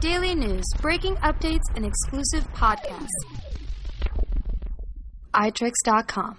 Daily 0.00 0.34
news, 0.34 0.64
breaking 0.80 1.16
updates, 1.16 1.64
and 1.76 1.84
exclusive 1.84 2.50
podcasts. 2.54 3.06
iTricks.com. 5.34 6.38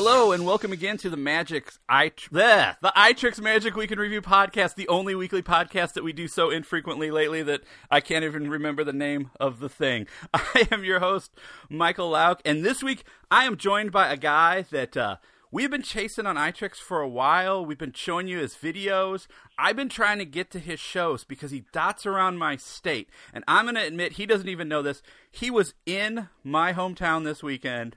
Hello 0.00 0.30
and 0.30 0.46
welcome 0.46 0.70
again 0.70 0.96
to 0.98 1.10
the 1.10 1.16
Magic 1.16 1.72
I 1.88 2.10
bleh, 2.10 2.76
the 2.80 2.92
iTricks 2.96 3.40
Magic 3.40 3.74
Week 3.74 3.90
in 3.90 3.98
Review 3.98 4.22
podcast, 4.22 4.76
the 4.76 4.86
only 4.86 5.16
weekly 5.16 5.42
podcast 5.42 5.94
that 5.94 6.04
we 6.04 6.12
do 6.12 6.28
so 6.28 6.50
infrequently 6.50 7.10
lately 7.10 7.42
that 7.42 7.62
I 7.90 7.98
can't 7.98 8.24
even 8.24 8.48
remember 8.48 8.84
the 8.84 8.92
name 8.92 9.32
of 9.40 9.58
the 9.58 9.68
thing. 9.68 10.06
I 10.32 10.68
am 10.70 10.84
your 10.84 11.00
host, 11.00 11.32
Michael 11.68 12.12
Lauk, 12.12 12.40
and 12.44 12.64
this 12.64 12.80
week 12.80 13.02
I 13.28 13.44
am 13.44 13.56
joined 13.56 13.90
by 13.90 14.12
a 14.12 14.16
guy 14.16 14.62
that 14.70 14.96
uh, 14.96 15.16
we've 15.50 15.68
been 15.68 15.82
chasing 15.82 16.26
on 16.26 16.36
iTricks 16.36 16.76
for 16.76 17.00
a 17.00 17.08
while. 17.08 17.66
We've 17.66 17.76
been 17.76 17.92
showing 17.92 18.28
you 18.28 18.38
his 18.38 18.54
videos. 18.54 19.26
I've 19.58 19.74
been 19.74 19.88
trying 19.88 20.18
to 20.18 20.24
get 20.24 20.52
to 20.52 20.60
his 20.60 20.78
shows 20.78 21.24
because 21.24 21.50
he 21.50 21.64
dots 21.72 22.06
around 22.06 22.38
my 22.38 22.54
state, 22.54 23.10
and 23.34 23.42
I'm 23.48 23.64
going 23.64 23.74
to 23.74 23.84
admit 23.84 24.12
he 24.12 24.26
doesn't 24.26 24.48
even 24.48 24.68
know 24.68 24.80
this. 24.80 25.02
He 25.28 25.50
was 25.50 25.74
in 25.86 26.28
my 26.44 26.72
hometown 26.72 27.24
this 27.24 27.42
weekend 27.42 27.96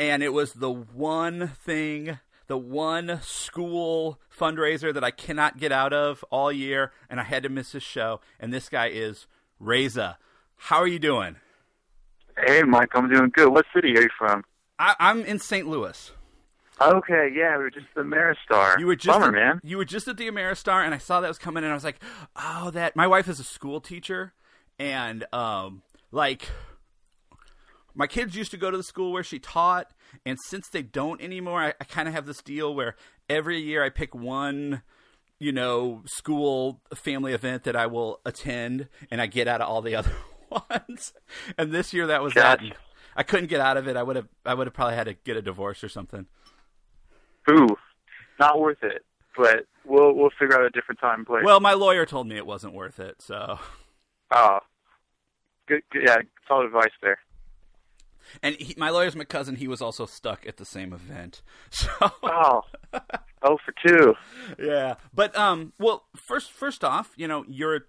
and 0.00 0.22
it 0.22 0.32
was 0.32 0.54
the 0.54 0.70
one 0.70 1.48
thing, 1.48 2.18
the 2.46 2.56
one 2.56 3.20
school 3.22 4.18
fundraiser 4.36 4.94
that 4.94 5.04
I 5.04 5.10
cannot 5.10 5.58
get 5.58 5.72
out 5.72 5.92
of 5.92 6.24
all 6.30 6.50
year, 6.50 6.92
and 7.10 7.20
I 7.20 7.24
had 7.24 7.42
to 7.42 7.50
miss 7.50 7.72
his 7.72 7.82
show. 7.82 8.20
And 8.40 8.50
this 8.50 8.70
guy 8.70 8.88
is 8.88 9.26
Reza. 9.60 10.16
How 10.56 10.78
are 10.78 10.86
you 10.86 10.98
doing? 10.98 11.36
Hey, 12.46 12.62
Mike, 12.62 12.88
I'm 12.94 13.10
doing 13.10 13.30
good. 13.34 13.50
What 13.50 13.66
city 13.74 13.94
are 13.94 14.00
you 14.00 14.08
from? 14.16 14.42
I, 14.78 14.94
am 14.98 15.22
in 15.26 15.38
St. 15.38 15.68
Louis. 15.68 16.12
Okay, 16.80 17.30
yeah, 17.36 17.58
we 17.58 17.64
were 17.64 17.70
just 17.70 17.84
at 17.94 17.96
the 17.96 18.00
Ameristar. 18.00 18.80
You 18.80 18.86
were 18.86 18.96
just 18.96 19.20
Bummer, 19.20 19.26
at, 19.26 19.34
man. 19.34 19.60
You 19.62 19.76
were 19.76 19.84
just 19.84 20.08
at 20.08 20.16
the 20.16 20.28
Ameristar, 20.28 20.82
and 20.82 20.94
I 20.94 20.98
saw 20.98 21.20
that 21.20 21.28
was 21.28 21.38
coming, 21.38 21.62
and 21.62 21.70
I 21.70 21.74
was 21.74 21.84
like, 21.84 22.02
"Oh, 22.34 22.70
that." 22.70 22.96
My 22.96 23.06
wife 23.06 23.28
is 23.28 23.38
a 23.38 23.44
school 23.44 23.82
teacher, 23.82 24.32
and 24.78 25.26
um, 25.34 25.82
like 26.10 26.48
my 27.94 28.06
kids 28.06 28.34
used 28.36 28.50
to 28.52 28.56
go 28.56 28.70
to 28.70 28.76
the 28.76 28.82
school 28.82 29.12
where 29.12 29.22
she 29.22 29.38
taught, 29.38 29.92
and 30.24 30.38
since 30.48 30.68
they 30.68 30.82
don't 30.82 31.20
anymore, 31.20 31.60
I, 31.62 31.74
I 31.80 31.84
kind 31.84 32.08
of 32.08 32.14
have 32.14 32.26
this 32.26 32.42
deal 32.42 32.74
where 32.74 32.96
every 33.28 33.60
year 33.60 33.84
I 33.84 33.90
pick 33.90 34.14
one, 34.14 34.82
you 35.38 35.52
know, 35.52 36.02
school 36.06 36.80
family 36.94 37.32
event 37.32 37.64
that 37.64 37.76
I 37.76 37.86
will 37.86 38.20
attend, 38.24 38.88
and 39.10 39.20
I 39.20 39.26
get 39.26 39.48
out 39.48 39.60
of 39.60 39.68
all 39.68 39.82
the 39.82 39.94
other 39.96 40.12
ones. 40.50 41.12
And 41.58 41.72
this 41.72 41.92
year 41.92 42.06
that 42.08 42.22
was 42.22 42.34
Gotcha. 42.34 42.64
that. 42.64 42.76
I 43.16 43.22
couldn't 43.22 43.48
get 43.48 43.60
out 43.60 43.76
of 43.76 43.88
it. 43.88 43.96
I 43.96 44.02
would 44.02 44.16
have. 44.16 44.28
I 44.46 44.54
would 44.54 44.66
have 44.66 44.74
probably 44.74 44.94
had 44.94 45.04
to 45.04 45.14
get 45.14 45.36
a 45.36 45.42
divorce 45.42 45.82
or 45.82 45.88
something. 45.88 46.26
Ooh, 47.50 47.76
not 48.38 48.60
worth 48.60 48.82
it. 48.82 49.04
But 49.36 49.66
we'll 49.84 50.14
we'll 50.14 50.30
figure 50.38 50.54
out 50.58 50.64
a 50.64 50.70
different 50.70 51.00
time 51.00 51.20
and 51.20 51.26
place. 51.26 51.42
Well, 51.44 51.60
my 51.60 51.72
lawyer 51.74 52.06
told 52.06 52.28
me 52.28 52.36
it 52.36 52.46
wasn't 52.46 52.72
worth 52.74 53.00
it. 53.00 53.20
So, 53.20 53.58
oh, 54.32 54.58
good, 55.66 55.82
good. 55.92 56.02
Yeah, 56.06 56.18
solid 56.46 56.66
advice 56.66 56.90
there. 57.02 57.18
And 58.42 58.56
he, 58.56 58.74
my 58.76 58.90
lawyer's 58.90 59.16
my 59.16 59.24
cousin. 59.24 59.56
He 59.56 59.68
was 59.68 59.80
also 59.82 60.06
stuck 60.06 60.46
at 60.46 60.56
the 60.56 60.64
same 60.64 60.92
event. 60.92 61.42
So, 61.70 61.88
Oh, 62.22 62.62
oh 63.42 63.58
for 63.64 63.74
two. 63.86 64.14
yeah. 64.58 64.94
But 65.14 65.36
um, 65.36 65.72
well, 65.78 66.04
first 66.16 66.50
first 66.52 66.82
off, 66.84 67.12
you 67.16 67.26
know, 67.28 67.44
you're 67.48 67.76
a 67.76 67.80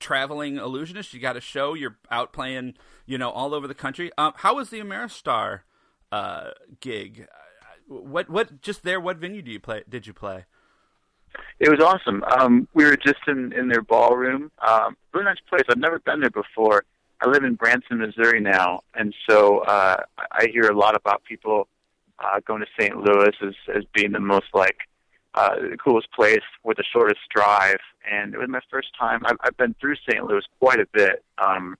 traveling 0.00 0.56
illusionist. 0.56 1.14
You 1.14 1.20
got 1.20 1.36
a 1.36 1.40
show. 1.40 1.74
You're 1.74 1.96
out 2.10 2.32
playing, 2.32 2.74
you 3.06 3.18
know, 3.18 3.30
all 3.30 3.54
over 3.54 3.66
the 3.66 3.74
country. 3.74 4.10
Um, 4.18 4.32
how 4.36 4.56
was 4.56 4.70
the 4.70 4.80
Ameristar 4.80 5.60
uh 6.12 6.50
gig? 6.80 7.26
What 7.88 8.30
what 8.30 8.60
just 8.62 8.82
there? 8.82 9.00
What 9.00 9.18
venue 9.18 9.42
do 9.42 9.50
you 9.50 9.60
play? 9.60 9.82
Did 9.88 10.06
you 10.06 10.12
play? 10.14 10.44
It 11.58 11.68
was 11.68 11.80
awesome. 11.80 12.22
Um, 12.24 12.68
we 12.74 12.84
were 12.84 12.96
just 12.96 13.18
in 13.26 13.52
in 13.52 13.68
their 13.68 13.82
ballroom. 13.82 14.50
Um, 14.66 14.96
really 15.12 15.24
nice 15.26 15.36
place. 15.48 15.62
I've 15.68 15.78
never 15.78 15.98
been 15.98 16.20
there 16.20 16.30
before. 16.30 16.84
I 17.20 17.28
live 17.28 17.44
in 17.44 17.54
Branson, 17.54 17.98
Missouri 17.98 18.40
now, 18.40 18.82
and 18.94 19.14
so 19.28 19.60
uh, 19.60 20.02
I 20.32 20.46
hear 20.52 20.64
a 20.64 20.76
lot 20.76 20.96
about 20.96 21.22
people 21.24 21.68
uh, 22.18 22.40
going 22.46 22.60
to 22.60 22.66
St. 22.78 22.96
Louis 22.96 23.32
as 23.42 23.54
as 23.74 23.84
being 23.94 24.12
the 24.12 24.20
most 24.20 24.46
like 24.52 24.76
uh, 25.34 25.56
the 25.70 25.76
coolest 25.76 26.10
place 26.12 26.44
with 26.62 26.76
the 26.76 26.84
shortest 26.92 27.20
drive. 27.34 27.80
And 28.10 28.34
it 28.34 28.38
was 28.38 28.48
my 28.48 28.60
first 28.70 28.88
time. 28.98 29.22
I've, 29.24 29.36
I've 29.40 29.56
been 29.56 29.74
through 29.80 29.96
St. 30.08 30.24
Louis 30.24 30.44
quite 30.60 30.80
a 30.80 30.86
bit. 30.92 31.24
Um, 31.38 31.76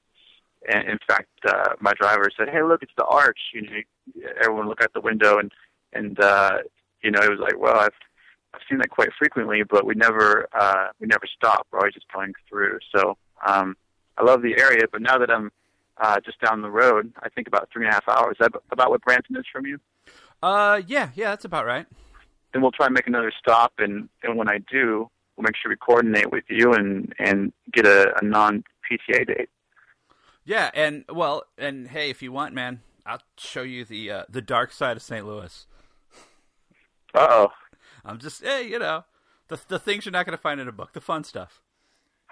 and 0.69 0.89
in 0.89 0.99
fact, 1.07 1.29
uh, 1.47 1.75
my 1.81 1.93
driver 1.93 2.31
said, 2.37 2.49
"Hey, 2.49 2.63
look, 2.63 2.83
it's 2.83 2.93
the 2.97 3.05
Arch." 3.05 3.39
You 3.53 3.63
know, 3.63 4.25
everyone 4.41 4.69
look 4.69 4.83
out 4.83 4.93
the 4.95 5.01
window, 5.01 5.39
and 5.39 5.53
and 5.93 6.19
uh, 6.21 6.59
you 7.03 7.11
know, 7.11 7.21
it 7.21 7.31
was 7.31 7.41
like, 7.41 7.59
well, 7.59 7.79
I've 7.79 7.93
I've 8.55 8.63
seen 8.69 8.79
that 8.79 8.91
quite 8.91 9.11
frequently, 9.19 9.63
but 9.63 9.85
we 9.85 9.95
never 9.95 10.49
uh, 10.53 10.89
we 11.01 11.07
never 11.07 11.27
stop. 11.37 11.67
We're 11.71 11.81
always 11.81 11.95
just 11.95 12.11
going 12.13 12.33
through. 12.49 12.79
So 12.95 13.17
um, 13.47 13.77
I 14.17 14.25
love 14.25 14.43
the 14.43 14.59
area, 14.59 14.83
but 14.91 15.03
now 15.03 15.19
that 15.19 15.31
I'm 15.31 15.51
uh, 15.99 16.21
just 16.21 16.41
down 16.41 16.63
the 16.63 16.71
road, 16.71 17.13
I 17.23 17.29
think 17.29 17.47
about 17.47 17.69
three 17.73 17.85
and 17.85 17.93
a 17.93 17.95
half 17.95 18.09
hours. 18.09 18.37
Is 18.41 18.47
that 18.47 18.53
about 18.71 18.91
what 18.91 19.03
Branson 19.03 19.37
is 19.37 19.45
from 19.53 19.67
you? 19.67 19.79
Uh, 20.43 20.83
yeah, 20.87 21.11
yeah, 21.15 21.31
that's 21.31 21.45
about 21.45 21.67
right. 21.67 21.87
Then 22.53 22.63
we'll 22.63 22.73
try 22.73 22.87
and 22.87 22.95
make 22.95 23.07
another 23.07 23.33
stop, 23.39 23.73
and, 23.79 24.09
and 24.23 24.37
when 24.37 24.49
I 24.49 24.59
do, 24.71 25.09
we'll 25.37 25.43
make 25.43 25.57
sure 25.57 25.71
we 25.71 25.77
coordinate 25.77 26.31
with 26.31 26.45
you 26.49 26.73
and 26.73 27.13
and 27.19 27.53
get 27.73 27.87
a, 27.87 28.15
a 28.21 28.25
non 28.25 28.65
PTA 28.91 29.27
date. 29.27 29.49
Yeah, 30.45 30.71
and 30.75 31.05
well, 31.09 31.45
and 31.59 31.89
hey, 31.89 32.11
if 32.11 32.23
you 32.23 32.31
want, 32.31 32.55
man, 32.55 32.81
I'll 33.07 33.23
show 33.37 33.63
you 33.63 33.85
the 33.85 34.11
uh, 34.11 34.25
the 34.29 34.43
dark 34.43 34.73
side 34.73 34.97
of 34.97 35.03
St. 35.03 35.27
Louis. 35.27 35.67
Uh 37.15 37.27
oh. 37.31 37.49
I'm 38.05 38.19
just, 38.19 38.43
hey, 38.43 38.69
you 38.69 38.79
know, 38.79 39.05
the 39.49 39.59
the 39.69 39.79
things 39.79 40.05
you're 40.05 40.13
not 40.13 40.27
going 40.27 40.37
to 40.37 40.43
find 40.43 40.61
in 40.61 40.69
a 40.69 40.73
book, 40.73 40.93
the 40.93 41.01
fun 41.01 41.25
stuff. 41.25 41.63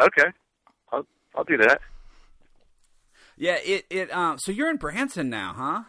Okay. 0.00 0.30
I'll 0.92 1.06
I'll 1.34 1.44
do 1.44 1.56
that. 1.58 1.80
Yeah, 3.36 3.56
it 3.64 3.86
it 3.90 4.12
um. 4.12 4.38
So 4.38 4.52
you're 4.52 4.70
in 4.70 4.76
Branson 4.76 5.30
now, 5.30 5.54
huh? 5.56 5.82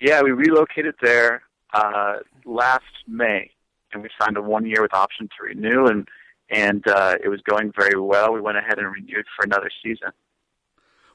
Yeah, 0.00 0.22
we 0.22 0.30
relocated 0.30 0.94
there 1.00 1.42
uh, 1.72 2.16
last 2.44 2.84
May, 3.08 3.50
and 3.92 4.02
we 4.02 4.10
signed 4.20 4.36
a 4.36 4.42
one 4.42 4.66
year 4.66 4.82
with 4.82 4.94
option 4.94 5.28
to 5.28 5.44
renew, 5.44 5.86
and 5.86 6.06
and 6.50 6.86
uh, 6.86 7.16
it 7.22 7.28
was 7.28 7.40
going 7.42 7.72
very 7.76 7.98
well. 7.98 8.32
We 8.32 8.40
went 8.40 8.58
ahead 8.58 8.78
and 8.78 8.86
renewed 8.92 9.26
for 9.36 9.44
another 9.44 9.70
season. 9.82 10.10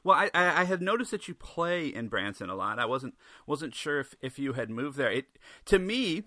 Well, 0.04 0.16
I, 0.16 0.30
I 0.34 0.60
I 0.60 0.64
had 0.64 0.82
noticed 0.82 1.12
that 1.12 1.28
you 1.28 1.34
play 1.34 1.86
in 1.86 2.08
Branson 2.08 2.50
a 2.50 2.54
lot. 2.54 2.78
I 2.78 2.86
wasn't 2.86 3.14
wasn't 3.46 3.74
sure 3.74 4.00
if, 4.00 4.14
if 4.20 4.38
you 4.38 4.52
had 4.54 4.68
moved 4.68 4.96
there. 4.98 5.10
It 5.10 5.26
to 5.66 5.78
me, 5.78 6.24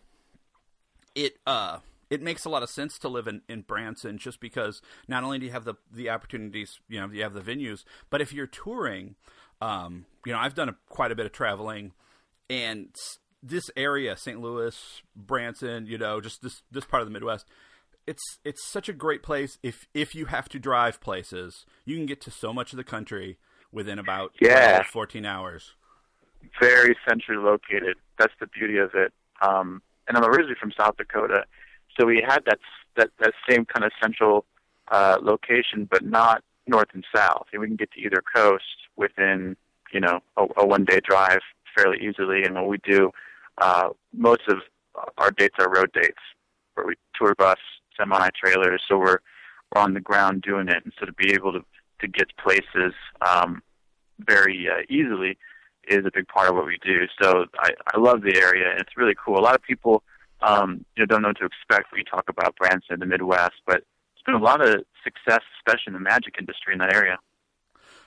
it 1.13 1.37
uh 1.45 1.79
it 2.09 2.21
makes 2.21 2.45
a 2.45 2.49
lot 2.49 2.63
of 2.63 2.69
sense 2.69 2.97
to 2.99 3.07
live 3.09 3.27
in, 3.27 3.41
in 3.49 3.61
Branson 3.61 4.17
just 4.17 4.39
because 4.39 4.81
not 5.07 5.23
only 5.23 5.39
do 5.39 5.45
you 5.45 5.51
have 5.51 5.65
the 5.65 5.75
the 5.91 6.09
opportunities, 6.09 6.79
you 6.87 6.99
know, 6.99 7.09
you 7.11 7.23
have 7.23 7.33
the 7.33 7.41
venues, 7.41 7.83
but 8.09 8.21
if 8.21 8.31
you're 8.33 8.47
touring, 8.47 9.15
um, 9.61 10.05
you 10.25 10.31
know, 10.33 10.39
I've 10.39 10.55
done 10.55 10.69
a, 10.69 10.75
quite 10.89 11.11
a 11.11 11.15
bit 11.15 11.25
of 11.25 11.31
traveling, 11.31 11.93
and 12.49 12.95
this 13.41 13.69
area, 13.75 14.17
St. 14.17 14.39
Louis, 14.39 15.01
Branson, 15.15 15.85
you 15.87 15.97
know, 15.97 16.21
just 16.21 16.41
this 16.41 16.61
this 16.71 16.85
part 16.85 17.01
of 17.01 17.07
the 17.07 17.13
Midwest, 17.13 17.45
it's 18.07 18.23
it's 18.43 18.65
such 18.67 18.89
a 18.89 18.93
great 18.93 19.23
place. 19.23 19.57
If 19.63 19.87
if 19.93 20.13
you 20.15 20.25
have 20.25 20.49
to 20.49 20.59
drive 20.59 21.01
places, 21.01 21.65
you 21.85 21.95
can 21.95 22.05
get 22.05 22.21
to 22.21 22.31
so 22.31 22.53
much 22.53 22.73
of 22.73 22.77
the 22.77 22.83
country 22.83 23.37
within 23.71 23.99
about 23.99 24.31
Yeah. 24.39 24.77
12, 24.77 24.85
14 24.87 25.25
hours. 25.25 25.73
Very 26.61 26.95
centrally 27.07 27.43
located. 27.43 27.97
That's 28.17 28.33
the 28.39 28.47
beauty 28.47 28.77
of 28.77 28.91
it. 28.93 29.11
Um, 29.41 29.81
and 30.07 30.15
I'm 30.15 30.23
originally 30.23 30.55
from 30.59 30.71
South 30.77 30.95
Dakota, 30.97 31.45
so 31.97 32.05
we 32.05 32.23
had 32.25 32.43
that 32.45 32.59
that 32.97 33.09
that 33.19 33.33
same 33.49 33.65
kind 33.65 33.83
of 33.83 33.91
central 34.01 34.45
uh, 34.89 35.17
location, 35.21 35.87
but 35.89 36.03
not 36.03 36.43
north 36.67 36.89
and 36.93 37.05
south. 37.15 37.47
And 37.51 37.61
we 37.61 37.67
can 37.67 37.75
get 37.75 37.91
to 37.91 37.99
either 37.99 38.23
coast 38.35 38.63
within 38.95 39.55
you 39.91 39.99
know 39.99 40.19
a, 40.37 40.45
a 40.57 40.65
one 40.65 40.85
day 40.85 40.99
drive 41.03 41.41
fairly 41.75 41.97
easily. 42.01 42.43
And 42.43 42.55
what 42.55 42.67
we 42.67 42.77
do, 42.77 43.11
uh, 43.59 43.89
most 44.13 44.41
of 44.47 44.57
our 45.17 45.31
dates 45.31 45.55
are 45.59 45.69
road 45.69 45.91
dates, 45.93 46.19
where 46.73 46.85
we 46.85 46.95
tour 47.19 47.35
bus, 47.35 47.57
semi 47.97 48.29
trailers, 48.41 48.81
so 48.87 48.97
we're 48.97 49.19
we're 49.73 49.81
on 49.81 49.93
the 49.93 50.01
ground 50.01 50.41
doing 50.41 50.67
it, 50.69 50.83
and 50.83 50.93
so 50.99 51.05
to 51.05 51.13
be 51.13 51.33
able 51.33 51.53
to 51.53 51.63
to 52.01 52.07
get 52.07 52.27
places 52.37 52.93
um, 53.27 53.61
very 54.19 54.67
uh, 54.69 54.81
easily 54.89 55.37
is 55.87 56.05
a 56.05 56.11
big 56.13 56.27
part 56.27 56.49
of 56.49 56.55
what 56.55 56.65
we 56.65 56.77
do. 56.83 57.01
So 57.21 57.45
I, 57.59 57.71
I 57.93 57.99
love 57.99 58.21
the 58.21 58.37
area, 58.37 58.75
it's 58.77 58.97
really 58.97 59.15
cool. 59.23 59.39
A 59.39 59.41
lot 59.41 59.55
of 59.55 59.61
people 59.61 60.03
um, 60.41 60.85
you 60.95 61.01
know 61.01 61.05
don't 61.07 61.21
know 61.21 61.29
what 61.29 61.37
to 61.39 61.45
expect 61.45 61.91
when 61.91 61.99
you 61.99 62.05
talk 62.05 62.25
about 62.29 62.55
Branson, 62.57 62.93
in 62.95 62.99
the 62.99 63.05
Midwest, 63.05 63.55
but 63.65 63.77
it's 63.77 64.23
been 64.25 64.35
a 64.35 64.39
lot 64.39 64.61
of 64.61 64.83
success, 65.03 65.41
especially 65.59 65.87
in 65.87 65.93
the 65.93 65.99
magic 65.99 66.35
industry 66.39 66.73
in 66.73 66.79
that 66.79 66.93
area. 66.93 67.17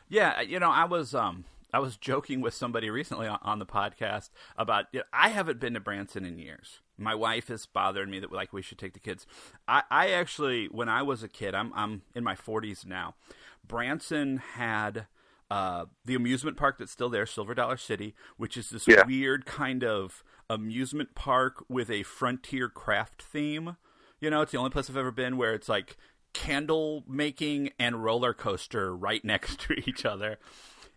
Yeah, 0.08 0.40
you 0.40 0.58
know, 0.58 0.70
I 0.70 0.84
was 0.84 1.14
um 1.14 1.44
I 1.72 1.80
was 1.80 1.96
joking 1.98 2.40
with 2.40 2.54
somebody 2.54 2.88
recently 2.90 3.26
on, 3.26 3.38
on 3.42 3.58
the 3.58 3.66
podcast 3.66 4.30
about 4.56 4.86
you 4.92 5.00
know, 5.00 5.04
I 5.12 5.28
haven't 5.30 5.60
been 5.60 5.74
to 5.74 5.80
Branson 5.80 6.24
in 6.24 6.38
years. 6.38 6.80
my 6.96 7.14
wife 7.14 7.50
is 7.50 7.66
bothering 7.66 8.10
me 8.10 8.18
that 8.20 8.32
like 8.32 8.52
we 8.52 8.62
should 8.62 8.78
take 8.78 8.94
the 8.94 9.00
kids. 9.00 9.26
I, 9.66 9.82
I 9.90 10.08
actually, 10.10 10.66
when 10.66 10.88
I 10.88 11.02
was 11.02 11.22
a 11.22 11.28
kid, 11.28 11.54
I'm 11.54 11.72
I'm 11.74 12.02
in 12.14 12.24
my 12.24 12.34
40s 12.34 12.86
now. 12.86 13.14
Branson 13.66 14.38
had 14.38 15.06
uh, 15.50 15.86
the 16.04 16.14
amusement 16.14 16.56
park 16.56 16.78
that's 16.78 16.92
still 16.92 17.08
there, 17.08 17.26
Silver 17.26 17.54
Dollar 17.54 17.76
City, 17.76 18.14
which 18.36 18.56
is 18.56 18.70
this 18.70 18.86
Yeah. 18.88 19.04
weird 19.06 19.44
kind 19.46 19.84
of 19.84 20.22
amusement 20.50 21.14
park 21.14 21.64
with 21.68 21.90
a 21.90 22.02
frontier 22.02 22.68
craft 22.68 23.22
theme. 23.22 23.76
You 24.20 24.30
know, 24.30 24.42
it's 24.42 24.52
the 24.52 24.58
only 24.58 24.70
place 24.70 24.88
I've 24.90 24.96
ever 24.96 25.10
been 25.10 25.36
where 25.36 25.54
it's 25.54 25.68
like 25.68 25.96
candle 26.32 27.04
making 27.08 27.70
and 27.78 28.02
roller 28.02 28.34
coaster 28.34 28.94
right 28.94 29.24
next 29.24 29.60
to 29.60 29.74
each 29.88 30.04
other. 30.04 30.38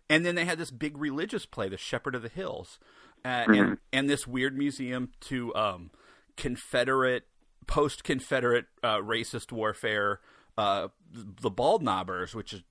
And 0.08 0.26
then 0.26 0.34
they 0.34 0.44
had 0.44 0.58
this 0.58 0.70
big 0.70 0.98
religious 0.98 1.46
play, 1.46 1.68
The 1.68 1.78
Shepherd 1.78 2.14
of 2.14 2.22
the 2.22 2.28
Hills, 2.28 2.78
uh, 3.24 3.44
and 3.48 3.78
and 3.92 4.10
this 4.10 4.26
weird 4.26 4.56
museum 4.58 5.12
to 5.20 5.54
um, 5.54 5.90
Confederate, 6.36 7.24
post 7.66 8.04
Confederate 8.04 8.66
uh, 8.82 8.96
racist 8.96 9.52
warfare, 9.52 10.20
uh, 10.58 10.88
the 11.12 11.50
Bald 11.50 11.82
Knobbers, 11.82 12.34
which 12.34 12.52
is. 12.52 12.62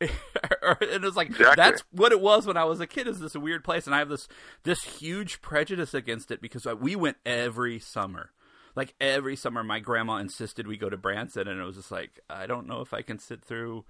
and 0.00 0.10
it 0.82 1.02
was 1.02 1.16
like 1.16 1.28
Exactly. 1.28 1.54
that's 1.56 1.82
what 1.92 2.12
it 2.12 2.20
was 2.20 2.46
when 2.46 2.56
I 2.56 2.64
was 2.64 2.80
a 2.80 2.86
kid. 2.86 3.06
Is 3.08 3.20
this 3.20 3.34
a 3.34 3.40
weird 3.40 3.64
place, 3.64 3.86
and 3.86 3.94
I 3.94 3.98
have 3.98 4.08
this 4.08 4.28
this 4.62 4.82
huge 4.82 5.40
prejudice 5.42 5.94
against 5.94 6.30
it 6.30 6.40
because 6.40 6.66
uh, 6.66 6.76
we 6.76 6.94
went 6.96 7.16
every 7.26 7.78
summer, 7.78 8.30
like 8.76 8.94
every 9.00 9.34
summer. 9.36 9.64
My 9.64 9.80
grandma 9.80 10.16
insisted 10.16 10.66
we 10.66 10.76
go 10.76 10.88
to 10.88 10.96
Branson, 10.96 11.48
and 11.48 11.60
it 11.60 11.64
was 11.64 11.76
just 11.76 11.90
like 11.90 12.20
I 12.30 12.46
don't 12.46 12.66
know 12.66 12.80
if 12.80 12.94
I 12.94 13.02
can 13.02 13.18
sit 13.18 13.42
through 13.44 13.84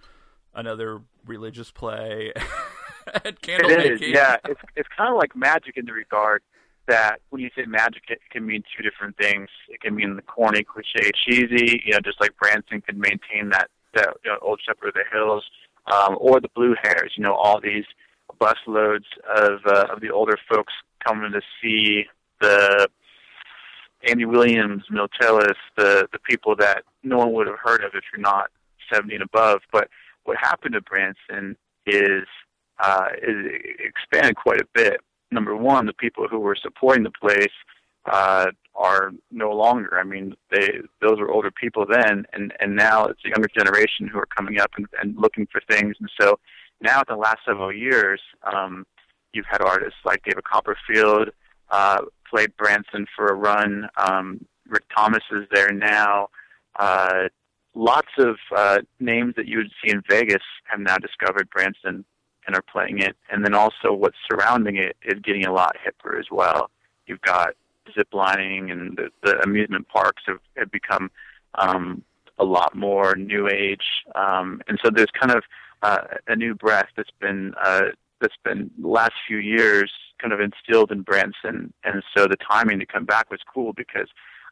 another 0.54 1.02
religious 1.26 1.70
play 1.70 2.32
and 3.24 3.40
candle 3.42 3.70
It 3.70 3.80
is, 3.92 4.00
making. 4.00 4.14
yeah. 4.14 4.36
It's 4.46 4.60
it's 4.76 4.88
kind 4.96 5.10
of 5.12 5.18
like 5.18 5.36
magic 5.36 5.76
in 5.76 5.84
the 5.84 5.92
regard 5.92 6.42
that 6.86 7.20
when 7.28 7.42
you 7.42 7.50
say 7.54 7.66
magic, 7.66 8.04
it 8.08 8.18
can 8.30 8.46
mean 8.46 8.62
two 8.74 8.82
different 8.82 9.14
things. 9.18 9.48
It 9.68 9.82
can 9.82 9.94
mean 9.94 10.16
the 10.16 10.22
corny, 10.22 10.64
cliche, 10.64 11.10
cheesy, 11.22 11.82
you 11.84 11.92
know, 11.92 11.98
just 12.02 12.18
like 12.18 12.34
Branson 12.38 12.80
could 12.80 12.96
maintain 12.96 13.50
that 13.50 13.68
that 13.94 14.08
you 14.24 14.30
know, 14.30 14.38
old 14.40 14.60
Shepherd 14.66 14.88
of 14.88 14.94
the 14.94 15.04
Hills, 15.12 15.44
um, 15.92 16.16
or 16.20 16.40
the 16.40 16.48
Blue 16.54 16.74
Hairs. 16.82 17.12
You 17.16 17.22
know, 17.22 17.34
all 17.34 17.60
these 17.60 17.84
busloads 18.40 19.06
of 19.36 19.60
uh, 19.66 19.86
of 19.92 20.00
the 20.00 20.10
older 20.10 20.38
folks 20.48 20.72
coming 21.06 21.32
to 21.32 21.40
see 21.62 22.06
the 22.40 22.88
Andy 24.08 24.24
Williams, 24.24 24.84
Mel 24.90 25.08
Tillis, 25.20 25.56
the 25.76 26.08
the 26.12 26.18
people 26.20 26.54
that 26.56 26.84
no 27.02 27.18
one 27.18 27.32
would 27.32 27.46
have 27.46 27.58
heard 27.62 27.82
of 27.82 27.92
if 27.94 28.04
you're 28.12 28.20
not 28.20 28.50
70 28.92 29.14
and 29.14 29.24
above. 29.24 29.60
But 29.72 29.88
what 30.24 30.36
happened 30.36 30.74
to 30.74 30.80
Branson 30.80 31.56
is 31.86 32.24
uh, 32.78 33.08
is 33.22 33.60
expanded 33.78 34.36
quite 34.36 34.60
a 34.60 34.66
bit. 34.74 35.00
Number 35.30 35.54
one, 35.56 35.86
the 35.86 35.92
people 35.92 36.26
who 36.28 36.38
were 36.38 36.56
supporting 36.56 37.04
the 37.04 37.10
place 37.10 37.52
uh, 38.06 38.46
are 38.74 39.10
no 39.30 39.50
longer. 39.50 39.98
I 39.98 40.04
mean, 40.04 40.34
they 40.50 40.78
those 41.00 41.18
were 41.18 41.30
older 41.30 41.50
people 41.50 41.84
then, 41.88 42.26
and 42.32 42.52
and 42.60 42.76
now 42.76 43.06
it's 43.06 43.20
the 43.22 43.30
younger 43.30 43.48
generation 43.56 44.06
who 44.06 44.18
are 44.18 44.28
coming 44.36 44.60
up 44.60 44.70
and, 44.76 44.86
and 45.00 45.16
looking 45.16 45.46
for 45.50 45.60
things. 45.68 45.96
And 46.00 46.10
so 46.20 46.38
now, 46.80 47.02
the 47.06 47.16
last 47.16 47.38
several 47.44 47.72
years, 47.72 48.20
um, 48.44 48.86
you've 49.32 49.46
had 49.46 49.60
artists 49.60 49.98
like 50.04 50.22
David 50.22 50.44
Copperfield 50.44 51.30
uh, 51.70 52.02
played 52.30 52.56
Branson 52.56 53.06
for 53.16 53.26
a 53.26 53.34
run. 53.34 53.88
Um, 53.96 54.44
Rick 54.68 54.84
Thomas 54.94 55.22
is 55.32 55.44
there 55.52 55.72
now. 55.72 56.28
Uh, 56.78 57.24
lots 57.74 58.08
of 58.18 58.36
uh, 58.56 58.78
names 59.00 59.34
that 59.36 59.46
you 59.46 59.58
would 59.58 59.70
see 59.82 59.90
in 59.90 60.02
Vegas 60.08 60.42
have 60.64 60.80
now 60.80 60.96
discovered 60.98 61.48
Branson 61.50 62.04
and 62.46 62.56
are 62.56 62.64
playing 62.70 63.00
it. 63.00 63.16
And 63.30 63.44
then 63.44 63.54
also 63.54 63.92
what's 63.92 64.16
surrounding 64.30 64.76
it 64.76 64.96
is 65.04 65.20
getting 65.22 65.46
a 65.46 65.52
lot 65.52 65.76
hipper 65.84 66.18
as 66.18 66.26
well. 66.30 66.70
You've 67.06 67.20
got 67.22 67.54
zip 67.94 68.08
lining 68.12 68.70
and 68.70 68.96
the, 68.96 69.10
the 69.22 69.40
amusement 69.42 69.88
parks 69.88 70.22
have, 70.26 70.38
have 70.56 70.70
become 70.70 71.10
um, 71.54 72.02
a 72.38 72.44
lot 72.44 72.74
more 72.74 73.14
new 73.16 73.48
age. 73.48 73.84
Um, 74.14 74.62
and 74.68 74.78
so 74.84 74.90
there's 74.90 75.10
kind 75.18 75.32
of 75.32 75.44
uh, 75.82 76.02
a 76.26 76.36
new 76.36 76.54
breath 76.54 76.88
that's 76.96 77.10
been 77.20 77.54
uh, 77.62 77.86
that's 78.20 78.36
been 78.44 78.70
last 78.80 79.12
few 79.26 79.38
years 79.38 79.92
kind 80.20 80.32
of 80.32 80.40
instilled 80.40 80.90
in 80.90 81.02
Branson. 81.02 81.72
And 81.84 82.02
so 82.16 82.26
the 82.26 82.36
timing 82.50 82.80
to 82.80 82.86
come 82.86 83.04
back 83.04 83.30
was 83.30 83.38
cool 83.52 83.72
because 83.72 84.08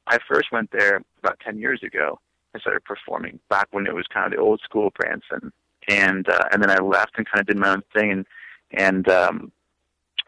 I 0.06 0.18
first 0.30 0.52
went 0.52 0.70
there 0.70 1.02
about 1.18 1.40
10 1.44 1.58
years 1.58 1.82
ago 1.82 2.20
and 2.54 2.60
started 2.60 2.84
performing 2.84 3.40
back 3.50 3.66
when 3.72 3.88
it 3.88 3.94
was 3.94 4.06
kind 4.06 4.26
of 4.26 4.36
the 4.36 4.42
old 4.42 4.60
school 4.60 4.92
Branson. 4.94 5.52
And 5.88 6.28
uh, 6.28 6.44
and 6.52 6.62
then 6.62 6.70
I 6.70 6.78
left 6.78 7.12
and 7.16 7.26
kind 7.26 7.40
of 7.40 7.46
did 7.46 7.58
my 7.58 7.70
own 7.70 7.82
thing. 7.94 8.10
And 8.10 8.26
and 8.72 9.08
um, 9.08 9.52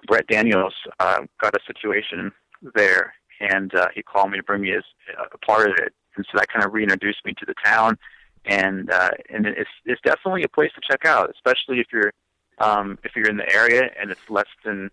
Brett 0.07 0.27
Daniels 0.27 0.75
uh, 1.01 1.23
got 1.41 1.55
a 1.55 1.61
situation 1.67 2.33
there, 2.75 3.15
and 3.41 3.75
uh, 3.75 3.89
he 3.95 4.03
called 4.03 4.31
me 4.31 4.39
to 4.39 4.43
bring 4.43 4.63
me 4.63 4.73
as 4.73 4.85
a 5.33 5.39
part 5.39 5.71
of 5.71 5.77
it. 5.79 5.93
And 6.17 6.27
so 6.31 6.39
that 6.39 6.49
kind 6.49 6.65
of 6.65 6.73
reintroduced 6.73 7.25
me 7.25 7.35
to 7.35 7.47
the 7.47 7.55
town. 7.65 7.99
And 8.45 8.91
uh, 8.91 9.11
and 9.31 9.47
it's 9.47 9.71
it's 9.85 10.01
definitely 10.03 10.43
a 10.43 10.49
place 10.49 10.71
to 10.75 10.81
check 10.89 11.05
out, 11.05 11.31
especially 11.31 11.81
if 11.81 11.89
you're 11.93 12.13
um, 12.59 12.99
if 13.05 13.15
you're 13.15 13.29
in 13.29 13.37
the 13.37 13.53
area 13.53 13.91
and 14.01 14.11
it's 14.11 14.31
less 14.31 14.47
than 14.65 14.91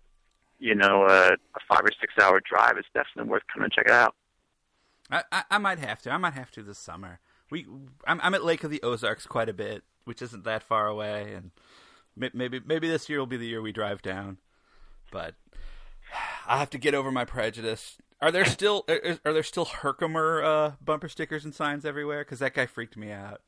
you 0.58 0.74
know 0.74 1.06
a, 1.06 1.32
a 1.32 1.60
five 1.68 1.82
or 1.82 1.90
six 2.00 2.12
hour 2.20 2.40
drive. 2.40 2.76
It's 2.76 2.88
definitely 2.92 3.30
worth 3.30 3.42
coming 3.52 3.64
and 3.64 3.72
check 3.72 3.86
it 3.86 3.92
out. 3.92 4.14
I, 5.10 5.22
I, 5.30 5.44
I 5.52 5.58
might 5.58 5.78
have 5.78 6.02
to. 6.02 6.10
I 6.10 6.16
might 6.16 6.34
have 6.34 6.50
to 6.52 6.62
this 6.62 6.78
summer. 6.78 7.20
We, 7.50 7.66
I'm, 8.06 8.20
I'm 8.22 8.34
at 8.34 8.44
Lake 8.44 8.64
of 8.64 8.70
the 8.70 8.82
Ozarks 8.82 9.26
quite 9.26 9.48
a 9.48 9.54
bit, 9.54 9.84
which 10.04 10.20
isn't 10.20 10.44
that 10.44 10.64
far 10.64 10.88
away, 10.88 11.32
and 11.32 11.52
may- 12.16 12.30
maybe 12.34 12.60
maybe 12.64 12.88
this 12.88 13.08
year 13.08 13.18
will 13.18 13.26
be 13.26 13.36
the 13.36 13.46
year 13.46 13.62
we 13.62 13.72
drive 13.72 14.02
down. 14.02 14.38
But 15.12 15.34
I 16.46 16.58
have 16.58 16.70
to 16.70 16.78
get 16.78 16.94
over 16.94 17.10
my 17.10 17.24
prejudice. 17.24 17.96
Are 18.20 18.30
there 18.32 18.44
still 18.44 18.84
are, 18.88 19.18
are 19.24 19.32
there 19.32 19.42
still 19.42 19.64
Herkimer 19.66 20.42
uh, 20.42 20.72
bumper 20.82 21.08
stickers 21.08 21.44
and 21.44 21.54
signs 21.54 21.84
everywhere? 21.84 22.24
Because 22.24 22.38
that 22.38 22.54
guy 22.54 22.66
freaked 22.66 22.96
me 22.96 23.10
out. 23.12 23.40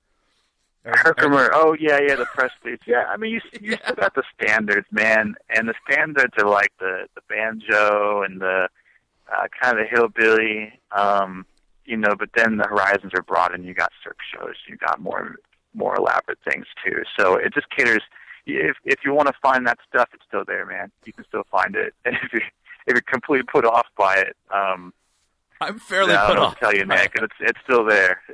Are- 0.84 0.92
are- 0.92 0.98
Herkimer. 1.04 1.50
Oh 1.54 1.74
yeah, 1.78 1.98
yeah, 2.06 2.16
the 2.16 2.26
press 2.26 2.50
fleets. 2.62 2.82
Yeah, 2.86 3.04
I 3.08 3.16
mean 3.16 3.32
you 3.32 3.40
you 3.60 3.70
Yeah. 3.72 3.78
still 3.84 3.96
got 3.96 4.14
the 4.14 4.24
standards, 4.40 4.86
man, 4.90 5.34
and 5.48 5.68
the 5.68 5.74
standards 5.88 6.34
are 6.38 6.48
like 6.48 6.72
the 6.78 7.06
the 7.14 7.22
banjo 7.28 8.22
and 8.22 8.40
the 8.40 8.68
uh, 9.34 9.46
kind 9.60 9.78
of 9.78 9.84
the 9.84 9.96
hillbilly, 9.96 10.72
um, 10.96 11.46
you 11.84 11.96
know. 11.96 12.14
But 12.18 12.30
then 12.34 12.56
the 12.58 12.64
horizons 12.64 13.12
are 13.14 13.22
broad, 13.22 13.54
and 13.54 13.64
you 13.64 13.74
got 13.74 13.92
cirque 14.04 14.18
shows, 14.34 14.54
you 14.68 14.76
got 14.76 15.00
more 15.00 15.36
more 15.74 15.96
elaborate 15.96 16.38
things 16.50 16.66
too. 16.84 17.02
So 17.18 17.36
it 17.36 17.54
just 17.54 17.68
caters. 17.70 18.02
If 18.56 18.76
if 18.84 19.00
you 19.04 19.12
want 19.14 19.28
to 19.28 19.34
find 19.42 19.66
that 19.66 19.78
stuff, 19.88 20.08
it's 20.14 20.24
still 20.26 20.44
there, 20.46 20.64
man. 20.66 20.90
You 21.04 21.12
can 21.12 21.24
still 21.24 21.44
find 21.50 21.76
it, 21.76 21.94
and 22.04 22.16
if 22.22 22.32
you're 22.32 22.42
if 22.42 22.94
you're 22.94 23.00
completely 23.02 23.44
put 23.50 23.64
off 23.64 23.86
by 23.96 24.16
it, 24.16 24.36
um, 24.50 24.92
I'm 25.60 25.78
fairly 25.78 26.14
no, 26.14 26.22
I 26.22 26.26
put 26.26 26.34
don't 26.34 26.44
off. 26.44 26.58
tell 26.58 26.74
you, 26.74 26.86
man, 26.86 27.04
it. 27.04 27.12
'cause 27.12 27.24
it's 27.24 27.50
it's 27.50 27.60
still 27.64 27.84
there. 27.84 28.22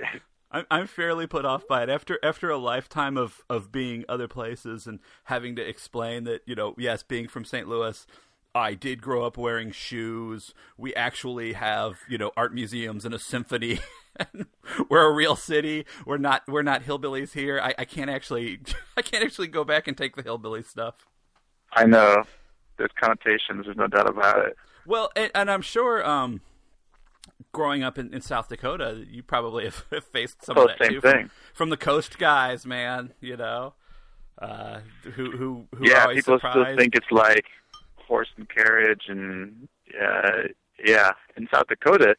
I'm 0.51 0.67
I'm 0.71 0.87
fairly 0.87 1.27
put 1.27 1.45
off 1.45 1.67
by 1.67 1.83
it 1.83 1.89
after 1.89 2.19
after 2.23 2.49
a 2.49 2.57
lifetime 2.59 3.17
of 3.17 3.43
of 3.51 3.73
being 3.73 4.05
other 4.09 4.29
places 4.29 4.87
and 4.87 5.01
having 5.25 5.57
to 5.57 5.63
explain 5.69 6.25
that 6.25 6.43
you 6.47 6.55
know 6.55 6.75
yes 6.79 7.03
being 7.03 7.27
from 7.27 7.45
St. 7.45 7.67
Louis 7.69 8.07
I 8.55 8.75
did 8.75 9.03
grow 9.03 9.25
up 9.25 9.37
wearing 9.37 9.73
shoes 9.73 10.55
we 10.79 10.95
actually 10.95 11.55
have 11.55 11.99
you 12.09 12.19
know 12.19 12.31
art 12.37 12.55
museums 12.55 13.05
and 13.05 13.13
a 13.15 13.19
symphony 13.19 13.81
we're 14.89 15.07
a 15.11 15.13
real 15.13 15.35
city 15.37 15.85
we're 16.07 16.19
not 16.19 16.43
we're 16.47 16.63
not 16.63 16.85
hillbillies 16.85 17.33
here 17.33 17.61
I, 17.61 17.75
I 17.79 17.85
can't 17.85 18.11
actually 18.11 18.61
I 18.97 19.03
can't 19.03 19.25
actually 19.25 19.49
go 19.49 19.65
back 19.65 19.89
and 19.89 19.97
take 19.97 20.15
the 20.17 20.23
hillbilly 20.23 20.63
stuff 20.63 21.07
I 21.73 21.87
know 21.87 22.23
there's 22.77 22.91
connotations. 23.01 23.65
There's 23.65 23.77
no 23.77 23.87
doubt 23.89 24.09
about 24.09 24.47
it. 24.47 24.57
well 24.87 25.11
and, 25.17 25.31
and 25.35 25.51
I'm 25.51 25.63
sure 25.63 26.07
um 26.07 26.41
growing 27.53 27.83
up 27.83 27.99
in, 27.99 28.15
in 28.15 28.21
South 28.21 28.49
Dakota 28.49 29.05
you 29.11 29.23
probably 29.25 29.65
have, 29.65 29.85
have 29.91 30.05
faced 30.13 30.45
some 30.45 30.57
Oh, 30.59 30.63
of 30.63 30.69
that 30.69 30.79
same 30.79 30.93
too 30.95 31.01
from- 31.01 31.11
thing. 31.13 31.31
from 31.53 31.71
the 31.71 31.77
coast 31.77 32.19
guys, 32.19 32.65
man. 32.67 33.13
You 33.21 33.37
know, 33.37 33.75
uh, 34.41 34.81
who 35.03 35.31
who 35.33 35.67
who 35.75 35.85
are 35.85 35.89
yeah, 35.89 36.03
always 36.03 36.19
people 36.19 36.37
surprised. 36.37 36.59
still 36.69 36.77
think 36.77 36.95
it's 36.95 37.11
like 37.11 37.47
horse 38.07 38.29
and 38.37 38.49
carriage, 38.49 39.05
and 39.09 39.69
uh, 40.01 40.49
yeah, 40.85 41.13
in 41.37 41.49
South 41.53 41.67
Dakota, 41.69 42.17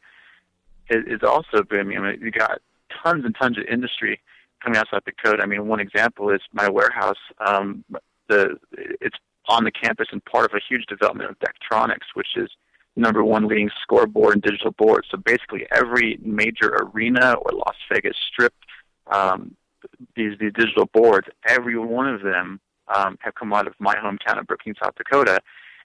it, 0.89 1.03
it's 1.07 1.23
also 1.23 1.63
booming. 1.63 1.97
I 1.97 2.01
mean, 2.01 2.21
you 2.21 2.31
got 2.31 2.61
tons 3.03 3.25
and 3.25 3.35
tons 3.39 3.57
of 3.57 3.65
industry 3.65 4.19
coming 4.63 4.77
out 4.77 4.87
of 4.91 4.97
South 4.97 5.05
Dakota. 5.05 5.43
I 5.43 5.45
mean, 5.45 5.67
one 5.67 5.79
example 5.79 6.29
is 6.29 6.41
my 6.53 6.69
warehouse. 6.69 7.17
Um, 7.45 7.83
the 8.27 8.57
it's 8.71 9.17
on 9.47 9.63
the 9.63 9.71
campus 9.71 10.07
and 10.11 10.23
part 10.25 10.45
of 10.45 10.55
a 10.55 10.61
huge 10.67 10.85
development 10.87 11.29
of 11.29 11.37
Daktronics, 11.39 12.15
which 12.15 12.35
is 12.35 12.49
number 12.95 13.23
one 13.23 13.47
leading 13.47 13.69
scoreboard 13.81 14.33
and 14.33 14.41
digital 14.41 14.71
board. 14.71 15.05
So 15.09 15.17
basically, 15.17 15.67
every 15.71 16.17
major 16.21 16.75
arena 16.75 17.33
or 17.33 17.51
Las 17.51 17.75
Vegas 17.91 18.17
Strip, 18.31 18.53
um, 19.11 19.55
these 20.15 20.37
these 20.39 20.53
digital 20.53 20.89
boards, 20.93 21.27
every 21.47 21.77
one 21.77 22.07
of 22.07 22.21
them 22.21 22.59
um, 22.93 23.17
have 23.21 23.35
come 23.35 23.53
out 23.53 23.67
of 23.67 23.73
my 23.79 23.95
hometown 23.95 24.39
of 24.39 24.47
Brookings, 24.47 24.77
South 24.81 24.95
Dakota, 24.95 25.39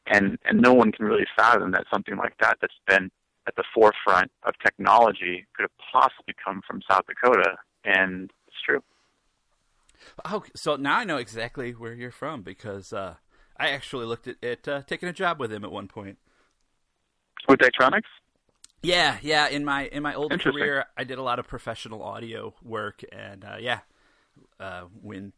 and 0.07 0.39
and 0.45 0.61
no 0.61 0.73
one 0.73 0.93
can 0.93 1.07
really 1.07 1.27
fathom 1.37 1.73
that 1.73 1.85
something 1.93 2.17
like 2.17 2.35
that 2.41 2.59
that's 2.61 2.73
been 2.87 3.11
at 3.47 3.57
the 3.57 3.65
forefront 3.75 4.31
of 4.45 4.55
technology 4.65 5.47
could 5.55 5.63
have 5.63 5.71
possibly 5.93 6.35
come 6.45 6.61
from 6.67 6.81
South 6.89 7.05
Dakota, 7.07 7.57
and 7.85 8.31
it's 8.47 8.57
true. 8.65 8.83
Oh, 10.25 10.45
so 10.55 10.77
now 10.77 10.99
I 10.99 11.05
know 11.05 11.17
exactly 11.17 11.73
where 11.73 11.95
you're 11.95 12.11
from 12.11 12.43
because 12.43 12.93
uh, 12.93 13.15
I 13.57 13.71
actually 13.71 14.07
looked 14.07 14.29
at, 14.29 14.43
at 14.43 14.69
uh, 14.69 14.83
taking 14.87 15.09
a 15.09 15.13
job 15.13 15.39
with 15.39 15.53
him 15.53 15.65
at 15.65 15.73
one 15.73 15.89
point. 15.89 16.19
With 17.49 17.61
Daktronics, 17.61 18.03
Yeah, 18.83 19.19
yeah. 19.23 19.49
In 19.49 19.65
my 19.65 19.87
in 19.87 20.03
my 20.03 20.15
old 20.15 20.39
career, 20.41 20.87
I 20.97 21.05
did 21.05 21.19
a 21.19 21.23
lot 21.23 21.39
of 21.39 21.49
professional 21.49 22.03
audio 22.03 22.55
work, 22.63 23.03
and 23.13 23.45
uh, 23.45 23.57
yeah, 23.59 23.81
uh, 24.59 24.83
when 25.03 25.33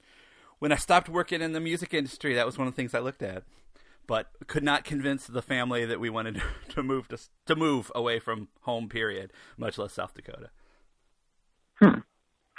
when 0.59 0.73
I 0.73 0.76
stopped 0.76 1.09
working 1.09 1.42
in 1.42 1.52
the 1.52 1.61
music 1.61 1.95
industry, 1.95 2.35
that 2.35 2.47
was 2.47 2.59
one 2.59 2.69
of 2.69 2.75
the 2.75 2.76
things 2.76 2.95
I 2.95 3.00
looked 3.00 3.23
at. 3.23 3.45
But 4.07 4.29
could 4.47 4.65
not 4.65 4.85
convince 4.85 5.27
the 5.27 5.43
family 5.43 5.85
that 5.85 6.01
we 6.01 6.11
wanted 6.11 6.43
to 6.71 6.83
move 6.83 7.09
to 7.09 7.19
to 7.47 7.57
move 7.57 7.91
away 7.95 8.19
from 8.19 8.49
home. 8.63 8.89
Period. 8.89 9.33
Much 9.57 9.79
less 9.79 9.93
South 9.93 10.15
Dakota. 10.15 10.51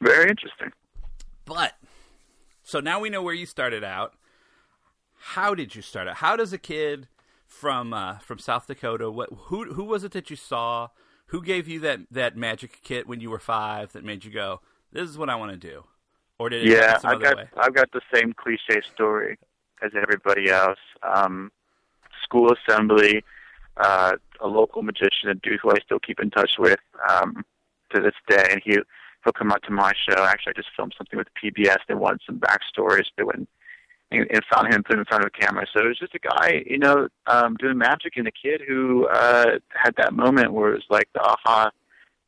Very 0.02 0.30
interesting. 0.30 0.72
But 1.46 1.74
so 2.64 2.80
now 2.80 3.00
we 3.00 3.10
know 3.10 3.22
where 3.22 3.34
you 3.34 3.46
started 3.46 3.84
out. 3.84 4.16
How 5.20 5.56
did 5.56 5.76
you 5.76 5.82
start 5.82 6.08
out? 6.08 6.18
How 6.18 6.36
does 6.36 6.52
a 6.54 6.58
kid 6.58 7.08
from 7.46 7.94
uh, 7.94 8.18
from 8.20 8.40
South 8.40 8.68
Dakota? 8.68 9.10
What 9.12 9.30
who 9.34 9.74
who 9.74 9.84
was 9.84 10.04
it 10.04 10.12
that 10.14 10.30
you 10.30 10.36
saw? 10.36 10.90
Who 11.28 11.42
gave 11.42 11.68
you 11.68 11.80
that 11.82 12.02
that 12.12 12.36
magic 12.36 12.80
kit 12.84 13.08
when 13.08 13.20
you 13.20 13.30
were 13.30 13.40
five 13.40 13.94
that 13.94 14.04
made 14.04 14.26
you 14.26 14.32
go, 14.32 14.62
"This 14.92 15.10
is 15.10 15.18
what 15.18 15.30
I 15.30 15.36
want 15.36 15.52
to 15.52 15.58
do"? 15.58 15.86
Or 16.40 16.50
did 16.50 16.66
it 16.66 16.72
Yeah, 16.72 16.98
some 16.98 17.12
I've 17.12 17.22
got 17.22 17.38
way? 17.38 17.50
I've 17.58 17.74
got 17.74 17.92
the 17.92 18.02
same 18.14 18.34
cliche 18.34 18.82
story 18.94 19.38
as 19.84 19.92
everybody 20.00 20.50
else. 20.50 20.80
Um, 21.04 21.52
school 22.24 22.52
assembly, 22.54 23.24
uh, 23.78 24.14
a 24.40 24.48
local 24.48 24.82
magician, 24.82 25.30
a 25.30 25.36
dude 25.36 25.60
who 25.62 25.72
I 25.72 25.80
still 25.86 26.00
keep 26.00 26.20
in 26.20 26.30
touch 26.30 26.54
with 26.58 26.80
um, 27.10 27.46
to 27.94 28.02
this 28.02 28.14
day, 28.28 28.48
and 28.52 28.62
he 28.64 28.78
he'll 29.24 29.34
come 29.34 29.52
out 29.52 29.64
to 29.64 29.72
my 29.72 29.92
show. 30.08 30.24
Actually, 30.24 30.54
I 30.56 30.62
just 30.62 30.70
filmed 30.76 30.94
something 30.98 31.18
with 31.18 31.28
PBS. 31.42 31.78
They 31.88 31.94
wanted 31.94 32.22
some 32.26 32.40
backstories. 32.40 33.06
They 33.18 33.24
went 33.24 33.48
and, 34.12 34.28
and 34.30 34.42
found 34.52 34.74
him 34.74 34.84
put 34.84 34.94
him 34.94 35.00
in 35.00 35.06
front 35.06 35.24
of 35.24 35.32
a 35.34 35.40
camera. 35.40 35.66
So 35.74 35.84
it 35.84 35.88
was 35.88 36.00
just 36.00 36.16
a 36.16 36.20
guy, 36.20 36.64
you 36.66 36.78
know, 36.78 37.08
um, 37.28 37.56
doing 37.56 37.78
magic, 37.78 38.18
and 38.18 38.28
a 38.28 38.32
kid 38.32 38.62
who 38.68 39.08
uh, 39.08 39.58
had 39.70 39.96
that 39.98 40.14
moment 40.14 40.54
where 40.54 40.72
it 40.72 40.76
was 40.76 40.86
like 40.90 41.10
the 41.14 41.22
aha, 41.22 41.72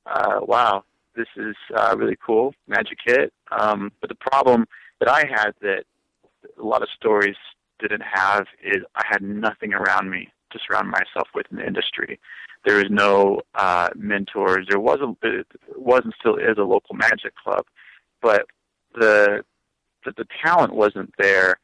uh, 0.05 0.39
wow, 0.41 0.83
this 1.15 1.27
is 1.37 1.55
uh, 1.75 1.95
really 1.97 2.17
cool, 2.25 2.53
magic 2.67 2.97
hit. 3.05 3.33
Um, 3.51 3.91
but 4.01 4.09
the 4.09 4.15
problem 4.15 4.65
that 4.99 5.09
I 5.09 5.25
had 5.29 5.51
that 5.61 5.83
a 6.59 6.63
lot 6.63 6.81
of 6.81 6.89
stories 6.95 7.35
didn't 7.79 8.03
have 8.03 8.47
is 8.63 8.83
I 8.95 9.03
had 9.07 9.21
nothing 9.21 9.73
around 9.73 10.09
me 10.09 10.29
to 10.51 10.59
surround 10.65 10.89
myself 10.89 11.27
with 11.33 11.45
in 11.51 11.57
the 11.57 11.67
industry. 11.67 12.19
There 12.65 12.77
was 12.77 12.89
no 12.89 13.41
uh, 13.53 13.89
mentors. 13.95 14.65
There 14.69 14.79
wasn't 14.79 15.17
wasn't 15.75 16.15
still 16.19 16.35
is 16.35 16.57
a 16.57 16.63
local 16.63 16.95
magic 16.95 17.35
club, 17.35 17.65
but 18.21 18.45
the 18.95 19.43
the, 20.03 20.13
the 20.17 20.25
talent 20.43 20.73
wasn't 20.73 21.13
there 21.17 21.59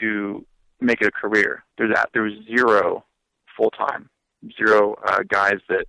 to 0.00 0.44
make 0.80 1.00
it 1.00 1.08
a 1.08 1.10
career. 1.10 1.64
There's 1.78 1.94
that. 1.94 2.10
There 2.12 2.22
was 2.22 2.34
zero 2.46 3.04
full 3.56 3.70
time, 3.70 4.08
zero 4.56 4.96
uh, 5.06 5.22
guys 5.28 5.58
that 5.68 5.86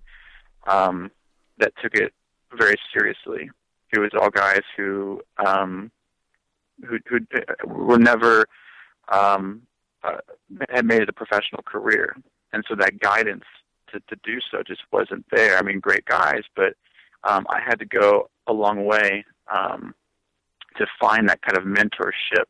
um, 0.66 1.10
that 1.58 1.72
took 1.82 1.94
it 1.94 2.12
very 2.56 2.76
seriously. 2.92 3.50
It 3.92 4.00
was 4.00 4.10
all 4.20 4.30
guys 4.30 4.62
who 4.76 5.22
um, 5.44 5.90
who 6.86 6.98
who 7.06 7.20
were 7.66 7.98
never 7.98 8.46
um, 9.08 9.62
uh, 10.02 10.18
had 10.70 10.84
made 10.84 11.02
it 11.02 11.08
a 11.08 11.12
professional 11.12 11.62
career, 11.62 12.16
and 12.52 12.64
so 12.68 12.74
that 12.76 13.00
guidance 13.00 13.44
to 13.92 14.00
to 14.08 14.16
do 14.22 14.38
so 14.50 14.62
just 14.66 14.82
wasn't 14.92 15.24
there. 15.30 15.58
I 15.58 15.62
mean, 15.62 15.80
great 15.80 16.04
guys, 16.04 16.42
but 16.54 16.74
um, 17.24 17.46
I 17.48 17.60
had 17.60 17.78
to 17.80 17.86
go 17.86 18.30
a 18.46 18.52
long 18.52 18.84
way 18.84 19.24
um, 19.52 19.94
to 20.76 20.86
find 21.00 21.28
that 21.28 21.42
kind 21.42 21.56
of 21.58 21.64
mentorship 21.64 22.46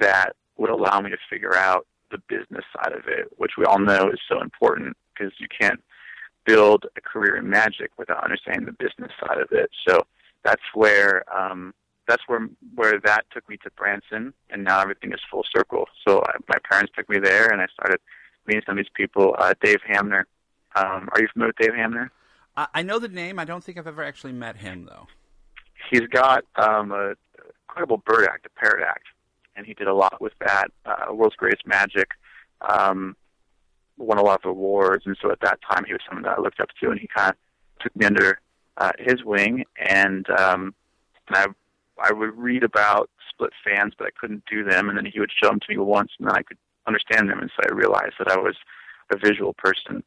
that 0.00 0.34
would 0.56 0.70
allow 0.70 1.00
me 1.00 1.10
to 1.10 1.18
figure 1.30 1.54
out 1.54 1.86
the 2.10 2.18
business 2.28 2.64
side 2.74 2.92
of 2.92 3.06
it, 3.08 3.28
which 3.36 3.52
we 3.58 3.64
all 3.64 3.78
know 3.78 4.08
is 4.10 4.20
so 4.28 4.40
important 4.40 4.96
because 5.12 5.32
you 5.38 5.46
can't 5.48 5.82
build 6.44 6.86
a 6.96 7.00
career 7.00 7.36
in 7.36 7.48
magic 7.48 7.90
without 7.98 8.22
understanding 8.22 8.66
the 8.66 8.72
business 8.72 9.10
side 9.20 9.38
of 9.38 9.48
it. 9.50 9.70
So 9.86 10.06
that's 10.44 10.62
where 10.74 11.24
um, 11.34 11.74
that's 12.06 12.22
where 12.26 12.48
where 12.74 13.00
that 13.00 13.26
took 13.32 13.48
me 13.48 13.56
to 13.58 13.70
Branson, 13.76 14.32
and 14.50 14.64
now 14.64 14.80
everything 14.80 15.12
is 15.12 15.20
full 15.30 15.44
circle. 15.54 15.86
So 16.06 16.22
I, 16.22 16.32
my 16.48 16.58
parents 16.70 16.92
took 16.96 17.08
me 17.08 17.18
there, 17.18 17.50
and 17.50 17.60
I 17.60 17.66
started 17.72 18.00
meeting 18.46 18.62
some 18.66 18.78
of 18.78 18.84
these 18.84 18.92
people. 18.94 19.34
Uh, 19.38 19.54
Dave 19.62 19.80
Hamner. 19.86 20.26
Um, 20.74 21.08
are 21.12 21.20
you 21.20 21.28
familiar 21.32 21.54
with 21.56 21.66
Dave 21.66 21.74
Hamner? 21.74 22.12
I, 22.56 22.66
I 22.74 22.82
know 22.82 22.98
the 22.98 23.08
name. 23.08 23.38
I 23.38 23.44
don't 23.44 23.64
think 23.64 23.78
I've 23.78 23.86
ever 23.86 24.02
actually 24.02 24.32
met 24.32 24.56
him 24.56 24.86
though. 24.86 25.06
He's 25.90 26.06
got 26.08 26.44
um, 26.56 26.92
a 26.92 27.14
incredible 27.68 27.98
bird 27.98 28.28
act, 28.30 28.46
a 28.46 28.60
parrot 28.60 28.84
act, 28.86 29.04
and 29.56 29.66
he 29.66 29.74
did 29.74 29.86
a 29.86 29.94
lot 29.94 30.20
with 30.20 30.32
that. 30.40 30.68
Uh, 30.84 31.12
World's 31.12 31.36
Greatest 31.36 31.66
Magic. 31.66 32.10
Um, 32.62 33.16
won 33.98 34.18
a 34.18 34.22
lot 34.22 34.40
of 34.44 34.50
awards, 34.50 35.04
and 35.06 35.16
so 35.20 35.30
at 35.30 35.40
that 35.40 35.58
time 35.70 35.84
he 35.84 35.92
was 35.92 36.02
someone 36.06 36.22
that 36.24 36.38
I 36.38 36.40
looked 36.40 36.60
up 36.60 36.68
to, 36.80 36.90
and 36.90 37.00
he 37.00 37.08
kind 37.14 37.30
of 37.30 37.36
took 37.80 37.94
me 37.96 38.06
under 38.06 38.40
uh, 38.76 38.92
his 38.98 39.24
wing, 39.24 39.64
and 39.78 40.28
um, 40.30 40.74
and 41.28 41.36
I 41.36 41.46
I 42.02 42.12
would 42.12 42.36
read 42.36 42.62
about 42.62 43.10
split 43.28 43.52
fans, 43.64 43.94
but 43.96 44.06
I 44.06 44.10
couldn't 44.18 44.44
do 44.50 44.64
them, 44.64 44.88
and 44.88 44.96
then 44.96 45.06
he 45.06 45.20
would 45.20 45.30
show 45.30 45.48
them 45.48 45.60
to 45.60 45.66
me 45.68 45.76
once, 45.78 46.12
and 46.18 46.28
then 46.28 46.36
I 46.36 46.42
could 46.42 46.58
understand 46.86 47.30
them, 47.30 47.40
and 47.40 47.50
so 47.50 47.68
I 47.68 47.74
realized 47.74 48.14
that 48.18 48.28
I 48.28 48.38
was 48.38 48.56
a 49.12 49.16
visual 49.16 49.54
person, 49.54 50.02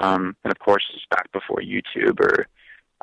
um, 0.00 0.36
and 0.44 0.50
of 0.50 0.58
course 0.58 0.84
this 0.88 1.00
is 1.00 1.06
back 1.10 1.30
before 1.32 1.58
YouTube 1.58 2.20
or 2.20 2.46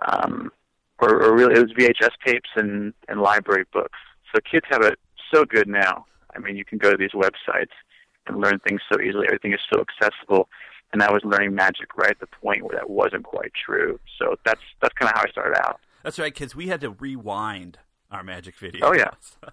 um, 0.07 0.51
or, 0.99 1.23
or 1.23 1.35
really 1.35 1.55
it 1.55 1.61
was 1.61 1.73
VHS 1.73 2.11
tapes 2.25 2.49
and 2.55 2.93
and 3.07 3.21
library 3.21 3.65
books. 3.71 3.97
So 4.33 4.39
kids 4.49 4.65
have 4.69 4.83
it 4.83 4.99
so 5.33 5.45
good 5.45 5.67
now. 5.67 6.05
I 6.35 6.39
mean, 6.39 6.55
you 6.55 6.65
can 6.65 6.77
go 6.77 6.91
to 6.91 6.97
these 6.97 7.11
websites 7.11 7.73
and 8.27 8.39
learn 8.39 8.59
things 8.59 8.81
so 8.91 9.01
easily. 9.01 9.25
Everything 9.27 9.53
is 9.53 9.59
so 9.71 9.81
accessible. 9.81 10.47
And 10.93 11.01
I 11.01 11.11
was 11.11 11.21
learning 11.23 11.55
magic 11.55 11.95
right 11.97 12.11
at 12.11 12.19
the 12.19 12.27
point 12.27 12.63
where 12.63 12.75
that 12.75 12.89
wasn't 12.89 13.23
quite 13.23 13.51
true. 13.53 13.99
So 14.19 14.35
that's 14.45 14.61
that's 14.81 14.93
kind 14.93 15.09
of 15.09 15.17
how 15.17 15.25
I 15.27 15.31
started 15.31 15.57
out. 15.59 15.79
That's 16.03 16.19
right, 16.19 16.33
kids. 16.33 16.55
We 16.55 16.67
had 16.67 16.81
to 16.81 16.91
rewind 16.91 17.79
our 18.11 18.23
magic 18.23 18.57
videos. 18.57 18.79
Oh, 18.83 18.93
yeah. 18.93 19.11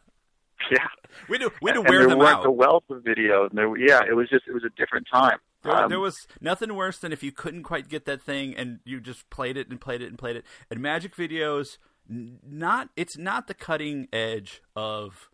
Yeah, 0.72 0.86
we 1.30 1.38
do. 1.38 1.50
We 1.62 1.72
do 1.72 1.80
wear 1.82 2.00
there 2.00 2.08
them 2.08 2.20
out. 2.20 2.42
the 2.42 2.50
wealth 2.50 2.82
of 2.90 3.02
videos. 3.02 3.50
And 3.50 3.58
there, 3.58 3.74
yeah, 3.78 4.00
it 4.06 4.14
was 4.14 4.28
just 4.28 4.46
it 4.48 4.52
was 4.52 4.64
a 4.64 4.70
different 4.76 5.06
time. 5.10 5.38
There, 5.62 5.72
Um, 5.72 5.88
there 5.88 6.00
was 6.00 6.26
nothing 6.40 6.74
worse 6.74 6.98
than 6.98 7.12
if 7.12 7.22
you 7.22 7.30
couldn't 7.32 7.62
quite 7.62 7.88
get 7.88 8.04
that 8.06 8.20
thing 8.20 8.54
and 8.56 8.80
you 8.84 9.00
just 9.00 9.30
played 9.30 9.56
it 9.56 9.68
and 9.70 9.80
played 9.80 10.02
it 10.02 10.08
and 10.08 10.18
played 10.18 10.34
it. 10.36 10.44
And 10.68 10.80
magic 10.80 11.14
videos, 11.16 11.78
not 12.08 12.88
it's 12.96 13.16
not 13.16 13.46
the 13.46 13.54
cutting 13.54 14.08
edge 14.12 14.60
of 14.74 15.30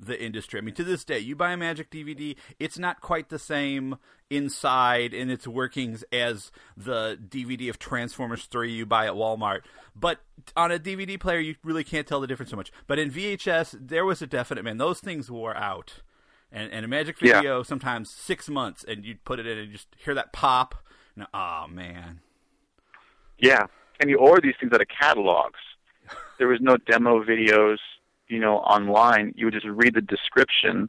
the 0.00 0.20
industry. 0.22 0.58
I 0.58 0.62
mean, 0.62 0.74
to 0.74 0.84
this 0.84 1.04
day, 1.04 1.18
you 1.18 1.34
buy 1.34 1.52
a 1.52 1.56
magic 1.56 1.90
DVD, 1.90 2.36
it's 2.58 2.78
not 2.78 3.00
quite 3.00 3.28
the 3.28 3.38
same 3.38 3.96
inside 4.30 5.12
in 5.14 5.30
its 5.30 5.46
workings 5.48 6.04
as 6.12 6.50
the 6.76 7.18
DVD 7.28 7.70
of 7.70 7.78
Transformers 7.78 8.44
3 8.44 8.70
you 8.72 8.86
buy 8.86 9.06
at 9.06 9.14
Walmart. 9.14 9.60
But 9.96 10.20
on 10.56 10.70
a 10.70 10.78
DVD 10.78 11.18
player, 11.18 11.40
you 11.40 11.56
really 11.64 11.84
can't 11.84 12.06
tell 12.06 12.20
the 12.20 12.26
difference 12.26 12.50
so 12.50 12.56
much. 12.56 12.70
But 12.86 12.98
in 12.98 13.10
VHS, 13.10 13.76
there 13.88 14.04
was 14.04 14.22
a 14.22 14.26
definite 14.26 14.64
man. 14.64 14.76
Those 14.78 15.00
things 15.00 15.30
wore 15.30 15.56
out. 15.56 16.02
And, 16.52 16.72
and 16.72 16.84
a 16.84 16.88
magic 16.88 17.16
Yeah. 17.20 17.36
video, 17.36 17.62
sometimes 17.62 18.10
six 18.10 18.48
months, 18.48 18.82
and 18.84 19.04
you'd 19.04 19.24
put 19.24 19.38
it 19.38 19.46
in 19.46 19.58
and 19.58 19.66
you 19.68 19.72
just 19.74 19.88
hear 19.98 20.14
that 20.14 20.32
pop. 20.32 20.74
And, 21.16 21.26
oh, 21.34 21.66
man. 21.68 22.20
Yeah, 23.38 23.66
and 24.00 24.08
you 24.10 24.16
order 24.18 24.40
these 24.42 24.54
things 24.60 24.72
out 24.72 24.80
of 24.80 24.88
catalogs. 24.88 25.58
There 26.38 26.48
was 26.48 26.60
no 26.60 26.76
demo 26.76 27.22
videos, 27.22 27.78
you 28.28 28.38
know, 28.40 28.58
online. 28.58 29.32
You 29.36 29.46
would 29.46 29.54
just 29.54 29.66
read 29.66 29.94
the 29.94 30.00
description 30.00 30.88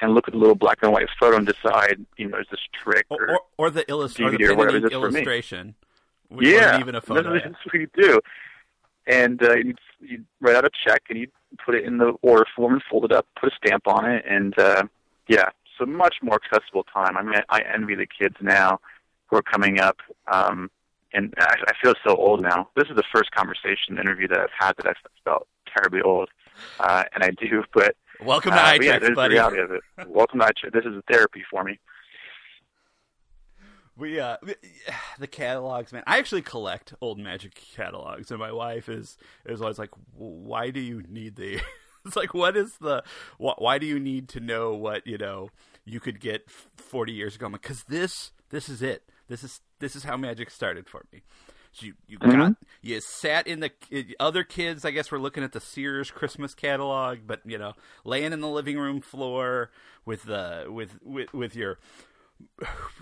and 0.00 0.14
look 0.14 0.28
at 0.28 0.32
the 0.32 0.38
little 0.38 0.54
black 0.54 0.78
and 0.82 0.92
white 0.92 1.08
photo 1.18 1.36
and 1.36 1.46
decide, 1.46 2.04
you 2.16 2.28
know, 2.28 2.38
is 2.38 2.46
this 2.50 2.60
trick 2.72 3.04
Or, 3.10 3.30
or, 3.32 3.40
or, 3.58 3.70
the, 3.70 3.88
illust- 3.90 4.18
or 4.20 4.30
the 4.30 4.46
or 4.46 4.54
whatever 4.54 4.76
and 4.78 4.86
it 4.86 4.92
for 4.92 5.10
me. 5.10 5.18
illustration. 5.18 5.74
which 6.28 6.48
yeah, 6.48 6.78
even 6.80 6.94
a 6.94 7.00
photo. 7.00 7.32
That's, 7.34 7.44
that's 7.52 7.66
what 7.66 7.74
you 7.74 7.88
do. 7.94 8.20
And 9.06 9.42
uh, 9.42 9.54
you'd, 9.56 9.78
you'd 10.00 10.24
write 10.40 10.56
out 10.56 10.64
a 10.64 10.70
check 10.86 11.02
and 11.10 11.18
you'd 11.18 11.30
put 11.64 11.74
it 11.74 11.84
in 11.84 11.98
the 11.98 12.14
order 12.22 12.46
form 12.56 12.74
and 12.74 12.82
fold 12.90 13.04
it 13.06 13.12
up, 13.12 13.26
put 13.38 13.52
a 13.52 13.56
stamp 13.56 13.86
on 13.88 14.08
it, 14.10 14.24
and 14.28 14.56
uh, 14.58 14.84
yeah, 15.28 15.48
so 15.78 15.84
much 15.86 16.16
more 16.22 16.38
accessible 16.44 16.84
time. 16.84 17.16
I 17.16 17.22
mean, 17.22 17.34
I 17.48 17.60
envy 17.74 17.94
the 17.94 18.06
kids 18.06 18.36
now 18.40 18.80
who 19.26 19.36
are 19.36 19.42
coming 19.42 19.80
up. 19.80 19.96
Um, 20.32 20.70
and 21.12 21.34
I, 21.38 21.56
I 21.68 21.72
feel 21.82 21.94
so 22.06 22.14
old 22.14 22.40
now. 22.40 22.68
This 22.76 22.88
is 22.88 22.94
the 22.96 23.02
first 23.12 23.32
conversation 23.32 23.98
interview 23.98 24.28
that 24.28 24.38
I've 24.38 24.48
had 24.56 24.76
that 24.76 24.86
I 24.86 24.92
felt 25.24 25.46
terribly 25.76 26.00
old, 26.02 26.28
uh, 26.78 27.04
and 27.14 27.24
I 27.24 27.30
do. 27.30 27.64
But 27.74 27.96
Welcome 28.22 28.52
to 28.52 28.58
uh, 28.60 28.72
iTricks, 28.72 28.84
yeah, 28.84 28.98
there's 28.98 29.14
buddy. 29.14 29.34
the 29.34 29.40
reality 29.40 29.60
of 29.62 29.70
it. 29.70 29.82
Welcome 30.08 30.40
to 30.40 30.46
iTricks. 30.46 30.72
This 30.72 30.84
is 30.84 30.94
a 30.96 31.02
therapy 31.10 31.42
for 31.50 31.64
me. 31.64 31.78
We 33.96 34.20
uh, 34.20 34.36
the 35.18 35.26
catalogs, 35.26 35.92
man. 35.92 36.02
I 36.06 36.18
actually 36.18 36.42
collect 36.42 36.94
old 37.00 37.18
magic 37.18 37.54
catalogs, 37.54 38.30
and 38.30 38.38
my 38.40 38.52
wife 38.52 38.88
is 38.88 39.16
is 39.46 39.60
always 39.60 39.78
like, 39.78 39.90
"Why 40.14 40.70
do 40.70 40.80
you 40.80 41.02
need 41.08 41.36
the?" 41.36 41.60
it's 42.06 42.16
like, 42.16 42.34
what 42.34 42.56
is 42.56 42.76
the? 42.78 43.02
Wh- 43.38 43.58
why 43.60 43.78
do 43.78 43.86
you 43.86 43.98
need 43.98 44.28
to 44.30 44.40
know 44.40 44.74
what 44.74 45.06
you 45.06 45.18
know 45.18 45.50
you 45.84 46.00
could 46.00 46.20
get 46.20 46.50
forty 46.50 47.12
years 47.12 47.36
ago? 47.36 47.46
I'm 47.46 47.52
like, 47.52 47.62
Because 47.62 47.84
this 47.84 48.32
this 48.50 48.68
is 48.68 48.82
it. 48.82 49.04
This 49.28 49.44
is 49.44 49.60
this 49.78 49.94
is 49.96 50.04
how 50.04 50.16
magic 50.16 50.50
started 50.50 50.88
for 50.88 51.04
me. 51.12 51.22
You 51.74 51.94
you 52.06 52.18
got 52.18 52.56
you 52.82 53.00
sat 53.00 53.46
in 53.46 53.60
the 53.60 53.70
other 54.18 54.42
kids. 54.42 54.84
I 54.84 54.90
guess 54.90 55.10
were 55.10 55.20
looking 55.20 55.44
at 55.44 55.52
the 55.52 55.60
Sears 55.60 56.10
Christmas 56.10 56.54
catalog, 56.54 57.20
but 57.26 57.40
you 57.44 57.58
know, 57.58 57.74
laying 58.04 58.32
in 58.32 58.40
the 58.40 58.48
living 58.48 58.78
room 58.78 59.00
floor 59.00 59.70
with 60.04 60.24
the 60.24 60.66
with 60.68 60.98
with 61.02 61.32
with 61.32 61.54
your 61.54 61.78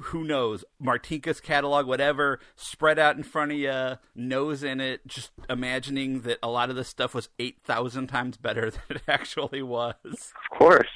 who 0.03 0.25
knows, 0.25 0.65
Martinka's 0.83 1.41
catalog, 1.41 1.87
whatever, 1.87 2.41
spread 2.57 2.99
out 2.99 3.17
in 3.17 3.23
front 3.23 3.53
of 3.53 3.59
you, 3.59 3.99
nose 4.15 4.63
in 4.63 4.81
it, 4.81 5.07
just 5.07 5.31
imagining 5.49 6.23
that 6.23 6.39
a 6.43 6.49
lot 6.49 6.71
of 6.71 6.77
this 6.77 6.89
stuff 6.89 7.15
was 7.15 7.29
8,000 7.39 8.07
times 8.07 8.37
better 8.37 8.71
than 8.71 8.83
it 8.97 9.03
actually 9.09 9.63
was. 9.63 9.95
Of 10.05 10.59
course. 10.59 10.89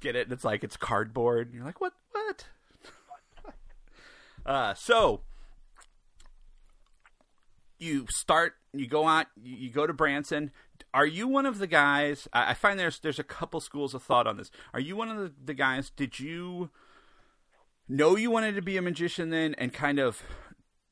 Get 0.00 0.16
it? 0.16 0.30
It's 0.30 0.44
like 0.44 0.62
it's 0.62 0.76
cardboard. 0.76 1.52
You're 1.52 1.64
like, 1.64 1.80
what? 1.80 1.92
What? 2.12 2.46
uh, 4.46 4.74
so 4.74 5.22
you 7.78 8.06
start, 8.10 8.54
you 8.72 8.86
go 8.86 9.04
on, 9.04 9.26
you 9.42 9.70
go 9.70 9.86
to 9.86 9.92
Branson. 9.92 10.50
Are 10.94 11.06
you 11.06 11.28
one 11.28 11.46
of 11.46 11.58
the 11.58 11.66
guys? 11.66 12.28
I 12.32 12.54
find 12.54 12.78
there's 12.78 12.98
there's 13.00 13.18
a 13.18 13.24
couple 13.24 13.60
schools 13.60 13.94
of 13.94 14.02
thought 14.02 14.26
on 14.26 14.36
this. 14.36 14.50
Are 14.72 14.80
you 14.80 14.96
one 14.96 15.08
of 15.08 15.16
the, 15.18 15.32
the 15.44 15.54
guys? 15.54 15.90
Did 15.90 16.18
you 16.18 16.70
know 17.88 18.16
you 18.16 18.30
wanted 18.30 18.54
to 18.54 18.62
be 18.62 18.76
a 18.76 18.82
magician 18.82 19.30
then, 19.30 19.54
and 19.58 19.72
kind 19.72 19.98
of 19.98 20.22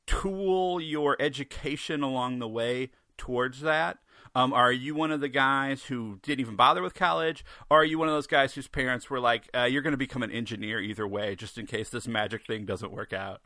tool 0.06 0.80
your 0.80 1.16
education 1.20 2.02
along 2.02 2.38
the 2.38 2.48
way 2.48 2.90
towards 3.16 3.60
that? 3.60 3.98
Um, 4.34 4.52
are 4.52 4.70
you 4.70 4.94
one 4.94 5.10
of 5.10 5.22
the 5.22 5.30
guys 5.30 5.84
who 5.84 6.18
didn't 6.22 6.40
even 6.40 6.56
bother 6.56 6.82
with 6.82 6.92
college, 6.92 7.42
or 7.70 7.80
are 7.80 7.84
you 7.84 7.98
one 7.98 8.08
of 8.08 8.14
those 8.14 8.26
guys 8.26 8.52
whose 8.54 8.68
parents 8.68 9.08
were 9.08 9.20
like, 9.20 9.48
uh, 9.54 9.62
"You're 9.62 9.80
going 9.80 9.92
to 9.92 9.98
become 9.98 10.22
an 10.22 10.30
engineer 10.30 10.78
either 10.78 11.08
way, 11.08 11.34
just 11.34 11.56
in 11.56 11.66
case 11.66 11.88
this 11.88 12.06
magic 12.06 12.46
thing 12.46 12.66
doesn't 12.66 12.92
work 12.92 13.14
out"? 13.14 13.40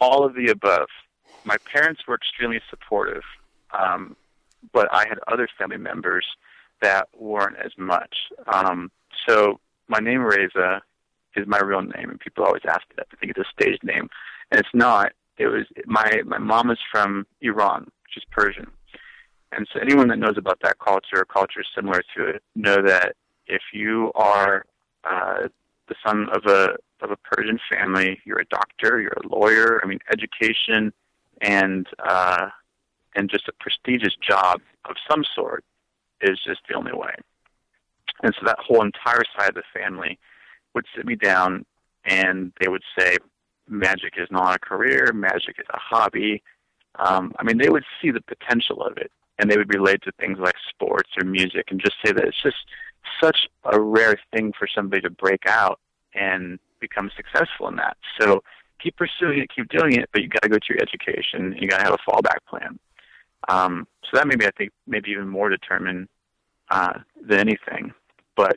All 0.00 0.24
of 0.24 0.34
the 0.34 0.48
above. 0.50 0.88
My 1.46 1.56
parents 1.72 2.02
were 2.06 2.16
extremely 2.16 2.60
supportive, 2.68 3.22
um, 3.72 4.16
but 4.72 4.92
I 4.92 5.06
had 5.08 5.18
other 5.28 5.48
family 5.56 5.76
members 5.78 6.26
that 6.82 7.08
weren't 7.16 7.56
as 7.64 7.70
much. 7.78 8.14
Um, 8.52 8.90
so 9.26 9.60
my 9.86 10.00
name 10.00 10.22
Reza 10.22 10.82
is 11.36 11.46
my 11.46 11.58
real 11.58 11.82
name, 11.82 12.10
and 12.10 12.18
people 12.18 12.44
always 12.44 12.62
ask 12.68 12.80
me 12.88 12.96
that. 12.96 13.06
I 13.12 13.16
think 13.16 13.30
it's 13.30 13.48
a 13.48 13.62
stage 13.62 13.78
name, 13.84 14.10
and 14.50 14.60
it's 14.60 14.74
not. 14.74 15.12
It 15.38 15.46
was 15.46 15.66
my 15.86 16.22
my 16.24 16.38
mom 16.38 16.70
is 16.70 16.78
from 16.90 17.26
Iran, 17.40 17.84
which 18.02 18.16
is 18.16 18.24
Persian, 18.32 18.66
and 19.52 19.68
so 19.72 19.78
anyone 19.80 20.08
that 20.08 20.18
knows 20.18 20.36
about 20.36 20.58
that 20.62 20.78
culture 20.80 21.20
or 21.20 21.24
cultures 21.24 21.68
similar 21.74 22.02
to 22.16 22.26
it 22.26 22.42
know 22.56 22.82
that 22.82 23.14
if 23.46 23.62
you 23.72 24.10
are 24.16 24.64
uh, 25.04 25.46
the 25.88 25.94
son 26.04 26.28
of 26.32 26.44
a 26.46 26.76
of 27.02 27.10
a 27.10 27.16
Persian 27.16 27.60
family, 27.70 28.18
you're 28.24 28.40
a 28.40 28.46
doctor, 28.46 29.00
you're 29.00 29.18
a 29.22 29.28
lawyer. 29.28 29.80
I 29.84 29.86
mean, 29.86 30.00
education 30.10 30.92
and 31.40 31.86
uh, 31.98 32.48
and 33.14 33.30
just 33.30 33.48
a 33.48 33.52
prestigious 33.60 34.14
job 34.26 34.60
of 34.88 34.96
some 35.10 35.24
sort 35.34 35.64
is 36.20 36.38
just 36.46 36.60
the 36.68 36.74
only 36.74 36.92
way. 36.92 37.14
And 38.22 38.34
so 38.38 38.46
that 38.46 38.58
whole 38.58 38.82
entire 38.82 39.22
side 39.38 39.50
of 39.50 39.54
the 39.54 39.62
family 39.78 40.18
would 40.74 40.86
sit 40.94 41.06
me 41.06 41.16
down 41.16 41.64
and 42.04 42.52
they 42.60 42.68
would 42.68 42.82
say, 42.98 43.16
magic 43.68 44.14
is 44.16 44.28
not 44.30 44.56
a 44.56 44.58
career, 44.58 45.12
magic 45.12 45.56
is 45.58 45.66
a 45.70 45.78
hobby. 45.78 46.42
Um, 46.98 47.32
I 47.38 47.42
mean, 47.42 47.58
they 47.58 47.68
would 47.68 47.84
see 48.00 48.10
the 48.10 48.22
potential 48.22 48.82
of 48.82 48.96
it 48.96 49.10
and 49.38 49.50
they 49.50 49.56
would 49.56 49.72
relate 49.74 50.02
to 50.02 50.12
things 50.12 50.38
like 50.38 50.54
sports 50.70 51.10
or 51.18 51.26
music 51.26 51.66
and 51.70 51.80
just 51.80 51.96
say 52.04 52.12
that 52.12 52.24
it's 52.24 52.42
just 52.42 52.56
such 53.22 53.48
a 53.64 53.80
rare 53.80 54.16
thing 54.32 54.52
for 54.58 54.68
somebody 54.72 55.02
to 55.02 55.10
break 55.10 55.42
out 55.46 55.78
and 56.14 56.58
become 56.80 57.10
successful 57.16 57.68
in 57.68 57.76
that. 57.76 57.96
So 58.18 58.42
keep 58.82 58.96
pursuing 58.96 59.38
it, 59.40 59.50
keep 59.54 59.68
doing 59.68 59.92
it, 59.94 60.08
but 60.12 60.22
you 60.22 60.28
got 60.28 60.42
to 60.42 60.48
go 60.48 60.56
to 60.56 60.66
your 60.68 60.82
education. 60.82 61.56
You 61.58 61.68
got 61.68 61.78
to 61.78 61.84
have 61.84 61.94
a 61.94 62.10
fallback 62.10 62.38
plan. 62.48 62.78
Um, 63.48 63.86
so 64.04 64.10
that 64.16 64.26
maybe 64.26 64.46
I 64.46 64.50
think 64.56 64.72
maybe 64.86 65.10
even 65.10 65.28
more 65.28 65.48
determined 65.48 66.08
uh, 66.70 66.98
than 67.20 67.40
anything. 67.40 67.92
But 68.36 68.56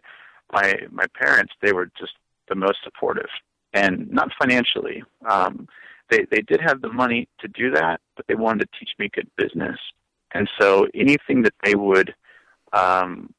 my 0.52 0.74
my 0.92 1.06
parents 1.20 1.54
they 1.62 1.74
were 1.74 1.88
just 1.98 2.14
the 2.48 2.56
most 2.56 2.80
supportive, 2.84 3.30
and 3.74 4.10
not 4.10 4.30
financially. 4.40 5.04
Um, 5.30 5.68
they 6.10 6.26
they 6.32 6.42
did 6.42 6.62
have 6.62 6.82
the 6.82 6.92
money 6.92 7.28
to 7.40 7.48
do 7.48 7.72
that, 7.72 8.02
but 8.16 8.26
they 8.28 8.36
wanted 8.36 8.68
to 8.72 8.80
teach 8.80 8.92
me 8.98 9.10
good 9.14 9.30
business, 9.38 9.78
and 10.34 10.50
so 10.60 10.88
anything 10.94 11.44
that 11.44 11.54
they 11.64 11.76
would 11.76 12.16
um, 12.74 13.34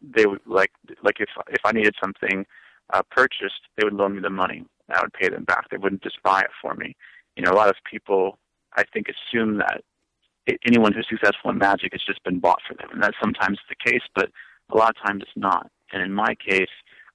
they 0.00 0.26
would 0.26 0.40
like 0.46 0.70
like 1.02 1.20
if 1.20 1.28
if 1.48 1.60
I 1.64 1.72
needed 1.72 1.94
something 2.00 2.46
uh, 2.92 3.02
purchased, 3.10 3.60
they 3.76 3.84
would 3.84 3.94
loan 3.94 4.14
me 4.14 4.20
the 4.20 4.30
money. 4.30 4.64
I 4.90 5.00
would 5.02 5.12
pay 5.12 5.28
them 5.28 5.44
back. 5.44 5.68
They 5.70 5.76
wouldn't 5.76 6.02
just 6.02 6.22
buy 6.22 6.40
it 6.40 6.50
for 6.60 6.74
me. 6.74 6.96
You 7.36 7.42
know, 7.42 7.50
a 7.50 7.56
lot 7.56 7.68
of 7.68 7.76
people 7.90 8.38
I 8.76 8.84
think 8.92 9.06
assume 9.08 9.58
that 9.58 9.82
anyone 10.66 10.92
who's 10.92 11.08
successful 11.08 11.50
in 11.50 11.58
magic 11.58 11.92
has 11.92 12.02
just 12.06 12.22
been 12.24 12.38
bought 12.38 12.60
for 12.66 12.74
them, 12.74 12.88
and 12.92 13.02
that's 13.02 13.16
sometimes 13.20 13.58
the 13.68 13.90
case, 13.90 14.02
but 14.14 14.30
a 14.70 14.76
lot 14.76 14.90
of 14.90 14.96
times 15.06 15.22
it's 15.22 15.36
not. 15.36 15.70
And 15.92 16.02
in 16.02 16.12
my 16.12 16.34
case, 16.34 16.70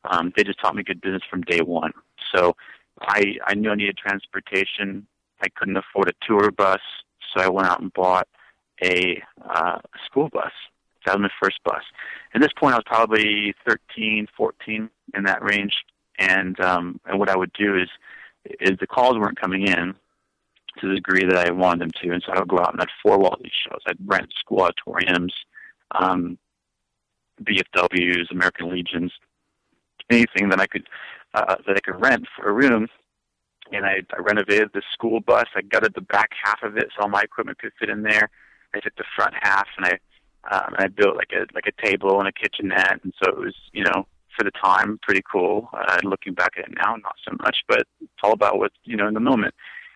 um, 0.10 0.34
they 0.36 0.43
just 0.43 0.60
taught 0.60 0.75
me 0.75 0.84
good 0.84 1.01
business 1.01 1.21
from 1.29 1.41
day 1.41 1.62
one. 1.62 1.91
So 2.34 2.55
I 3.01 3.36
I 3.45 3.53
knew 3.53 3.71
I 3.71 3.75
needed 3.75 3.97
transportation. 3.97 5.07
I 5.41 5.47
couldn't 5.55 5.77
afford 5.77 6.10
a 6.10 6.25
tour 6.25 6.51
bus, 6.51 6.81
so 7.34 7.43
I 7.43 7.49
went 7.49 7.67
out 7.67 7.81
and 7.81 7.93
bought 7.93 8.27
a 8.84 9.21
uh, 9.49 9.79
school 10.05 10.29
bus. 10.31 10.51
That 11.05 11.17
was 11.17 11.23
my 11.23 11.29
first 11.41 11.60
bus. 11.63 11.81
At 12.34 12.41
this 12.41 12.53
point, 12.60 12.73
I 12.73 12.77
was 12.77 12.84
probably 12.86 13.55
13, 13.67 14.27
14 14.38 14.89
in 15.15 15.23
that 15.23 15.43
range. 15.43 15.73
And 16.21 16.60
um, 16.60 16.99
and 17.05 17.19
what 17.19 17.29
I 17.29 17.36
would 17.36 17.51
do 17.53 17.75
is 17.75 17.89
is 18.60 18.77
the 18.79 18.88
calls 18.88 19.17
weren't 19.17 19.39
coming 19.39 19.67
in 19.67 19.95
to 20.79 20.88
the 20.88 20.95
degree 20.95 21.25
that 21.25 21.47
I 21.47 21.51
wanted 21.51 21.81
them 21.81 21.91
to, 22.01 22.12
and 22.12 22.23
so 22.25 22.31
I 22.31 22.39
would 22.39 22.47
go 22.47 22.60
out 22.60 22.73
and 22.73 22.81
I'd 22.81 22.88
four 23.03 23.17
wall 23.17 23.38
these 23.41 23.51
shows. 23.67 23.81
I'd 23.88 23.97
rent 24.05 24.31
school 24.39 24.62
auditoriums, 24.62 25.34
um, 25.91 26.38
VFWs, 27.43 28.31
American 28.31 28.69
Legions, 28.71 29.12
anything 30.10 30.49
that 30.49 30.62
I 30.62 30.67
could 30.67 30.88
uh, 31.34 31.55
that 31.65 31.77
I 31.77 31.79
could 31.79 31.99
rent 31.99 32.27
for 32.36 32.49
a 32.49 32.53
room. 32.53 32.88
And 33.73 33.86
I, 33.86 34.01
I 34.15 34.19
renovated 34.19 34.71
the 34.73 34.81
school 34.93 35.21
bus. 35.21 35.45
I 35.55 35.62
gutted 35.62 35.93
the 35.95 36.01
back 36.01 36.31
half 36.43 36.62
of 36.62 36.77
it 36.77 36.89
so 36.93 37.03
all 37.03 37.10
my 37.10 37.21
equipment 37.21 37.57
could 37.57 37.71
fit 37.79 37.89
in 37.89 38.03
there. 38.03 38.29
I 38.73 38.79
took 38.79 38.95
the 38.97 39.05
front 39.15 39.34
half 39.41 39.67
and 39.77 39.86
I 39.86 39.99
um, 40.49 40.73
and 40.73 40.86
I 40.86 40.88
built 40.88 41.15
like 41.15 41.31
a 41.34 41.45
like 41.53 41.67
a 41.67 41.88
table 41.88 42.19
and 42.19 42.27
a 42.27 42.31
kitchenette, 42.31 42.99
and 43.03 43.13
so 43.21 43.29
it 43.31 43.38
was 43.38 43.55
you 43.73 43.84
know 43.84 44.07
for 44.36 44.44
the 44.44 44.52
time 44.52 45.00
pretty 45.02 45.24
cool. 45.30 45.70
Uh, 45.74 46.00
looking 46.04 46.34
back 46.34 46.54
at 46.58 46.65
it 46.65 46.76
now, 46.76 46.96
not 46.96 47.15
so 47.28 47.36
much, 47.41 47.58
but 47.67 47.84
it's 48.02 48.12
all 48.24 48.34
about 48.34 48.58
what 48.58 48.72
you 48.84 48.96
know 48.96 49.08
in 49.08 49.13
the 49.13 49.20
moment. 49.20 49.54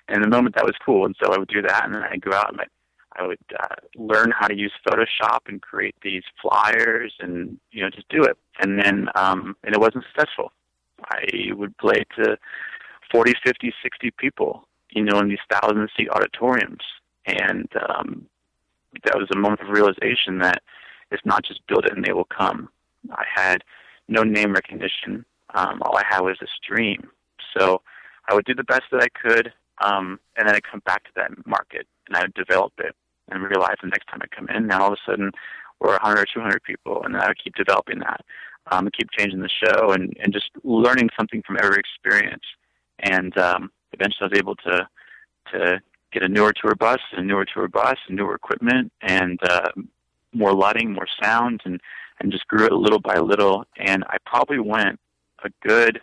And 0.08 0.18
in 0.18 0.22
the 0.30 0.36
moment 0.36 0.56
that 0.56 0.66
was 0.66 0.76
cool, 0.86 1.06
and 1.06 1.16
so 1.22 1.34
I 1.34 1.38
would 1.38 1.48
do 1.48 1.62
that, 1.64 1.86
and 1.86 1.96
then 1.96 2.04
I'd 2.04 2.22
go 2.22 2.34
out 2.34 2.52
and 2.52 2.62
I'd 2.62 2.70
I 3.18 3.26
would 3.26 3.40
uh, 3.58 3.76
learn 3.96 4.34
how 4.38 4.48
to 4.48 4.56
use 4.56 4.74
Photoshop 4.88 5.40
and 5.48 5.62
create 5.62 5.96
these 6.02 6.24
flyers 6.42 7.14
and 7.20 7.58
you 7.72 7.82
know 7.82 7.90
just 7.90 8.10
do 8.10 8.24
it. 8.24 8.38
And 8.60 8.80
then 8.80 9.08
um, 9.16 9.56
and 9.64 9.74
it 9.74 9.80
wasn't 9.80 10.06
successful. 10.14 10.52
I 11.04 11.54
would 11.54 11.78
play 11.78 12.04
to 12.18 12.38
40, 13.12 13.34
50, 13.44 13.74
60 13.84 14.12
people, 14.18 14.68
you 14.92 15.04
know, 15.04 15.20
in 15.20 15.30
these 15.30 15.40
thousand 15.52 15.90
seat 15.96 16.10
auditoriums, 16.10 16.84
and 17.26 17.70
um, 17.90 18.26
that 19.04 19.18
was 19.18 19.30
a 19.32 19.38
moment 19.38 19.62
of 19.62 19.70
realization 19.70 20.40
that 20.40 20.62
it's 21.12 21.26
not 21.26 21.44
just 21.44 21.66
build 21.68 21.86
it 21.86 21.96
and 21.96 22.04
they 22.04 22.14
will 22.14 22.26
come. 22.26 22.70
I 23.12 23.26
had 23.34 23.64
no 24.08 24.24
name 24.24 24.54
recognition. 24.54 25.26
Um, 25.54 25.82
all 25.84 25.98
I 25.98 26.04
had 26.08 26.22
was 26.22 26.38
this 26.40 26.50
dream. 26.68 27.10
So 27.58 27.82
I 28.28 28.34
would 28.34 28.46
do 28.46 28.54
the 28.54 28.64
best 28.64 28.84
that 28.92 29.02
I 29.02 29.08
could, 29.10 29.54
um, 29.82 30.20
and 30.36 30.48
then 30.48 30.56
I'd 30.56 30.70
come 30.70 30.82
back 30.86 31.04
to 31.06 31.12
that 31.16 31.32
market 31.46 31.88
and 32.08 32.18
I 32.18 32.22
would 32.22 32.34
develop 32.34 32.74
it 32.80 32.96
and 33.30 33.42
realize 33.44 33.76
the 33.82 33.88
next 33.88 34.08
time 34.08 34.20
I 34.22 34.36
come 34.36 34.48
in, 34.50 34.68
now 34.68 34.84
all 34.84 34.94
of 34.94 34.94
a 34.94 35.12
sudden 35.12 35.32
we're 35.80 35.92
100 35.92 36.20
or 36.20 36.26
200 36.34 36.64
people, 36.64 37.04
and 37.04 37.18
I 37.18 37.28
would 37.28 37.44
keep 37.44 37.56
developing 37.56 38.00
that, 38.00 38.22
um, 38.72 38.90
keep 38.98 39.10
changing 39.12 39.42
the 39.42 39.50
show, 39.50 39.92
and 39.92 40.16
and 40.20 40.34
just 40.34 40.50
learning 40.64 41.10
something 41.18 41.44
from 41.46 41.58
every 41.62 41.78
experience. 41.78 42.44
And 43.00 43.38
um, 43.38 43.72
eventually, 43.94 44.28
I 44.28 44.32
was 44.32 44.40
able 44.40 44.56
to 44.56 44.88
to 45.54 45.82
get 46.12 46.24
a 46.24 46.30
newer 46.30 46.54
tour 46.54 46.76
bus, 46.76 47.00
and 47.12 47.22
a 47.22 47.28
newer 47.28 47.46
tour 47.46 47.68
bus, 47.68 47.98
and 48.08 48.16
newer 48.16 48.36
equipment, 48.36 48.92
and 49.02 49.40
uh, 49.44 49.70
more 50.36 50.54
lighting, 50.54 50.94
more 50.94 51.08
sound, 51.22 51.62
and 51.66 51.80
and 52.20 52.32
just 52.32 52.48
grew 52.48 52.66
it 52.66 52.72
little 52.72 53.00
by 53.00 53.18
little. 53.18 53.66
And 53.78 54.04
I 54.06 54.18
probably 54.26 54.60
went 54.60 55.00
a 55.44 55.50
good 55.68 56.02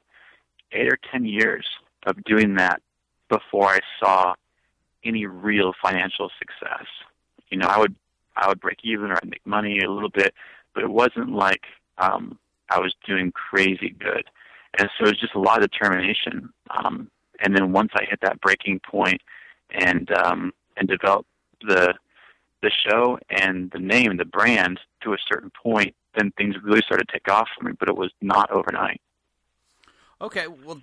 eight 0.72 0.88
or 0.88 0.98
ten 1.10 1.24
years 1.24 1.66
of 2.06 2.22
doing 2.24 2.56
that 2.56 2.82
before 3.28 3.68
I 3.68 3.80
saw 3.98 4.34
any 5.04 5.26
real 5.26 5.72
financial 5.82 6.30
success 6.38 6.86
you 7.52 7.58
know, 7.58 7.66
I 7.68 7.78
would 7.78 7.94
I 8.34 8.48
would 8.48 8.60
break 8.60 8.78
even 8.82 9.10
or 9.10 9.16
I'd 9.16 9.28
make 9.28 9.46
money 9.46 9.80
a 9.80 9.90
little 9.90 10.08
bit, 10.08 10.34
but 10.74 10.82
it 10.82 10.90
wasn't 10.90 11.32
like 11.32 11.64
um, 11.98 12.38
I 12.70 12.80
was 12.80 12.94
doing 13.06 13.30
crazy 13.30 13.90
good. 13.90 14.24
And 14.78 14.88
so 14.96 15.04
it 15.04 15.10
was 15.10 15.20
just 15.20 15.34
a 15.34 15.38
lot 15.38 15.62
of 15.62 15.70
determination. 15.70 16.48
Um, 16.70 17.10
and 17.40 17.54
then 17.54 17.72
once 17.72 17.92
I 17.94 18.04
hit 18.08 18.20
that 18.22 18.40
breaking 18.40 18.80
point 18.80 19.20
and 19.70 20.10
um, 20.12 20.52
and 20.78 20.88
developed 20.88 21.28
the 21.60 21.94
the 22.62 22.70
show 22.70 23.18
and 23.28 23.70
the 23.72 23.78
name, 23.78 24.16
the 24.16 24.24
brand 24.24 24.80
to 25.02 25.12
a 25.12 25.18
certain 25.30 25.50
point, 25.62 25.94
then 26.16 26.32
things 26.36 26.54
really 26.62 26.82
started 26.82 27.08
to 27.08 27.12
take 27.12 27.28
off 27.30 27.48
for 27.56 27.64
me. 27.64 27.72
But 27.78 27.88
it 27.88 27.96
was 27.96 28.10
not 28.20 28.50
overnight. 28.50 29.00
Okay, 30.20 30.46
well, 30.46 30.80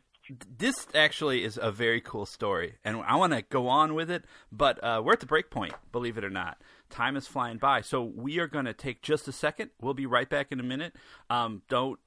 this 0.57 0.87
actually 0.93 1.43
is 1.43 1.57
a 1.61 1.71
very 1.71 2.01
cool 2.01 2.25
story, 2.25 2.75
and 2.83 3.01
I 3.07 3.15
want 3.15 3.33
to 3.33 3.41
go 3.41 3.67
on 3.67 3.95
with 3.95 4.11
it. 4.11 4.25
But 4.51 4.83
uh, 4.83 5.01
we're 5.03 5.13
at 5.13 5.21
the 5.21 5.25
break 5.25 5.49
point, 5.49 5.73
believe 5.91 6.17
it 6.17 6.23
or 6.23 6.29
not. 6.29 6.61
Time 6.89 7.15
is 7.15 7.27
flying 7.27 7.57
by, 7.57 7.81
so 7.81 8.03
we 8.03 8.39
are 8.39 8.47
going 8.47 8.65
to 8.65 8.73
take 8.73 9.01
just 9.01 9.27
a 9.27 9.31
second. 9.31 9.71
We'll 9.81 9.93
be 9.93 10.05
right 10.05 10.29
back 10.29 10.51
in 10.51 10.59
a 10.59 10.63
minute. 10.63 10.95
Um, 11.29 11.61
don't 11.69 11.99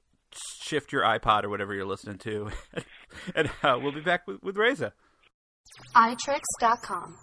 shift 0.61 0.91
your 0.91 1.03
iPod 1.03 1.43
or 1.43 1.49
whatever 1.49 1.73
you're 1.73 1.85
listening 1.85 2.17
to. 2.19 2.49
and 3.35 3.49
uh, 3.61 3.79
we'll 3.81 3.91
be 3.91 4.01
back 4.01 4.27
with, 4.27 4.41
with 4.43 4.57
Reza. 4.57 4.93
iTricks.com. 5.95 7.17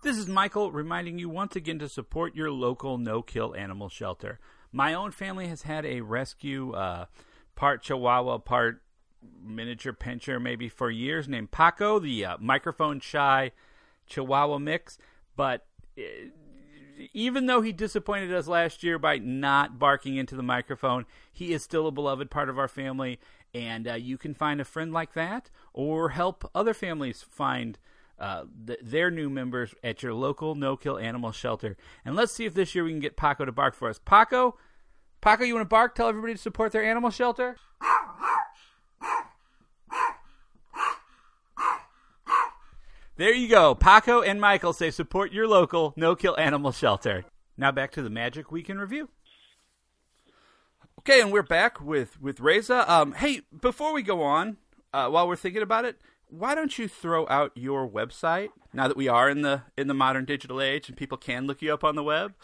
This 0.00 0.16
is 0.16 0.28
Michael 0.28 0.70
reminding 0.70 1.18
you 1.18 1.28
once 1.28 1.56
again 1.56 1.80
to 1.80 1.88
support 1.88 2.36
your 2.36 2.52
local 2.52 2.98
no 2.98 3.20
kill 3.20 3.56
animal 3.56 3.88
shelter. 3.88 4.38
My 4.70 4.94
own 4.94 5.10
family 5.10 5.48
has 5.48 5.62
had 5.62 5.84
a 5.84 6.02
rescue, 6.02 6.72
uh, 6.72 7.06
part 7.56 7.82
Chihuahua, 7.82 8.38
part 8.38 8.80
miniature 9.42 9.92
pinscher, 9.92 10.40
maybe 10.40 10.68
for 10.68 10.88
years, 10.88 11.26
named 11.28 11.50
Paco, 11.50 11.98
the 11.98 12.24
uh, 12.24 12.36
microphone 12.38 13.00
shy 13.00 13.50
Chihuahua 14.06 14.58
mix. 14.58 14.98
But 15.34 15.66
uh, 15.98 16.02
even 17.12 17.46
though 17.46 17.60
he 17.60 17.72
disappointed 17.72 18.32
us 18.32 18.46
last 18.46 18.84
year 18.84 19.00
by 19.00 19.18
not 19.18 19.80
barking 19.80 20.16
into 20.16 20.36
the 20.36 20.44
microphone, 20.44 21.06
he 21.32 21.52
is 21.52 21.64
still 21.64 21.88
a 21.88 21.92
beloved 21.92 22.30
part 22.30 22.48
of 22.48 22.56
our 22.56 22.68
family. 22.68 23.18
And 23.52 23.88
uh, 23.88 23.94
you 23.94 24.16
can 24.16 24.34
find 24.34 24.60
a 24.60 24.64
friend 24.64 24.92
like 24.92 25.14
that 25.14 25.50
or 25.72 26.10
help 26.10 26.48
other 26.54 26.74
families 26.74 27.24
find 27.28 27.78
uh, 28.18 28.44
th- 28.66 28.80
their 28.82 29.10
new 29.10 29.30
members 29.30 29.74
at 29.82 30.02
your 30.02 30.14
local 30.14 30.54
no 30.54 30.76
kill 30.76 30.98
animal 30.98 31.32
shelter. 31.32 31.76
And 32.04 32.16
let's 32.16 32.32
see 32.32 32.44
if 32.44 32.54
this 32.54 32.74
year 32.74 32.84
we 32.84 32.90
can 32.90 33.00
get 33.00 33.16
Paco 33.16 33.44
to 33.44 33.52
bark 33.52 33.74
for 33.74 33.88
us. 33.88 34.00
Paco, 34.04 34.56
Paco, 35.20 35.44
you 35.44 35.54
want 35.54 35.64
to 35.64 35.68
bark? 35.68 35.94
Tell 35.94 36.08
everybody 36.08 36.34
to 36.34 36.38
support 36.38 36.72
their 36.72 36.84
animal 36.84 37.10
shelter. 37.10 37.56
There 43.16 43.34
you 43.34 43.48
go. 43.48 43.74
Paco 43.74 44.22
and 44.22 44.40
Michael 44.40 44.72
say 44.72 44.92
support 44.92 45.32
your 45.32 45.48
local 45.48 45.92
no 45.96 46.14
kill 46.14 46.38
animal 46.38 46.70
shelter. 46.70 47.24
Now 47.56 47.72
back 47.72 47.90
to 47.92 48.02
the 48.02 48.10
Magic 48.10 48.52
Week 48.52 48.70
in 48.70 48.78
Review. 48.78 49.08
Okay, 51.00 51.20
and 51.20 51.32
we're 51.32 51.42
back 51.42 51.80
with 51.80 52.20
with 52.20 52.38
Reza. 52.38 52.90
Um, 52.90 53.14
hey, 53.14 53.40
before 53.60 53.92
we 53.92 54.02
go 54.02 54.22
on, 54.22 54.56
uh, 54.92 55.08
while 55.08 55.26
we're 55.26 55.34
thinking 55.34 55.62
about 55.62 55.84
it, 55.84 55.98
why 56.30 56.54
don't 56.54 56.78
you 56.78 56.88
throw 56.88 57.26
out 57.28 57.52
your 57.54 57.88
website 57.88 58.50
now 58.72 58.88
that 58.88 58.96
we 58.96 59.08
are 59.08 59.28
in 59.30 59.42
the 59.42 59.62
in 59.76 59.88
the 59.88 59.94
modern 59.94 60.24
digital 60.24 60.60
age 60.60 60.88
and 60.88 60.96
people 60.96 61.18
can 61.18 61.46
look 61.46 61.62
you 61.62 61.72
up 61.72 61.84
on 61.84 61.96
the 61.96 62.02
web? 62.02 62.34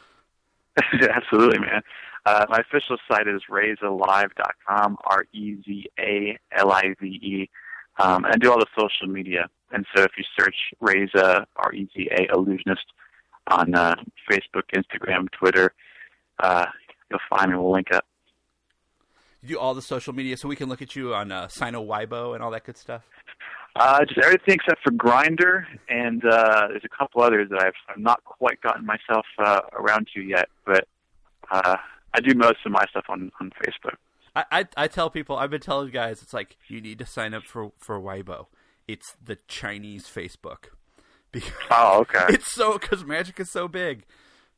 Absolutely, 0.92 1.58
man. 1.58 1.82
Uh, 2.26 2.46
my 2.48 2.58
official 2.58 2.96
site 3.08 3.28
is 3.28 3.42
rezalive.com, 3.50 4.96
R 5.04 5.26
E 5.32 5.56
Z 5.64 5.86
A 5.98 6.38
L 6.56 6.72
I 6.72 6.94
V 7.00 7.06
E. 7.06 7.50
Um, 7.98 8.24
and 8.24 8.34
I 8.34 8.36
do 8.38 8.50
all 8.50 8.58
the 8.58 8.66
social 8.76 9.06
media. 9.06 9.48
And 9.70 9.86
so 9.94 10.02
if 10.02 10.12
you 10.16 10.24
search 10.38 10.56
Reza, 10.80 11.46
R 11.56 11.72
E 11.72 11.88
Z 11.94 12.08
A, 12.12 12.34
Illusionist, 12.34 12.86
on 13.48 13.74
uh, 13.74 13.94
Facebook, 14.30 14.62
Instagram, 14.74 15.30
Twitter, 15.38 15.74
uh, 16.42 16.66
you'll 17.10 17.20
find 17.28 17.52
me. 17.52 17.58
We'll 17.58 17.72
link 17.72 17.92
up. 17.92 18.04
You 19.42 19.50
do 19.50 19.58
all 19.58 19.74
the 19.74 19.82
social 19.82 20.14
media 20.14 20.38
so 20.38 20.48
we 20.48 20.56
can 20.56 20.70
look 20.70 20.80
at 20.80 20.96
you 20.96 21.14
on 21.14 21.30
uh, 21.30 21.48
Sina 21.48 21.78
Weibo 21.78 22.34
and 22.34 22.42
all 22.42 22.50
that 22.52 22.64
good 22.64 22.78
stuff? 22.78 23.02
Uh, 23.76 24.04
just 24.04 24.18
everything 24.18 24.54
except 24.54 24.82
for 24.84 24.92
Grindr, 24.92 25.64
and 25.88 26.24
uh, 26.24 26.68
there's 26.68 26.84
a 26.84 26.96
couple 26.96 27.22
others 27.22 27.48
that 27.50 27.60
I've, 27.60 27.72
I've 27.88 27.98
not 27.98 28.22
quite 28.24 28.60
gotten 28.60 28.86
myself 28.86 29.26
uh, 29.38 29.60
around 29.72 30.06
to 30.14 30.20
yet. 30.20 30.48
But 30.64 30.86
uh, 31.50 31.76
I 32.14 32.20
do 32.20 32.34
most 32.36 32.58
of 32.64 32.70
my 32.70 32.84
stuff 32.90 33.04
on 33.08 33.32
on 33.40 33.50
Facebook. 33.64 33.96
I, 34.36 34.44
I, 34.50 34.64
I 34.76 34.88
tell 34.88 35.10
people 35.10 35.36
I've 35.36 35.50
been 35.50 35.60
telling 35.60 35.90
guys 35.90 36.22
it's 36.22 36.32
like 36.32 36.56
you 36.68 36.80
need 36.80 36.98
to 37.00 37.06
sign 37.06 37.34
up 37.34 37.44
for 37.44 37.72
for 37.78 38.00
Weibo. 38.00 38.46
It's 38.86 39.16
the 39.22 39.38
Chinese 39.48 40.06
Facebook. 40.06 40.66
Because 41.32 41.52
Oh, 41.70 42.00
okay. 42.02 42.26
it's 42.28 42.54
so 42.54 42.74
because 42.74 43.04
magic 43.04 43.40
is 43.40 43.50
so 43.50 43.66
big. 43.66 44.04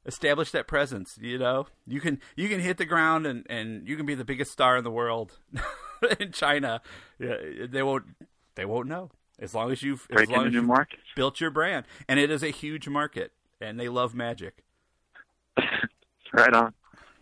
Establish 0.04 0.50
that 0.52 0.68
presence. 0.68 1.18
You 1.20 1.38
know, 1.38 1.66
you 1.86 2.00
can 2.00 2.20
you 2.36 2.48
can 2.48 2.60
hit 2.60 2.76
the 2.76 2.84
ground 2.84 3.26
and 3.26 3.46
and 3.48 3.88
you 3.88 3.96
can 3.96 4.04
be 4.06 4.14
the 4.14 4.24
biggest 4.24 4.52
star 4.52 4.76
in 4.76 4.84
the 4.84 4.90
world 4.90 5.38
in 6.20 6.32
China. 6.32 6.82
Yeah, 7.18 7.36
they 7.68 7.82
won't 7.82 8.04
they 8.56 8.64
won't 8.64 8.88
know 8.88 9.10
as 9.38 9.54
long 9.54 9.70
as 9.70 9.82
you've 9.82 10.06
as 10.10 10.28
long 10.28 10.46
as 10.46 10.52
new 10.52 10.58
you've 10.58 10.66
markets. 10.66 11.02
built 11.14 11.40
your 11.40 11.50
brand, 11.50 11.86
and 12.08 12.18
it 12.18 12.30
is 12.30 12.42
a 12.42 12.50
huge 12.50 12.88
market, 12.88 13.32
and 13.60 13.78
they 13.78 13.88
love 13.88 14.14
magic. 14.14 14.64
right 16.32 16.52
on. 16.52 16.74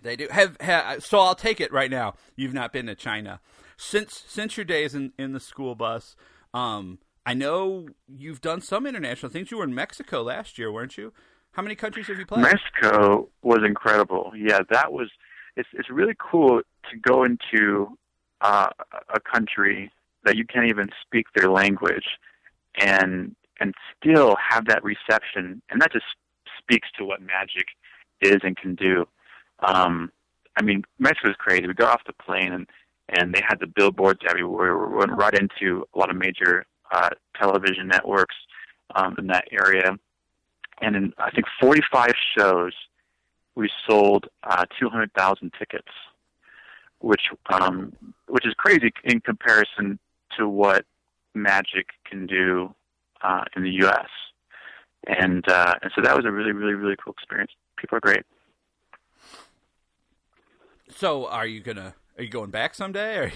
They 0.03 0.16
do 0.16 0.29
have, 0.31 0.57
have 0.61 1.03
so 1.03 1.18
I'll 1.18 1.35
take 1.35 1.61
it 1.61 1.73
right 1.73 1.90
now. 1.90 2.14
You've 2.37 2.55
not 2.55 2.73
been 2.73 2.87
to 2.87 2.94
China 2.94 3.40
since 3.77 4.25
since 4.27 4.57
your 4.57 4.64
days 4.64 4.94
in 4.94 5.12
in 5.18 5.33
the 5.33 5.40
school 5.40 5.75
bus. 5.75 6.16
Um, 6.53 6.99
I 7.27 7.35
know 7.35 7.88
you've 8.07 8.40
done 8.40 8.61
some 8.61 8.87
international 8.87 9.33
things. 9.33 9.51
You 9.51 9.59
were 9.59 9.64
in 9.64 9.75
Mexico 9.75 10.23
last 10.23 10.59
year, 10.59 10.70
weren't 10.70 10.99
you? 10.99 11.12
How 11.53 11.62
many 11.62 11.75
countries 11.75 12.09
have 12.09 12.18
you 12.18 12.27
played? 12.27 12.42
Mexico 12.42 13.29
was 13.42 13.61
incredible. 13.64 14.33
Yeah, 14.37 14.61
that 14.70 14.92
was. 14.92 15.11
It's 15.57 15.68
it's 15.73 15.88
really 15.88 16.14
cool 16.18 16.61
to 16.90 16.97
go 17.01 17.25
into 17.25 17.97
uh, 18.40 18.68
a 19.14 19.20
country 19.20 19.90
that 20.24 20.37
you 20.37 20.44
can't 20.44 20.66
even 20.66 20.88
speak 21.02 21.26
their 21.34 21.50
language, 21.50 22.18
and 22.76 23.34
and 23.60 23.74
still 23.96 24.37
have 24.37 24.66
that 24.66 24.82
reception, 24.82 25.62
and 25.70 25.80
that 25.80 25.92
just 25.92 26.06
speaks 26.58 26.88
to 26.98 27.04
what 27.04 27.20
magic 27.20 27.66
is 28.20 28.38
and 28.42 28.56
can 28.56 28.74
do. 28.74 29.06
Um, 29.60 30.10
I 30.56 30.62
mean, 30.62 30.82
Mexico 30.98 31.28
was 31.28 31.37
crazy. 31.38 31.66
We 31.66 31.74
got 31.74 31.92
off 31.92 32.02
the 32.06 32.12
plane 32.12 32.52
and 32.52 32.66
and 33.10 33.34
they 33.34 33.42
had 33.46 33.60
the 33.60 33.66
billboards 33.66 34.20
everywhere. 34.26 34.78
We 34.78 34.96
went 34.96 35.12
right 35.12 35.34
into 35.34 35.87
a 35.94 35.98
lot 35.98 36.10
of 36.10 36.16
major 36.16 36.64
uh, 36.90 37.10
television 37.38 37.87
networks 37.87 38.34
um, 38.94 39.14
in 39.18 39.26
that 39.26 39.44
area 39.52 39.98
and 40.80 40.96
in 40.96 41.12
I 41.18 41.30
think 41.30 41.46
45 41.60 42.12
shows, 42.37 42.72
we 43.54 43.70
sold 43.88 44.26
uh, 44.42 44.64
200,000 44.78 45.52
tickets, 45.58 45.88
which 47.00 47.22
um, 47.52 47.92
which 48.28 48.46
is 48.46 48.54
crazy 48.54 48.92
in 49.04 49.20
comparison 49.20 49.98
to 50.38 50.49
what 50.49 50.85
Magic 51.35 51.88
can 52.09 52.27
do 52.27 52.75
uh, 53.23 53.44
in 53.57 53.62
the 53.62 53.70
U.S. 53.83 54.09
And 55.07 55.47
uh, 55.49 55.75
and 55.83 55.90
so 55.94 56.03
that 56.03 56.16
was 56.16 56.25
a 56.25 56.31
really 56.31 56.53
really 56.53 56.75
really 56.75 56.97
cool 57.03 57.12
experience. 57.12 57.53
People 57.77 57.99
are 57.99 58.01
great. 58.01 58.25
So, 60.88 61.27
are 61.27 61.47
you 61.47 61.61
gonna 61.61 61.94
are 62.16 62.23
you 62.23 62.31
going 62.31 62.51
back 62.51 62.75
someday? 62.75 63.16
Or? 63.16 63.33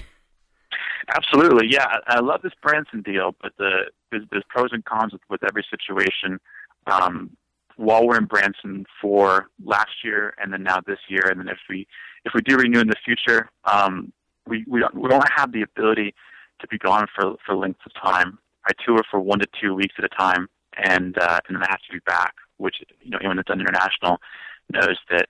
Absolutely, 1.15 1.69
yeah. 1.71 1.87
I 2.09 2.17
I 2.17 2.21
love 2.21 2.43
this 2.43 2.53
Branson 2.63 3.03
deal, 3.03 3.35
but 3.43 3.53
the 3.59 3.91
there's, 4.11 4.25
there's 4.31 4.45
pros 4.49 4.71
and 4.73 4.85
cons 4.85 5.13
with, 5.13 5.23
with 5.29 5.45
every 5.45 5.65
situation. 5.71 6.39
Um, 6.87 7.37
while 7.77 8.07
we're 8.07 8.19
in 8.19 8.25
Branson 8.25 8.85
for 9.01 9.51
last 9.65 10.03
year 10.03 10.35
and 10.39 10.53
then 10.53 10.65
now 10.65 10.81
this 10.87 10.99
year, 11.09 11.29
and 11.31 11.39
then 11.39 11.49
if 11.49 11.59
we 11.69 11.87
if 12.25 12.33
we 12.35 12.41
do 12.43 12.57
renew 12.57 12.81
in 12.81 12.89
the 12.89 12.97
future, 13.05 13.51
um, 13.65 14.13
we 14.47 14.65
we 14.67 14.81
don't, 14.81 14.95
we 14.95 15.09
don't 15.09 15.29
have 15.35 15.53
the 15.53 15.63
ability 15.63 16.15
to 16.61 16.69
be 16.69 16.79
gone 16.79 17.07
for 17.15 17.37
for 17.45 17.57
lengths 17.57 17.81
of 17.87 17.93
time. 17.95 18.39
I 18.67 18.73
tour 18.85 19.03
for 19.11 19.21
one 19.21 19.39
to 19.41 19.47
two 19.61 19.75
weeks 19.75 19.95
at 19.99 20.05
a 20.05 20.09
time, 20.09 20.49
and 20.77 21.17
uh, 21.19 21.41
and 21.49 21.57
then 21.57 21.63
I 21.63 21.67
have 21.71 21.81
to 21.89 21.93
be 21.93 22.01
back. 22.07 22.35
Which 22.59 22.77
you 23.03 23.11
know 23.11 23.19
anyone 23.19 23.37
that's 23.37 23.49
done 23.49 23.61
international 23.61 24.19
knows 24.73 24.99
that 25.11 25.29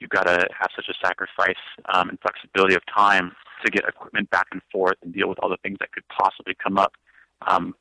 you've 0.00 0.10
got 0.10 0.24
to 0.24 0.46
have 0.58 0.70
such 0.74 0.88
a 0.88 1.06
sacrifice 1.06 1.62
um, 1.92 2.08
and 2.08 2.18
flexibility 2.20 2.74
of 2.74 2.82
time 2.92 3.32
to 3.64 3.70
get 3.70 3.84
equipment 3.86 4.30
back 4.30 4.46
and 4.52 4.62
forth 4.72 4.96
and 5.02 5.12
deal 5.12 5.28
with 5.28 5.38
all 5.40 5.50
the 5.50 5.58
things 5.62 5.76
that 5.80 5.92
could 5.92 6.04
possibly 6.08 6.54
come 6.62 6.78
up 6.78 6.92
um, 7.46 7.74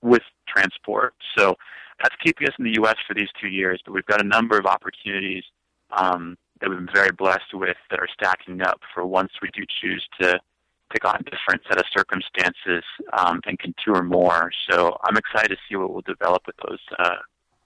with 0.00 0.22
transport. 0.48 1.14
So 1.36 1.56
that's 2.00 2.14
keeping 2.22 2.46
us 2.46 2.54
in 2.58 2.64
the 2.64 2.74
U.S. 2.74 2.96
for 3.06 3.14
these 3.14 3.28
two 3.40 3.48
years, 3.48 3.80
but 3.84 3.92
we've 3.92 4.06
got 4.06 4.20
a 4.20 4.26
number 4.26 4.56
of 4.56 4.66
opportunities 4.66 5.42
um, 5.90 6.36
that 6.60 6.70
we've 6.70 6.78
been 6.78 6.94
very 6.94 7.10
blessed 7.12 7.54
with 7.54 7.76
that 7.90 7.98
are 7.98 8.08
stacking 8.12 8.62
up 8.62 8.80
for 8.94 9.04
once 9.06 9.32
we 9.42 9.50
do 9.52 9.64
choose 9.80 10.06
to 10.20 10.38
take 10.92 11.04
on 11.04 11.16
a 11.16 11.22
different 11.24 11.62
set 11.68 11.78
of 11.78 11.84
circumstances 11.96 12.84
um, 13.12 13.40
and 13.46 13.58
can 13.58 13.74
tour 13.84 14.02
more. 14.02 14.50
So 14.70 14.96
I'm 15.04 15.16
excited 15.16 15.48
to 15.48 15.56
see 15.68 15.76
what 15.76 15.92
will 15.92 16.02
develop 16.02 16.42
with 16.46 16.56
those 16.66 16.80
uh, 16.98 17.16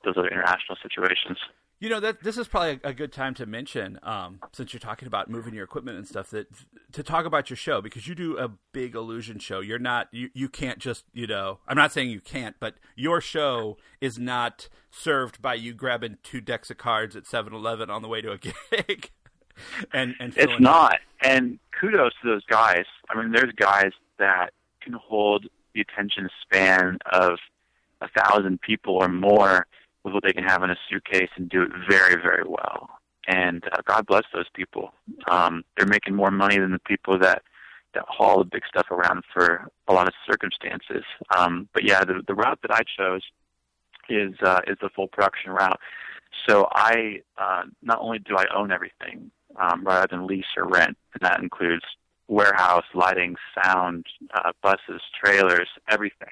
those 0.05 0.15
other 0.17 0.29
international 0.29 0.79
situations. 0.83 1.39
You 1.81 1.89
know 1.89 2.01
that 2.01 2.23
this 2.23 2.37
is 2.37 2.47
probably 2.47 2.79
a, 2.85 2.91
a 2.91 2.93
good 2.93 3.11
time 3.11 3.33
to 3.35 3.47
mention, 3.47 3.99
um, 4.03 4.41
since 4.53 4.75
you're 4.75 4.81
talking 4.81 5.09
about 5.09 5.31
moving 5.31 5.55
your 5.55 5.65
equipment 5.65 5.97
and 5.97 6.07
stuff, 6.07 6.29
that 6.29 6.47
to 6.93 7.03
talk 7.03 7.25
about 7.25 7.49
your 7.49 7.57
show 7.57 7.81
because 7.81 8.07
you 8.07 8.15
do 8.15 8.37
a 8.37 8.51
big 8.73 8.95
illusion 8.95 9.39
show. 9.39 9.61
You're 9.61 9.79
not 9.79 10.09
you, 10.13 10.29
you 10.35 10.51
can't 10.51 10.79
just 10.79 11.05
you 11.15 11.27
know 11.27 11.61
I'm 11.67 11.79
not 11.79 11.91
saying 11.93 12.11
you 12.11 12.21
can't, 12.21 12.57
but 12.61 12.75
your 12.97 13.23
show 13.23 13.79
is 13.99 14.19
not 14.19 14.69
served 14.91 15.41
by 15.41 15.55
you 15.55 15.73
grabbing 15.73 16.19
two 16.23 16.43
decks 16.43 16.71
of 16.71 16.77
cards 16.77 17.17
at 17.17 17.25
7-Eleven 17.25 17.89
on 17.89 18.03
the 18.03 18.09
way 18.09 18.21
to 18.21 18.33
a 18.33 18.39
gig. 18.39 19.11
And 19.93 20.15
and 20.21 20.33
It's 20.37 20.61
not. 20.61 20.99
And 21.23 21.59
kudos 21.79 22.13
to 22.23 22.29
those 22.29 22.45
guys. 22.47 22.85
I 23.09 23.21
mean, 23.21 23.33
there's 23.33 23.53
guys 23.57 23.93
that 24.19 24.53
can 24.81 24.93
hold 24.93 25.47
the 25.75 25.81
attention 25.81 26.29
span 26.43 26.99
of 27.13 27.39
a 28.01 28.09
thousand 28.09 28.61
people 28.61 28.95
or 28.95 29.09
more 29.09 29.67
with 30.05 30.15
what 30.15 30.23
they 30.23 30.33
can 30.33 30.45
have 30.45 30.63
in 30.63 30.71
a 30.71 30.77
suitcase 30.89 31.29
and 31.37 31.49
do 31.49 31.63
it 31.63 31.71
very, 31.89 32.21
very 32.21 32.45
well. 32.47 32.89
And 33.27 33.63
uh, 33.73 33.83
God 33.85 34.07
bless 34.07 34.25
those 34.33 34.49
people. 34.55 34.93
Um, 35.31 35.63
they're 35.77 35.87
making 35.87 36.15
more 36.15 36.31
money 36.31 36.59
than 36.59 36.73
the 36.73 36.79
people 36.81 37.19
that 37.19 37.43
that 37.93 38.05
haul 38.07 38.39
the 38.39 38.45
big 38.45 38.63
stuff 38.69 38.89
around 38.91 39.25
for 39.33 39.69
a 39.89 39.93
lot 39.93 40.07
of 40.07 40.15
circumstances. 40.25 41.05
Um, 41.37 41.69
but 41.73 41.85
yeah, 41.85 42.05
the 42.05 42.23
the 42.27 42.35
route 42.35 42.61
that 42.63 42.71
I 42.71 42.83
chose 42.97 43.23
is 44.09 44.35
uh, 44.43 44.61
is 44.67 44.77
the 44.81 44.89
full 44.89 45.09
production 45.09 45.53
route. 45.53 45.79
So 46.49 46.69
I 46.73 47.21
uh, 47.37 47.65
not 47.83 47.99
only 48.01 48.21
do 48.21 48.37
I 48.37 48.47
own 48.55 48.73
everything 48.73 49.31
um, 49.57 49.85
rather 49.85 50.07
than 50.11 50.27
lease 50.27 50.45
or 50.57 50.67
rent, 50.67 50.97
and 51.15 51.23
that 51.23 51.41
includes 51.41 51.85
warehouse, 52.29 52.85
lighting, 52.95 53.37
sound, 53.63 54.07
uh, 54.35 54.53
buses, 54.63 55.03
trailers, 55.23 55.69
everything. 55.89 56.29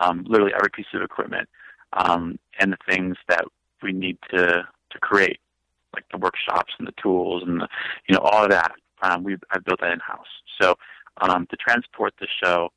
Um, 0.00 0.24
literally 0.28 0.52
every 0.54 0.70
piece 0.70 0.86
of 0.94 1.02
equipment, 1.02 1.48
um, 1.94 2.38
and 2.60 2.72
the 2.72 2.76
things 2.88 3.16
that 3.28 3.44
we 3.82 3.92
need 3.92 4.18
to 4.30 4.68
to 4.90 4.98
create, 5.00 5.38
like 5.94 6.04
the 6.12 6.18
workshops 6.18 6.72
and 6.78 6.86
the 6.86 6.94
tools 7.02 7.42
and 7.44 7.60
the, 7.60 7.68
you 8.08 8.14
know 8.14 8.20
all 8.20 8.44
of 8.44 8.50
that. 8.50 8.72
Um, 9.02 9.24
we 9.24 9.36
I 9.50 9.58
built 9.58 9.80
that 9.80 9.92
in 9.92 10.00
house. 10.00 10.26
So 10.60 10.74
um, 11.20 11.46
to 11.46 11.56
transport 11.56 12.14
the 12.20 12.26
show, 12.42 12.68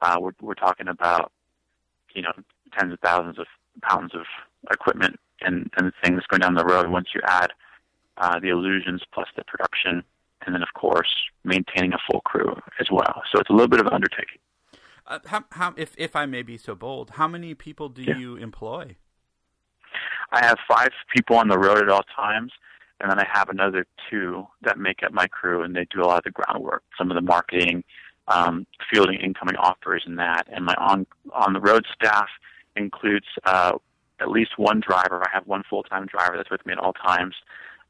uh, 0.00 0.16
we're 0.20 0.32
we're 0.40 0.54
talking 0.54 0.88
about 0.88 1.32
you 2.14 2.22
know 2.22 2.32
tens 2.78 2.92
of 2.92 3.00
thousands 3.00 3.38
of 3.38 3.46
pounds 3.82 4.14
of 4.14 4.24
equipment 4.70 5.18
and 5.40 5.70
and 5.76 5.92
things 6.02 6.22
going 6.28 6.40
down 6.40 6.54
the 6.54 6.64
road. 6.64 6.88
Once 6.88 7.08
you 7.14 7.20
add 7.24 7.50
uh, 8.18 8.38
the 8.40 8.48
illusions 8.48 9.02
plus 9.12 9.28
the 9.36 9.44
production, 9.44 10.02
and 10.46 10.54
then 10.54 10.62
of 10.62 10.68
course 10.74 11.08
maintaining 11.44 11.92
a 11.92 11.98
full 12.10 12.20
crew 12.22 12.54
as 12.80 12.88
well. 12.90 13.22
So 13.32 13.40
it's 13.40 13.50
a 13.50 13.52
little 13.52 13.68
bit 13.68 13.80
of 13.80 13.86
an 13.86 13.92
undertaking. 13.92 14.38
Uh, 15.06 15.18
how, 15.26 15.44
how, 15.50 15.74
if 15.76 15.94
if 15.98 16.14
I 16.14 16.26
may 16.26 16.42
be 16.42 16.56
so 16.56 16.74
bold, 16.74 17.10
how 17.10 17.26
many 17.28 17.54
people 17.54 17.88
do 17.88 18.02
Yeah. 18.02 18.16
you 18.16 18.36
employ? 18.36 18.96
I 20.30 20.44
have 20.44 20.56
five 20.66 20.88
people 21.14 21.36
on 21.36 21.48
the 21.48 21.58
road 21.58 21.82
at 21.82 21.88
all 21.90 22.04
times, 22.16 22.52
and 23.00 23.10
then 23.10 23.18
I 23.18 23.26
have 23.30 23.48
another 23.50 23.86
two 24.08 24.46
that 24.62 24.78
make 24.78 25.02
up 25.02 25.12
my 25.12 25.26
crew, 25.26 25.62
and 25.62 25.74
they 25.76 25.86
do 25.94 26.00
a 26.02 26.06
lot 26.06 26.18
of 26.18 26.24
the 26.24 26.30
groundwork, 26.30 26.82
some 26.96 27.10
of 27.10 27.16
the 27.16 27.20
marketing, 27.20 27.84
um, 28.28 28.66
fielding 28.90 29.18
incoming 29.20 29.56
offers, 29.56 30.04
and 30.06 30.18
that. 30.18 30.46
And 30.50 30.64
my 30.64 30.74
on 30.78 31.06
on 31.32 31.52
the 31.52 31.60
road 31.60 31.84
staff 31.94 32.28
includes 32.76 33.26
uh, 33.44 33.72
at 34.20 34.30
least 34.30 34.52
one 34.56 34.80
driver. 34.80 35.22
I 35.22 35.28
have 35.32 35.46
one 35.46 35.62
full 35.68 35.82
time 35.82 36.06
driver 36.06 36.36
that's 36.36 36.50
with 36.50 36.64
me 36.64 36.72
at 36.72 36.78
all 36.78 36.94
times, 36.94 37.34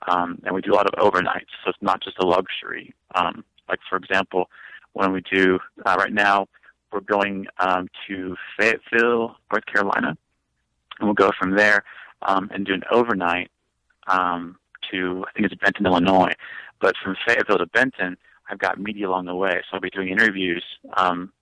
um, 0.09 0.41
and 0.45 0.55
we 0.55 0.61
do 0.61 0.73
a 0.73 0.77
lot 0.77 0.87
of 0.87 0.95
overnights, 0.95 1.53
so 1.65 1.71
it's 1.71 1.79
not 1.81 2.03
just 2.03 2.19
a 2.19 2.27
luxury. 2.27 2.95
Um, 3.15 3.45
like 3.69 3.81
for 3.89 3.97
example, 3.97 4.51
when 4.93 5.13
we 5.13 5.23
do 5.23 5.59
uh, 5.85 5.97
right 5.99 6.13
now, 6.13 6.49
we're 6.93 7.01
going 7.01 7.47
um, 7.59 7.89
to 8.07 8.37
Fayetteville, 8.59 9.37
North 9.51 9.67
Carolina, 9.67 10.17
and 10.99 11.09
we'll 11.09 11.15
go 11.15 11.31
from 11.39 11.57
there 11.57 11.85
um, 12.23 12.51
and 12.53 12.67
do 12.67 12.75
an 12.75 12.83
overnight 12.91 13.51
um, 14.09 14.57
to 14.91 15.25
I 15.29 15.33
think 15.33 15.51
it's 15.51 15.61
Benton, 15.61 15.87
Illinois. 15.87 16.33
But 16.81 16.95
from 17.03 17.17
Fayetteville 17.27 17.59
to 17.59 17.67
Benton, 17.67 18.17
I've 18.51 18.59
got 18.59 18.79
media 18.79 19.09
along 19.09 19.27
the 19.27 19.35
way, 19.35 19.63
so 19.63 19.75
I'll 19.75 19.81
be 19.81 19.91
doing 19.91 20.09
interviews 20.09 20.65
um, 20.97 21.33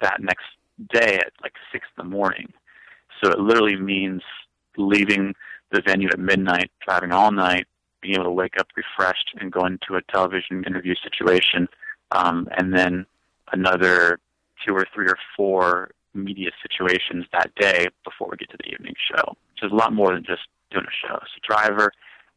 that 0.00 0.20
next 0.20 0.46
day 0.92 1.18
at 1.18 1.32
like 1.42 1.52
six 1.72 1.86
in 1.96 2.04
the 2.04 2.10
morning. 2.10 2.52
So 3.22 3.30
it 3.30 3.38
literally 3.38 3.76
means 3.76 4.22
leaving 4.76 5.34
the 5.72 5.82
venue 5.86 6.08
at 6.08 6.18
midnight, 6.18 6.70
driving 6.86 7.12
all 7.12 7.32
night, 7.32 7.66
being 8.00 8.14
able 8.14 8.24
to 8.24 8.30
wake 8.30 8.54
up 8.58 8.68
refreshed, 8.76 9.34
and 9.40 9.52
go 9.52 9.64
into 9.64 9.96
a 9.96 10.02
television 10.12 10.64
interview 10.64 10.94
situation, 11.02 11.68
um, 12.12 12.48
and 12.56 12.72
then 12.72 13.06
another 13.52 14.18
two 14.64 14.74
or 14.74 14.86
three 14.94 15.06
or 15.06 15.16
four 15.36 15.90
media 16.14 16.50
situations 16.62 17.26
that 17.32 17.54
day 17.56 17.86
before 18.04 18.28
we 18.30 18.36
get 18.36 18.50
to 18.50 18.56
the 18.58 18.70
evening 18.70 18.94
show. 19.10 19.22
So 19.26 19.36
there's 19.62 19.72
a 19.72 19.76
lot 19.76 19.92
more 19.92 20.14
than 20.14 20.24
just 20.24 20.42
doing 20.70 20.86
a 20.86 21.06
show. 21.06 21.18
So 21.18 21.40
driver, 21.46 21.92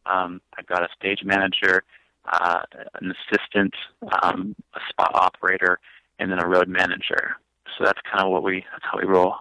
um, 0.05 0.41
I've 0.57 0.67
got 0.67 0.83
a 0.83 0.89
stage 0.97 1.21
manager, 1.23 1.83
uh, 2.31 2.61
an 3.01 3.13
assistant, 3.31 3.73
um, 4.21 4.55
a 4.75 4.79
spot 4.89 5.11
operator, 5.13 5.79
and 6.19 6.31
then 6.31 6.39
a 6.39 6.47
road 6.47 6.67
manager. 6.67 7.37
So 7.77 7.85
that's 7.85 7.99
kind 8.11 8.25
of 8.25 8.31
what 8.31 8.43
we 8.43 8.65
that's 8.71 8.83
how 8.83 8.99
we 8.99 9.05
roll. 9.07 9.35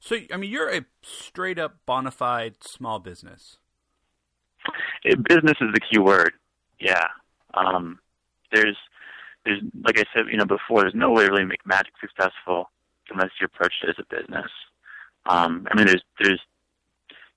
So 0.00 0.16
I 0.32 0.36
mean, 0.38 0.50
you're 0.50 0.74
a 0.74 0.86
straight 1.02 1.58
up 1.58 1.76
bona 1.86 2.10
fide 2.10 2.64
small 2.64 2.98
business. 2.98 3.58
It, 5.04 5.22
business 5.22 5.56
is 5.60 5.68
the 5.72 5.80
key 5.80 5.98
word. 5.98 6.32
Yeah. 6.78 7.06
Um, 7.54 7.98
there's 8.52 8.76
there's 9.44 9.60
like 9.84 9.98
I 9.98 10.04
said, 10.14 10.26
you 10.30 10.38
know, 10.38 10.46
before, 10.46 10.80
there's 10.80 10.94
no 10.94 11.10
way 11.10 11.26
to 11.26 11.30
really 11.30 11.44
make 11.44 11.64
magic 11.66 11.92
successful 12.00 12.70
unless 13.10 13.30
you 13.40 13.46
approach 13.46 13.74
it 13.82 13.90
as 13.90 13.96
a 13.98 14.14
business. 14.14 14.50
Um, 15.26 15.66
I 15.70 15.76
mean, 15.76 15.86
there's 15.86 16.02
there's 16.18 16.40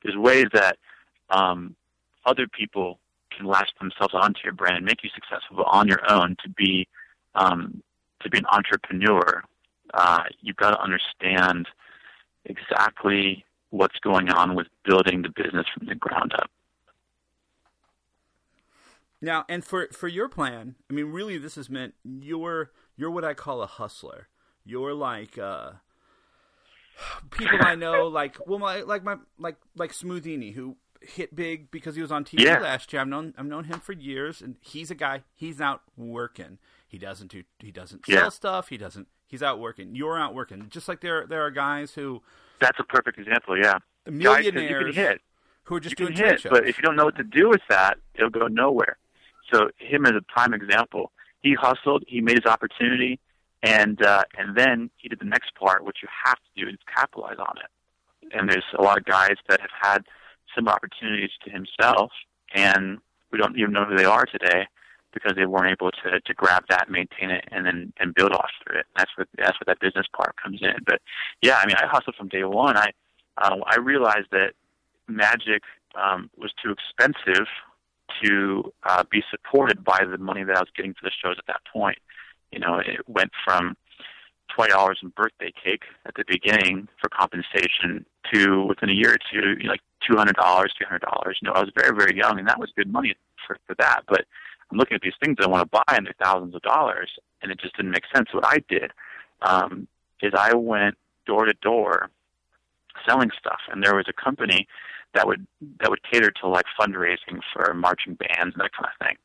there's 0.04 0.18
ways 0.18 0.46
that 0.54 0.78
um, 1.30 1.76
other 2.26 2.48
people 2.48 3.00
can 3.36 3.46
latch 3.46 3.70
themselves 3.80 4.14
onto 4.14 4.40
your 4.44 4.54
brand 4.54 4.78
and 4.78 4.86
make 4.86 5.04
you 5.04 5.10
successful, 5.14 5.58
but 5.58 5.68
on 5.68 5.88
your 5.88 6.00
own 6.10 6.38
to 6.44 6.50
be 6.50 6.88
um, 7.36 7.82
to 8.22 8.30
be 8.30 8.38
an 8.38 8.46
entrepreneur, 8.52 9.44
uh, 9.94 10.24
you've 10.42 10.56
got 10.56 10.72
to 10.72 10.82
understand 10.82 11.68
exactly 12.46 13.46
what's 13.70 14.00
going 14.00 14.30
on 14.30 14.56
with 14.56 14.68
building 14.86 15.22
the 15.24 15.30
business 15.30 15.66
from 15.76 15.88
the 15.88 15.96
ground 15.96 16.34
up. 16.38 16.50
Now, 19.22 19.46
and 19.48 19.64
for 19.64 19.88
for 19.94 20.08
your 20.08 20.28
plan, 20.28 20.76
I 20.90 20.94
mean, 20.94 21.08
really, 21.08 21.38
this 21.38 21.58
is 21.58 21.70
meant 21.70 21.94
you're 22.04 22.72
you're 22.98 23.12
what 23.12 23.24
I 23.24 23.34
call 23.34 23.62
a 23.62 23.68
hustler. 23.68 24.28
You're 24.66 24.94
like 24.94 25.38
uh, 25.38 25.74
people 27.32 27.64
I 27.64 27.76
know, 27.76 28.08
like 28.08 28.38
well, 28.46 28.60
my 28.60 28.82
like 28.82 29.04
my 29.04 29.18
like 29.38 29.56
like 29.76 29.94
Smoothini, 29.94 30.54
who 30.54 30.76
hit 31.02 31.36
big 31.36 31.72
because 31.72 31.96
he 31.96 32.02
was 32.02 32.12
on 32.12 32.26
TV 32.26 32.42
Yeah. 32.44 32.60
last 32.60 32.92
year. 32.92 33.02
I've 33.02 33.08
known 33.08 33.34
I've 33.38 33.46
known 33.46 33.66
him 33.66 33.80
for 33.80 33.94
years, 33.94 34.42
and 34.42 34.58
he's 34.60 34.92
a 34.92 34.96
guy. 34.96 35.24
He's 35.34 35.62
out 35.62 35.82
working. 35.98 36.60
He 36.88 36.98
doesn't 36.98 37.32
do 37.32 37.44
he 37.60 37.72
doesn't 37.72 38.06
sell 38.06 38.16
Yeah. 38.16 38.30
stuff. 38.30 38.70
He 38.70 38.78
doesn't. 38.78 39.08
He's 39.34 39.42
out 39.42 39.58
working. 39.58 39.96
You're 39.96 40.20
out 40.20 40.36
working. 40.36 40.68
Just 40.70 40.88
like 40.88 41.02
there 41.02 41.26
there 41.26 41.42
are 41.42 41.50
guys 41.50 41.96
who 41.96 42.22
That's 42.62 42.80
a 42.80 42.84
perfect 42.84 43.18
example. 43.18 43.58
Yeah, 43.58 43.80
Guys, 44.06 44.14
millionaires 44.14 44.94
can 44.94 45.04
hit. 45.04 45.22
who 45.64 45.74
are 45.74 45.80
just 45.80 46.00
you 46.00 46.06
doing 46.06 46.16
can 46.16 46.26
hit, 46.28 46.42
shows. 46.42 46.52
but 46.52 46.68
if 46.70 46.78
you 46.78 46.84
don't 46.84 46.96
know 46.96 47.06
what 47.06 47.16
to 47.16 47.24
do 47.24 47.50
with 47.50 47.62
that, 47.68 47.98
it'll 48.14 48.30
go 48.30 48.46
nowhere. 48.46 48.98
So 49.52 49.72
him 49.80 50.06
is 50.06 50.12
a 50.16 50.22
prime 50.32 50.54
example, 50.54 51.12
he 51.42 51.56
hustled, 51.56 52.04
he 52.08 52.22
made 52.22 52.36
his 52.36 52.46
opportunity, 52.46 53.20
and 53.64 54.04
uh, 54.04 54.22
and 54.38 54.56
then 54.56 54.92
he 54.98 55.10
did 55.10 55.18
the 55.18 55.26
next 55.26 55.56
part, 55.56 55.84
which 55.84 55.98
you 56.04 56.10
have 56.26 56.36
to 56.38 56.64
do 56.64 56.70
is 56.70 56.78
capitalize 56.96 57.40
on 57.40 57.56
it. 57.58 58.38
And 58.38 58.48
there's 58.48 58.66
a 58.78 58.84
lot 58.84 59.00
of 59.00 59.06
guys 59.06 59.38
that 59.50 59.60
have 59.62 59.72
had 59.82 60.04
some 60.56 60.68
opportunities 60.68 61.32
to 61.44 61.50
himself, 61.50 62.12
and 62.54 63.00
we 63.32 63.40
don't 63.40 63.58
even 63.58 63.72
know 63.72 63.86
who 63.86 63.98
they 63.98 64.06
are 64.06 64.28
today 64.28 64.68
because 65.14 65.34
they 65.36 65.46
weren't 65.46 65.72
able 65.72 65.92
to 65.92 66.20
to 66.20 66.34
grab 66.34 66.64
that, 66.70 66.90
maintain 66.90 67.30
it, 67.30 67.46
and 67.52 67.66
then 67.66 67.94
and 68.00 68.14
build 68.16 68.32
off 68.32 68.52
of 68.68 68.76
it. 68.76 68.86
That's 68.98 69.12
what 69.18 69.28
that's 69.38 69.60
what 69.60 69.68
that 69.68 69.80
business 69.80 70.08
part 70.16 70.36
comes 70.42 70.62
in. 70.62 70.76
But 70.86 71.02
yeah, 71.42 71.60
I 71.62 71.66
mean, 71.66 71.76
I 71.78 71.88
hustled 71.88 72.16
from 72.16 72.30
day 72.30 72.44
one. 72.44 72.78
I 72.78 72.92
uh, 73.38 73.58
I 73.66 73.78
realized 73.78 74.28
that 74.32 74.54
magic 75.08 75.64
um, 75.96 76.30
was 76.38 76.52
too 76.64 76.72
expensive 76.72 77.48
to 78.24 78.72
uh, 78.84 79.04
be 79.10 79.24
supported 79.32 79.84
by 79.84 80.00
the 80.10 80.18
money 80.18 80.44
that 80.44 80.56
I 80.56 80.60
was 80.60 80.70
getting 80.76 80.94
for 80.94 81.04
the 81.04 81.12
shows 81.24 81.36
at 81.38 81.46
that 81.48 81.62
point. 81.72 81.98
You 82.52 82.60
know, 82.60 82.80
it 82.80 83.08
went 83.08 83.32
from 83.46 83.76
twenty 84.54 84.72
dollars 84.72 85.00
in 85.02 85.10
birthday 85.10 85.52
cake 85.64 85.84
at 86.06 86.14
the 86.16 86.24
beginning 86.28 86.88
for 87.02 87.10
compensation 87.10 88.06
to 88.34 88.66
within 88.66 88.90
a 88.90 88.94
year 88.94 89.14
or 89.14 89.18
two, 89.32 89.58
you 89.58 89.66
know, 89.66 89.72
like 89.72 89.82
two 90.08 90.16
hundred 90.16 90.36
dollars, 90.36 90.74
three 90.78 90.86
hundred 90.86 91.04
dollars. 91.04 91.38
You 91.42 91.48
know, 91.48 91.54
I 91.54 91.62
was 91.62 91.72
very, 91.76 91.96
very 91.96 92.18
young, 92.18 92.40
and 92.40 92.48
that 92.48 92.60
was 92.60 92.72
good 92.76 92.92
money 92.92 93.16
for 93.46 93.58
for 93.68 93.76
that. 93.80 94.02
But 94.08 94.26
I'm 94.74 94.80
looking 94.80 94.96
at 94.96 95.02
these 95.02 95.14
things 95.24 95.38
that 95.38 95.46
I 95.46 95.50
want 95.50 95.72
to 95.72 95.84
buy, 95.86 95.96
and 95.96 96.08
they're 96.08 96.16
thousands 96.20 96.56
of 96.56 96.64
dollars, 96.64 97.12
and 97.42 97.52
it 97.52 97.60
just 97.60 97.78
didn't 97.78 97.92
make 97.92 98.06
sense. 98.14 98.30
What 98.34 98.46
I 98.46 98.58
did 98.68 98.92
um, 99.44 99.88
is 100.22 100.34
I 100.36 100.56
went 100.56 100.98
door 101.28 101.46
to 101.46 101.54
door 101.54 102.10
selling 103.08 103.30
stuff, 103.38 103.60
and 103.72 103.84
there 103.84 103.96
was 103.96 104.06
a 104.10 104.14
company 104.14 104.68
that 105.14 105.28
would 105.28 105.46
that 105.80 105.92
would 105.92 106.02
cater 106.12 106.32
to 106.32 106.48
like 106.48 106.66
fundraising 106.80 107.40
for 107.54 107.72
marching 107.76 108.16
bands 108.16 108.56
and 108.56 108.62
that 108.62 108.72
kind 108.74 108.90
of 108.92 109.08
thing. 109.08 109.16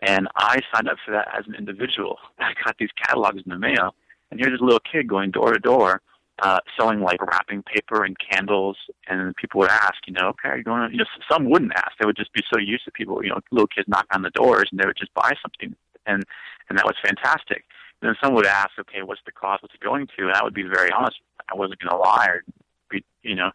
And 0.00 0.26
I 0.36 0.60
signed 0.72 0.88
up 0.88 0.96
for 1.04 1.12
that 1.12 1.28
as 1.38 1.46
an 1.46 1.54
individual. 1.54 2.18
I 2.38 2.54
got 2.64 2.76
these 2.78 2.90
catalogs 2.96 3.42
in 3.44 3.50
the 3.50 3.58
mail, 3.58 3.94
and 4.30 4.40
here's 4.40 4.58
this 4.58 4.64
little 4.64 4.80
kid 4.90 5.06
going 5.06 5.32
door 5.32 5.52
to 5.52 5.58
door, 5.58 6.00
uh, 6.40 6.58
selling 6.78 7.00
like 7.00 7.20
wrapping 7.22 7.62
paper 7.62 8.04
and 8.04 8.16
candles. 8.18 8.76
And 9.08 9.34
people 9.36 9.60
would 9.60 9.70
ask, 9.70 9.94
you 10.06 10.12
know, 10.12 10.28
okay, 10.28 10.48
are 10.48 10.58
you 10.58 10.64
going? 10.64 10.88
To, 10.88 10.92
you 10.92 10.98
know, 10.98 11.04
some 11.30 11.48
wouldn't 11.48 11.72
ask. 11.74 11.92
They 11.98 12.06
would 12.06 12.16
just 12.16 12.32
be 12.32 12.42
so 12.52 12.58
used 12.58 12.84
to 12.84 12.90
people, 12.90 13.22
you 13.22 13.30
know, 13.30 13.40
little 13.50 13.68
kids 13.68 13.88
knock 13.88 14.06
on 14.12 14.22
the 14.22 14.30
doors, 14.30 14.68
and 14.70 14.80
they 14.80 14.86
would 14.86 14.96
just 14.96 15.14
buy 15.14 15.32
something, 15.42 15.76
and 16.06 16.24
and 16.68 16.78
that 16.78 16.84
was 16.84 16.96
fantastic. 17.04 17.64
And 18.00 18.08
then 18.08 18.16
some 18.22 18.34
would 18.34 18.46
ask, 18.46 18.70
okay, 18.78 19.02
what's 19.02 19.20
the 19.24 19.32
cost? 19.32 19.62
What's 19.62 19.74
it 19.74 19.80
going 19.80 20.06
to? 20.18 20.26
And 20.26 20.32
I 20.32 20.42
would 20.42 20.54
be 20.54 20.62
very 20.62 20.90
honest. 20.90 21.16
I 21.50 21.56
wasn't 21.56 21.80
going 21.80 21.90
to 21.90 21.96
lie 21.96 22.26
or 22.28 22.44
be, 22.90 23.04
you 23.22 23.34
know, 23.34 23.50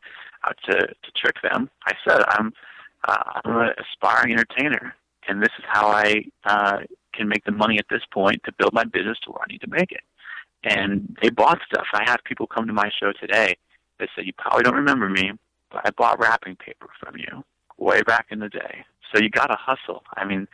out 0.47 0.57
to 0.65 0.75
to 0.75 1.11
trick 1.15 1.35
them. 1.43 1.69
I 1.85 1.93
said 2.07 2.21
I'm 2.29 2.53
uh, 3.07 3.23
I'm 3.43 3.57
an 3.57 3.73
aspiring 3.77 4.33
entertainer, 4.33 4.95
and 5.27 5.41
this 5.41 5.51
is 5.57 5.65
how 5.67 5.87
I 5.87 6.23
uh, 6.45 6.77
can 7.13 7.27
make 7.27 7.43
the 7.45 7.51
money 7.51 7.77
at 7.77 7.85
this 7.89 8.03
point 8.11 8.41
to 8.45 8.51
build 8.57 8.73
my 8.73 8.83
business 8.83 9.17
to 9.23 9.31
where 9.31 9.41
I 9.41 9.51
need 9.51 9.61
to 9.61 9.69
make 9.69 9.91
it. 9.91 10.01
And 10.63 11.17
they 11.21 11.29
bought 11.29 11.59
stuff. 11.65 11.87
I 11.93 12.09
have 12.09 12.19
people 12.25 12.47
come 12.47 12.67
to 12.67 12.73
my 12.73 12.89
show 12.99 13.13
today 13.13 13.57
that 13.99 14.09
said, 14.15 14.25
"You 14.25 14.33
probably 14.33 14.63
don't 14.63 14.75
remember 14.75 15.09
me, 15.09 15.31
but 15.71 15.81
I 15.85 15.91
bought 15.91 16.19
wrapping 16.19 16.55
paper 16.57 16.87
from 16.99 17.17
you 17.17 17.43
way 17.77 18.01
back 18.01 18.27
in 18.29 18.39
the 18.39 18.49
day." 18.49 18.85
So 19.11 19.21
you 19.21 19.29
got 19.29 19.47
to 19.47 19.57
hustle. 19.57 20.03
I 20.17 20.25
mean, 20.25 20.47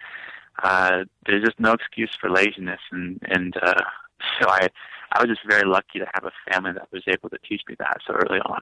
uh, 0.64 1.06
there's 1.26 1.44
just 1.44 1.60
no 1.60 1.74
excuse 1.74 2.16
for 2.20 2.30
laziness, 2.30 2.82
and 2.92 3.20
and 3.24 3.56
uh, 3.58 3.82
so 4.40 4.50
I 4.50 4.70
I 5.12 5.22
was 5.22 5.30
just 5.30 5.48
very 5.48 5.68
lucky 5.68 6.00
to 6.00 6.06
have 6.14 6.26
a 6.26 6.52
family 6.52 6.74
that 6.74 6.92
was 6.92 7.04
able 7.08 7.30
to 7.30 7.38
teach 7.48 7.62
me 7.68 7.76
that 7.80 7.98
so 8.06 8.14
early 8.14 8.40
on. 8.40 8.62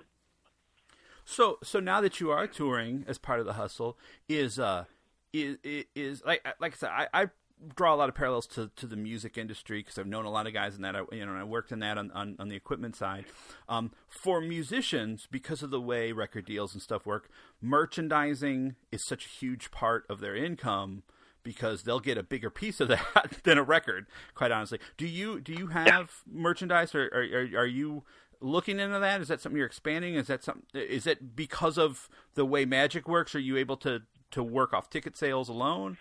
So 1.26 1.60
so 1.64 1.80
now 1.80 2.02
that 2.02 2.20
you 2.20 2.32
are 2.32 2.48
touring 2.48 3.06
as 3.08 3.18
part 3.18 3.40
of 3.40 3.46
the 3.46 3.54
hustle, 3.54 3.98
is 4.28 4.60
uh 4.60 4.86
is 5.32 5.58
is, 5.64 5.86
is 5.96 6.24
like 6.26 6.46
like 6.60 6.74
I 6.74 6.76
said, 6.76 6.90
I, 6.90 7.08
I 7.14 7.30
draw 7.76 7.94
a 7.94 7.98
lot 7.98 8.10
of 8.10 8.16
parallels 8.16 8.48
to, 8.48 8.70
to 8.76 8.88
the 8.88 8.96
music 8.96 9.38
industry 9.38 9.80
because 9.80 9.98
I've 9.98 10.08
known 10.08 10.26
a 10.26 10.32
lot 10.32 10.48
of 10.48 10.54
guys 10.54 10.76
in 10.76 10.82
that. 10.82 10.96
I, 10.96 11.04
you 11.12 11.26
know, 11.26 11.34
I 11.34 11.44
worked 11.44 11.72
in 11.72 11.80
that 11.80 11.98
on, 11.98 12.12
on, 12.12 12.36
on 12.40 12.50
the 12.50 12.56
equipment 12.56 12.96
side. 12.96 13.26
Um, 13.68 13.92
for 14.08 14.42
musicians, 14.42 15.28
because 15.30 15.64
of 15.64 15.70
the 15.70 15.82
way 15.82 16.12
record 16.12 16.46
deals 16.46 16.74
and 16.74 16.82
stuff 16.82 17.06
work, 17.06 17.30
merchandising 17.62 18.76
is 18.92 19.06
such 19.06 19.26
a 19.26 19.30
huge 19.30 19.72
part 19.72 20.06
of 20.10 20.20
their 20.20 20.36
income 20.36 21.04
because 21.44 21.84
they'll 21.84 22.00
get 22.00 22.18
a 22.18 22.24
bigger 22.24 22.50
piece 22.50 22.80
of 22.80 22.88
that 22.90 23.38
than 23.44 23.58
a 23.58 23.64
record. 23.64 24.08
Quite 24.34 24.52
honestly, 24.52 24.80
do 24.98 25.06
you 25.06 25.40
do 25.40 25.54
you 25.54 25.68
have 25.68 25.88
yeah. 26.26 26.42
merchandise 26.42 26.96
or, 26.96 27.06
or, 27.08 27.60
are 27.60 27.68
you 27.68 28.04
looking 28.42 28.80
into 28.80 29.00
that? 29.00 29.22
Is 29.22 29.28
that 29.28 29.42
something 29.42 29.58
you're 29.58 29.68
expanding? 29.68 30.16
Is 30.16 30.28
that 30.28 30.44
something? 30.44 30.64
Is 30.74 31.08
it 31.08 31.36
because 31.36 31.78
of 31.78 32.10
the 32.36 32.46
way 32.46 32.66
Magic 32.66 33.08
works? 33.08 33.36
Are 33.36 33.40
you 33.40 33.58
able 33.58 33.78
to 33.78 34.02
to 34.32 34.44
work 34.44 34.74
off 34.74 34.90
ticket 34.90 35.18
sales 35.18 35.50
alone? 35.50 35.98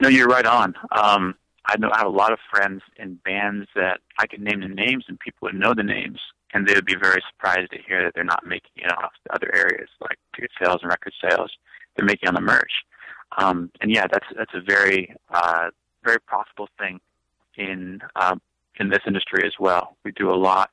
No, 0.00 0.08
you're 0.08 0.28
right 0.28 0.46
on. 0.46 0.74
Um, 0.92 1.34
I 1.66 1.76
know 1.76 1.90
I 1.92 1.98
have 1.98 2.06
a 2.06 2.10
lot 2.10 2.32
of 2.32 2.38
friends 2.50 2.80
in 2.96 3.16
bands 3.16 3.68
that 3.74 4.00
I 4.18 4.26
could 4.26 4.40
name 4.40 4.60
the 4.60 4.68
names 4.68 5.04
and 5.08 5.20
people 5.20 5.46
would 5.46 5.54
know 5.54 5.74
the 5.74 5.82
names, 5.82 6.18
and 6.54 6.66
they 6.66 6.74
would 6.74 6.86
be 6.86 6.96
very 6.96 7.22
surprised 7.30 7.70
to 7.72 7.78
hear 7.86 8.02
that 8.02 8.14
they're 8.14 8.24
not 8.24 8.46
making 8.46 8.70
it 8.76 8.92
off 8.92 9.12
the 9.24 9.34
other 9.34 9.54
areas 9.54 9.88
like 10.00 10.18
ticket 10.34 10.50
sales 10.60 10.78
and 10.82 10.90
record 10.90 11.12
sales. 11.20 11.50
They're 11.94 12.06
making 12.06 12.28
on 12.28 12.34
the 12.34 12.40
merch. 12.40 12.72
Um, 13.36 13.70
and 13.80 13.92
yeah, 13.92 14.06
that's 14.10 14.26
that's 14.36 14.54
a 14.54 14.60
very 14.60 15.14
uh, 15.28 15.68
very 16.02 16.18
profitable 16.20 16.68
thing 16.78 16.98
in 17.56 18.00
uh, 18.16 18.36
in 18.78 18.88
this 18.88 19.00
industry 19.06 19.46
as 19.46 19.52
well. 19.60 19.96
We 20.04 20.12
do 20.12 20.30
a 20.30 20.34
lot 20.34 20.70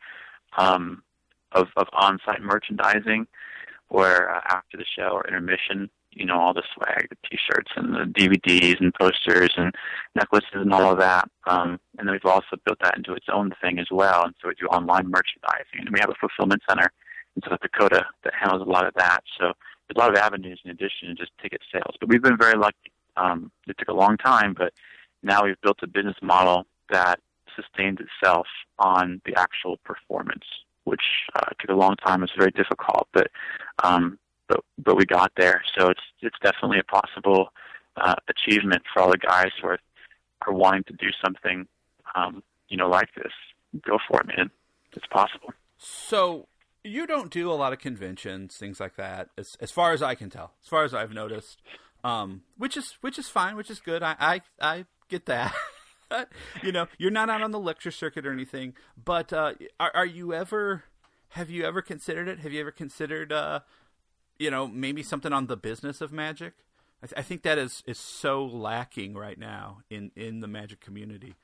um, 0.58 1.04
of, 1.52 1.68
of 1.76 1.88
on-site 1.94 2.42
merchandising, 2.42 3.28
where 3.90 4.34
uh, 4.34 4.42
after 4.46 4.78
the 4.78 4.86
show 4.98 5.10
or 5.10 5.28
intermission, 5.28 5.90
you 6.18 6.26
know, 6.26 6.40
all 6.40 6.54
the 6.54 6.64
swag, 6.74 7.08
the 7.10 7.18
T-shirts 7.30 7.72
and 7.76 7.94
the 7.94 8.06
DVDs 8.20 8.80
and 8.80 8.94
posters 8.94 9.52
and 9.56 9.74
necklaces 10.16 10.50
and 10.54 10.74
all 10.74 10.92
of 10.92 11.00
that. 11.00 11.30
Um, 11.48 11.80
and 11.98 12.08
then 12.08 12.14
we've 12.14 12.26
also 12.26 12.58
built 12.66 12.80
that 12.82 12.98
into 12.98 13.14
its 13.14 13.28
own 13.32 13.54
thing 13.62 13.80
as 13.80 13.88
well. 13.92 14.24
And 14.24 14.34
so 14.42 14.48
we 14.48 14.56
do 14.56 14.68
online 14.68 15.10
merchandising, 15.10 15.80
and 15.80 15.90
we 15.92 16.00
have 16.00 16.10
a 16.10 16.16
fulfillment 16.20 16.62
center 16.68 16.92
in 17.36 17.42
South 17.48 17.60
Dakota 17.62 18.06
that 18.24 18.34
handles 18.34 18.62
a 18.62 18.70
lot 18.70 18.88
of 18.88 18.94
that. 18.96 19.24
So 19.40 19.54
there's 19.88 19.96
a 19.96 20.00
lot 20.00 20.10
of 20.10 20.18
avenues 20.18 20.60
in 20.66 20.72
addition 20.72 21.10
to 21.10 21.14
just 21.14 21.32
ticket 21.42 21.62
sales. 21.72 21.96
But 22.00 22.10
we've 22.10 22.22
been 22.22 22.38
very 22.38 22.58
lucky. 22.58 22.92
Um, 23.16 23.52
it 23.68 23.78
took 23.78 23.88
a 23.88 23.94
long 23.94 24.18
time, 24.18 24.54
but 24.58 24.74
now 25.24 25.44
we've 25.44 25.60
built 25.62 25.80
a 25.82 25.88
business 25.88 26.18
model 26.22 26.66
that 26.90 27.20
sustains 27.56 27.98
itself 28.00 28.48
on 28.80 29.22
the 29.26 29.36
actual 29.36 29.78
performance, 29.78 30.46
which 30.84 31.02
uh, 31.36 31.50
took 31.60 31.70
a 31.70 31.76
long 31.76 31.96
time. 31.96 32.24
It's 32.24 32.34
very 32.38 32.52
difficult, 32.52 33.08
but 33.14 33.32
um, 33.84 34.20
but 34.48 34.64
but 34.78 34.98
we 34.98 35.06
got 35.06 35.32
there. 35.38 35.62
So 35.78 35.90
it's 35.90 36.02
it's 36.22 36.38
definitely 36.42 36.80
a 36.80 36.84
possible 36.84 37.50
uh, 37.96 38.16
achievement 38.30 38.84
for 38.94 39.02
all 39.02 39.12
the 39.12 39.18
guys 39.18 39.52
who 39.62 39.68
are 39.70 39.80
are 40.46 40.54
wanting 40.54 40.84
to 40.84 40.94
do 40.94 41.08
something, 41.24 41.68
um, 42.16 42.44
you 42.70 42.78
know, 42.78 42.90
like 42.90 43.10
this. 43.16 43.32
Go 43.82 43.98
for 44.08 44.22
it, 44.22 44.28
man. 44.28 44.52
It's 44.94 45.08
possible. 45.08 45.54
So 45.78 46.48
you 46.84 47.06
don't 47.06 47.32
do 47.32 47.52
a 47.52 47.54
lot 47.54 47.74
of 47.74 47.80
conventions, 47.80 48.56
things 48.56 48.80
like 48.80 48.96
that, 48.96 49.30
as 49.38 49.56
as 49.60 49.72
far 49.72 49.94
as 49.94 50.02
I 50.02 50.16
can 50.16 50.30
tell, 50.30 50.54
as 50.64 50.70
far 50.70 50.84
as 50.84 50.94
I've 50.94 51.14
noticed. 51.14 51.62
Um, 52.04 52.44
which 52.58 52.78
is 52.78 52.98
which 53.02 53.18
is 53.20 53.28
fine, 53.28 53.56
which 53.56 53.70
is 53.70 53.80
good. 53.80 54.04
I 54.04 54.16
I, 54.20 54.42
I 54.62 54.86
get 55.10 55.26
that. 55.26 55.54
you 56.64 56.72
know, 56.72 56.88
you're 56.98 57.12
not 57.12 57.30
out 57.30 57.42
on 57.42 57.52
the 57.52 57.60
lecture 57.60 57.92
circuit 57.92 58.26
or 58.26 58.32
anything, 58.32 58.74
but 59.04 59.34
uh, 59.34 59.54
are, 59.80 59.92
are 59.94 60.06
you 60.06 60.34
ever? 60.34 60.84
Have 61.30 61.50
you 61.50 61.66
ever 61.66 61.82
considered 61.82 62.28
it? 62.28 62.40
Have 62.40 62.54
you 62.54 62.62
ever 62.62 62.72
considered, 62.72 63.34
uh, 63.34 63.60
you 64.40 64.52
know, 64.52 64.68
maybe 64.68 65.04
something 65.04 65.34
on 65.34 65.48
the 65.48 65.58
business 65.58 66.02
of 66.02 66.12
magic? 66.12 66.54
I, 67.02 67.08
th- 67.08 67.20
I 67.20 67.22
think 67.22 67.44
that 67.44 67.58
is 67.58 67.84
is 67.86 68.00
so 68.00 68.46
lacking 68.46 69.14
right 69.14 69.38
now 69.38 69.80
in 69.90 70.12
in 70.16 70.40
the 70.40 70.48
magic 70.48 70.80
community. 70.80 71.36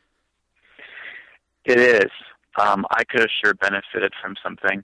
It 1.66 1.80
is. 1.80 2.12
Um, 2.60 2.86
I 2.92 3.04
could 3.04 3.22
have 3.22 3.30
sure 3.44 3.54
benefited 3.54 4.14
from 4.22 4.36
something 4.44 4.84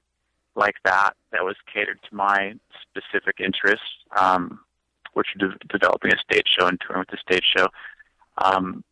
like 0.56 0.76
that 0.86 1.12
that 1.32 1.44
was 1.44 1.56
catered 1.72 2.00
to 2.10 2.16
my 2.16 2.54
specific 2.82 3.40
interests, 3.40 3.86
um, 4.18 4.60
which 5.14 5.28
are 5.36 5.48
de- 5.48 5.68
developing 5.68 6.12
a 6.14 6.18
stage 6.18 6.48
show 6.58 6.68
and 6.68 6.80
touring 6.82 7.00
with 7.00 7.10
the 7.10 7.18
stage 7.18 7.46
show. 7.56 7.68
Um, 8.38 8.84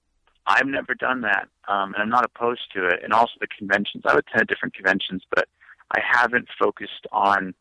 I've 0.46 0.68
never 0.68 0.94
done 0.94 1.22
that, 1.22 1.48
um, 1.68 1.94
and 1.94 2.02
I'm 2.02 2.10
not 2.10 2.26
opposed 2.26 2.72
to 2.74 2.88
it. 2.88 3.02
And 3.04 3.14
also 3.14 3.34
the 3.40 3.48
conventions. 3.48 4.04
I've 4.06 4.18
attended 4.18 4.48
different 4.48 4.74
conventions, 4.74 5.24
but 5.34 5.48
I 5.92 6.00
haven't 6.02 6.48
focused 6.60 7.06
on 7.12 7.54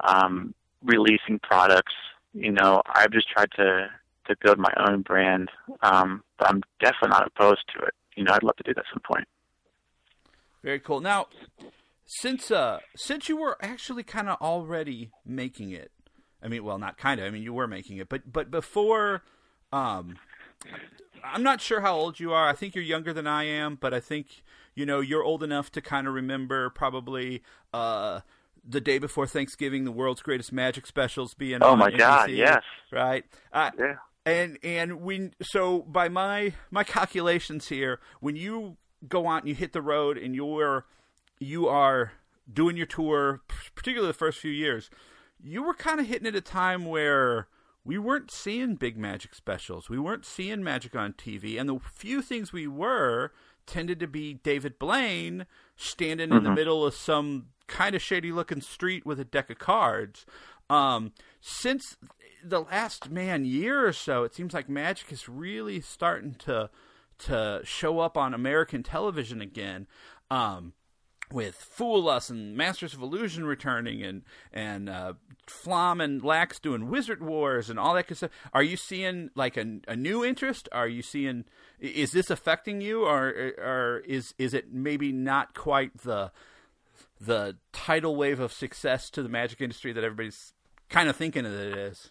um, 0.00 0.54
releasing 0.82 1.38
products. 1.42 1.92
You 2.32 2.52
know, 2.52 2.82
I've 2.86 3.10
just 3.10 3.28
tried 3.28 3.50
to 3.56 3.88
to 4.26 4.36
build 4.42 4.58
my 4.58 4.72
own 4.86 5.02
brand. 5.02 5.50
Um, 5.82 6.22
but 6.38 6.48
I'm 6.48 6.62
definitely 6.80 7.08
not 7.08 7.26
opposed 7.26 7.64
to 7.76 7.84
it. 7.84 7.94
You 8.16 8.24
know, 8.24 8.32
I'd 8.32 8.42
love 8.42 8.56
to 8.56 8.62
do 8.62 8.74
that 8.74 8.80
at 8.80 8.92
some 8.92 9.02
point. 9.02 9.26
Very 10.62 10.78
cool. 10.78 11.00
Now, 11.00 11.26
since 12.04 12.50
uh, 12.50 12.78
since 12.96 13.28
you 13.28 13.36
were 13.36 13.56
actually 13.60 14.02
kind 14.02 14.28
of 14.28 14.40
already 14.40 15.10
making 15.24 15.70
it, 15.70 15.90
I 16.42 16.48
mean, 16.48 16.64
well, 16.64 16.78
not 16.78 16.98
kind 16.98 17.20
of. 17.20 17.26
I 17.26 17.30
mean, 17.30 17.42
you 17.42 17.52
were 17.52 17.66
making 17.66 17.96
it, 17.96 18.08
but 18.08 18.32
but 18.32 18.50
before 18.50 19.22
um, 19.72 20.18
I'm 21.24 21.42
not 21.42 21.60
sure 21.60 21.80
how 21.80 21.96
old 21.96 22.20
you 22.20 22.32
are. 22.32 22.48
I 22.48 22.52
think 22.52 22.74
you're 22.74 22.84
younger 22.84 23.12
than 23.12 23.26
I 23.26 23.44
am, 23.44 23.76
but 23.76 23.94
I 23.94 24.00
think 24.00 24.42
you 24.74 24.86
know 24.86 25.00
you're 25.00 25.24
old 25.24 25.42
enough 25.42 25.72
to 25.72 25.80
kind 25.80 26.06
of 26.06 26.14
remember 26.14 26.70
probably 26.70 27.42
uh, 27.72 28.20
the 28.64 28.80
day 28.80 28.98
before 28.98 29.26
Thanksgiving, 29.26 29.84
the 29.84 29.92
world's 29.92 30.22
greatest 30.22 30.52
magic 30.52 30.86
specials 30.86 31.34
being. 31.34 31.62
Oh 31.62 31.76
my 31.76 31.90
NBC, 31.90 31.98
God! 31.98 32.30
Yes. 32.30 32.62
Right. 32.90 33.24
Uh, 33.52 33.70
yeah. 33.78 33.94
And 34.24 34.58
and 34.62 35.00
we 35.00 35.30
so 35.42 35.80
by 35.80 36.08
my 36.08 36.54
my 36.70 36.84
calculations 36.84 37.68
here, 37.68 38.00
when 38.20 38.36
you 38.36 38.76
go 39.08 39.28
out 39.28 39.42
and 39.42 39.48
you 39.48 39.54
hit 39.54 39.72
the 39.72 39.82
road 39.82 40.16
and 40.16 40.34
you're 40.34 40.86
you 41.38 41.68
are 41.68 42.12
doing 42.52 42.76
your 42.76 42.86
tour, 42.86 43.42
particularly 43.74 44.10
the 44.10 44.18
first 44.18 44.38
few 44.38 44.50
years, 44.50 44.90
you 45.42 45.62
were 45.62 45.74
kind 45.74 46.00
of 46.00 46.06
hitting 46.06 46.26
at 46.26 46.34
a 46.34 46.40
time 46.40 46.84
where 46.84 47.48
we 47.84 47.98
weren't 47.98 48.30
seeing 48.30 48.76
big 48.76 48.96
magic 48.96 49.34
specials. 49.34 49.88
We 49.88 49.98
weren't 49.98 50.24
seeing 50.24 50.62
magic 50.62 50.94
on 50.94 51.14
TV, 51.14 51.58
and 51.58 51.68
the 51.68 51.78
few 51.80 52.22
things 52.22 52.52
we 52.52 52.66
were 52.66 53.32
tended 53.66 54.00
to 54.00 54.06
be 54.06 54.34
David 54.34 54.78
Blaine 54.78 55.46
standing 55.76 56.28
mm-hmm. 56.28 56.38
in 56.38 56.42
the 56.44 56.48
mm-hmm. 56.50 56.56
middle 56.56 56.86
of 56.86 56.94
some 56.94 57.46
kind 57.66 57.94
of 57.94 58.02
shady 58.02 58.32
looking 58.32 58.60
street 58.60 59.06
with 59.06 59.18
a 59.18 59.24
deck 59.24 59.50
of 59.50 59.58
cards. 59.58 60.26
Um, 60.68 61.12
since 61.40 61.96
the 62.44 62.60
last 62.60 63.10
man 63.10 63.44
year 63.44 63.86
or 63.86 63.92
so, 63.92 64.24
it 64.24 64.34
seems 64.34 64.54
like 64.54 64.68
magic 64.68 65.12
is 65.12 65.28
really 65.28 65.80
starting 65.80 66.34
to 66.40 66.70
to 67.18 67.60
show 67.62 68.00
up 68.00 68.16
on 68.16 68.34
American 68.34 68.82
television 68.82 69.40
again. 69.40 69.86
Um, 70.30 70.72
with 71.32 71.56
Fool 71.56 72.08
Us 72.08 72.30
and 72.30 72.56
Masters 72.56 72.94
of 72.94 73.02
Illusion 73.02 73.44
returning 73.44 74.02
and 74.02 74.22
and 74.52 74.88
uh, 74.88 75.14
Flom 75.46 76.00
and 76.00 76.22
Lax 76.22 76.58
doing 76.58 76.88
Wizard 76.88 77.22
Wars 77.22 77.70
and 77.70 77.78
all 77.78 77.94
that 77.94 78.04
kind 78.04 78.12
of 78.12 78.16
stuff. 78.18 78.30
Are 78.52 78.62
you 78.62 78.76
seeing 78.76 79.30
like 79.34 79.56
a, 79.56 79.80
a 79.88 79.96
new 79.96 80.24
interest? 80.24 80.68
Are 80.72 80.88
you 80.88 81.02
seeing 81.02 81.44
is 81.80 82.12
this 82.12 82.30
affecting 82.30 82.80
you, 82.80 83.04
or 83.04 83.52
or 83.58 84.02
is 84.06 84.34
is 84.38 84.54
it 84.54 84.72
maybe 84.72 85.12
not 85.12 85.54
quite 85.54 85.98
the 85.98 86.30
the 87.20 87.56
tidal 87.72 88.16
wave 88.16 88.40
of 88.40 88.52
success 88.52 89.10
to 89.10 89.22
the 89.22 89.28
magic 89.28 89.60
industry 89.60 89.92
that 89.92 90.04
everybody's 90.04 90.52
kind 90.88 91.08
of 91.08 91.16
thinking 91.16 91.44
that 91.44 91.52
it 91.52 91.76
is? 91.76 92.10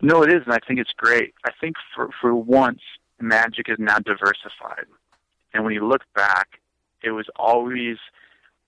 No, 0.00 0.22
it 0.22 0.32
is, 0.32 0.42
and 0.44 0.52
I 0.52 0.58
think 0.66 0.80
it's 0.80 0.92
great. 0.96 1.34
I 1.44 1.50
think 1.60 1.76
for 1.94 2.10
for 2.20 2.34
once, 2.34 2.80
magic 3.20 3.66
is 3.68 3.78
now 3.78 3.98
diversified, 3.98 4.86
and 5.52 5.64
when 5.64 5.72
you 5.72 5.86
look 5.86 6.02
back, 6.14 6.60
it 7.02 7.10
was 7.10 7.26
always 7.36 7.96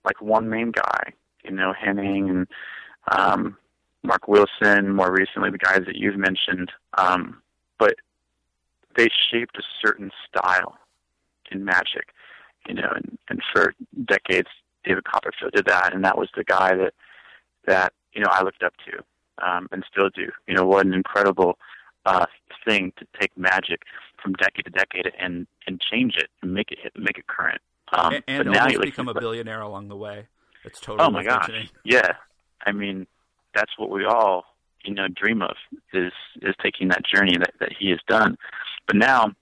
like 0.06 0.22
one 0.22 0.48
main 0.48 0.70
guy, 0.70 1.12
you 1.44 1.50
know, 1.50 1.72
Henning 1.72 2.30
and 2.30 2.46
um, 3.12 3.56
Mark 4.02 4.28
Wilson, 4.28 4.94
more 4.94 5.12
recently 5.12 5.50
the 5.50 5.58
guys 5.58 5.82
that 5.86 5.96
you've 5.96 6.16
mentioned. 6.16 6.70
Um, 6.96 7.42
but 7.78 7.96
they 8.96 9.08
shaped 9.30 9.58
a 9.58 9.62
certain 9.84 10.10
style 10.28 10.78
in 11.50 11.64
magic, 11.64 12.08
you 12.66 12.74
know, 12.74 12.90
and, 12.94 13.18
and 13.28 13.42
for 13.52 13.74
decades 14.04 14.48
David 14.86 15.04
Copperfield 15.04 15.52
did 15.52 15.66
that, 15.66 15.92
and 15.92 16.04
that 16.04 16.16
was 16.16 16.28
the 16.36 16.44
guy 16.44 16.74
that 16.76 16.94
that 17.66 17.92
you 18.12 18.20
know 18.20 18.28
I 18.30 18.42
looked 18.42 18.62
up 18.62 18.74
to 18.86 19.46
um, 19.46 19.68
and 19.72 19.84
still 19.90 20.08
do. 20.08 20.30
You 20.46 20.54
know, 20.54 20.64
what 20.64 20.86
an 20.86 20.94
incredible 20.94 21.58
uh, 22.06 22.26
thing 22.66 22.92
to 22.98 23.06
take 23.20 23.36
magic 23.36 23.82
from 24.22 24.34
decade 24.34 24.64
to 24.66 24.70
decade 24.70 25.12
and 25.18 25.46
and 25.66 25.80
change 25.80 26.16
it 26.16 26.30
and 26.40 26.54
make 26.54 26.70
it 26.70 26.92
make 26.96 27.18
it 27.18 27.26
current. 27.26 27.60
Um, 27.92 28.14
and 28.14 28.24
and 28.26 28.50
now 28.50 28.64
almost 28.64 28.80
become 28.80 29.08
a 29.08 29.14
billionaire 29.14 29.60
along 29.60 29.88
the 29.88 29.96
way. 29.96 30.26
It's 30.64 30.80
totally. 30.80 31.06
Oh 31.06 31.10
my 31.10 31.22
gosh! 31.22 31.50
Yeah, 31.84 32.14
I 32.64 32.72
mean, 32.72 33.06
that's 33.54 33.72
what 33.78 33.90
we 33.90 34.04
all 34.04 34.44
you 34.84 34.94
know 34.94 35.06
dream 35.08 35.42
of 35.42 35.56
is 35.92 36.12
is 36.42 36.54
taking 36.62 36.88
that 36.88 37.04
journey 37.04 37.36
that 37.38 37.54
that 37.60 37.72
he 37.78 37.90
has 37.90 38.00
done. 38.08 38.36
But 38.86 38.96
now 38.96 39.32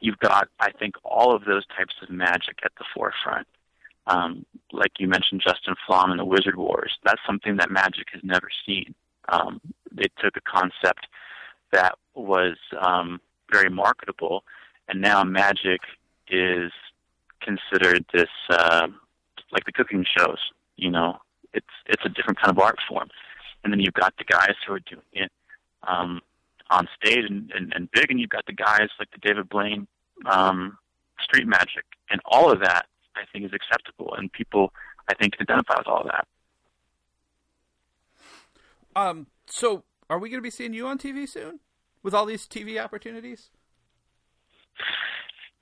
you've 0.00 0.18
got, 0.18 0.48
I 0.60 0.70
think, 0.72 0.94
all 1.04 1.34
of 1.34 1.44
those 1.44 1.66
types 1.76 1.94
of 2.02 2.10
magic 2.10 2.58
at 2.64 2.72
the 2.78 2.84
forefront. 2.94 3.46
Um, 4.06 4.46
like 4.72 4.92
you 4.98 5.08
mentioned, 5.08 5.42
Justin 5.44 5.74
Flom 5.86 6.10
and 6.10 6.20
the 6.20 6.24
Wizard 6.24 6.56
Wars. 6.56 6.96
That's 7.04 7.20
something 7.26 7.56
that 7.56 7.70
magic 7.70 8.06
has 8.12 8.22
never 8.24 8.48
seen. 8.64 8.94
Um, 9.28 9.60
they 9.92 10.06
took 10.18 10.36
a 10.36 10.40
concept 10.40 11.06
that 11.72 11.96
was 12.14 12.56
um, 12.80 13.20
very 13.52 13.68
marketable, 13.68 14.44
and 14.88 15.00
now 15.00 15.24
magic 15.24 15.80
is 16.30 16.72
considered 17.42 18.04
this 18.12 18.28
uh, 18.50 18.88
like 19.52 19.64
the 19.64 19.72
cooking 19.72 20.04
shows. 20.16 20.38
You 20.76 20.90
know, 20.90 21.18
it's 21.52 21.66
it's 21.86 22.02
a 22.04 22.08
different 22.08 22.40
kind 22.40 22.50
of 22.50 22.58
art 22.58 22.78
form, 22.88 23.08
and 23.64 23.72
then 23.72 23.80
you've 23.80 23.94
got 23.94 24.14
the 24.18 24.24
guys 24.24 24.54
who 24.66 24.74
are 24.74 24.80
doing 24.80 25.02
it 25.12 25.32
um, 25.86 26.20
on 26.70 26.88
stage 27.00 27.24
and, 27.28 27.50
and, 27.54 27.72
and 27.74 27.90
big, 27.92 28.10
and 28.10 28.20
you've 28.20 28.30
got 28.30 28.46
the 28.46 28.52
guys 28.52 28.88
like 28.98 29.10
the 29.10 29.18
David 29.20 29.48
Blaine 29.48 29.86
um, 30.26 30.78
street 31.20 31.46
magic, 31.46 31.84
and 32.10 32.20
all 32.24 32.50
of 32.50 32.60
that 32.60 32.86
I 33.16 33.22
think 33.32 33.44
is 33.44 33.52
acceptable, 33.52 34.14
and 34.14 34.32
people 34.32 34.72
I 35.08 35.14
think 35.14 35.34
identify 35.40 35.74
with 35.78 35.86
all 35.86 36.02
of 36.02 36.06
that. 36.06 36.26
Um. 38.94 39.26
So, 39.50 39.84
are 40.10 40.18
we 40.18 40.28
going 40.28 40.38
to 40.38 40.42
be 40.42 40.50
seeing 40.50 40.74
you 40.74 40.86
on 40.86 40.98
TV 40.98 41.26
soon 41.26 41.60
with 42.02 42.12
all 42.12 42.26
these 42.26 42.46
TV 42.46 42.82
opportunities? 42.82 43.50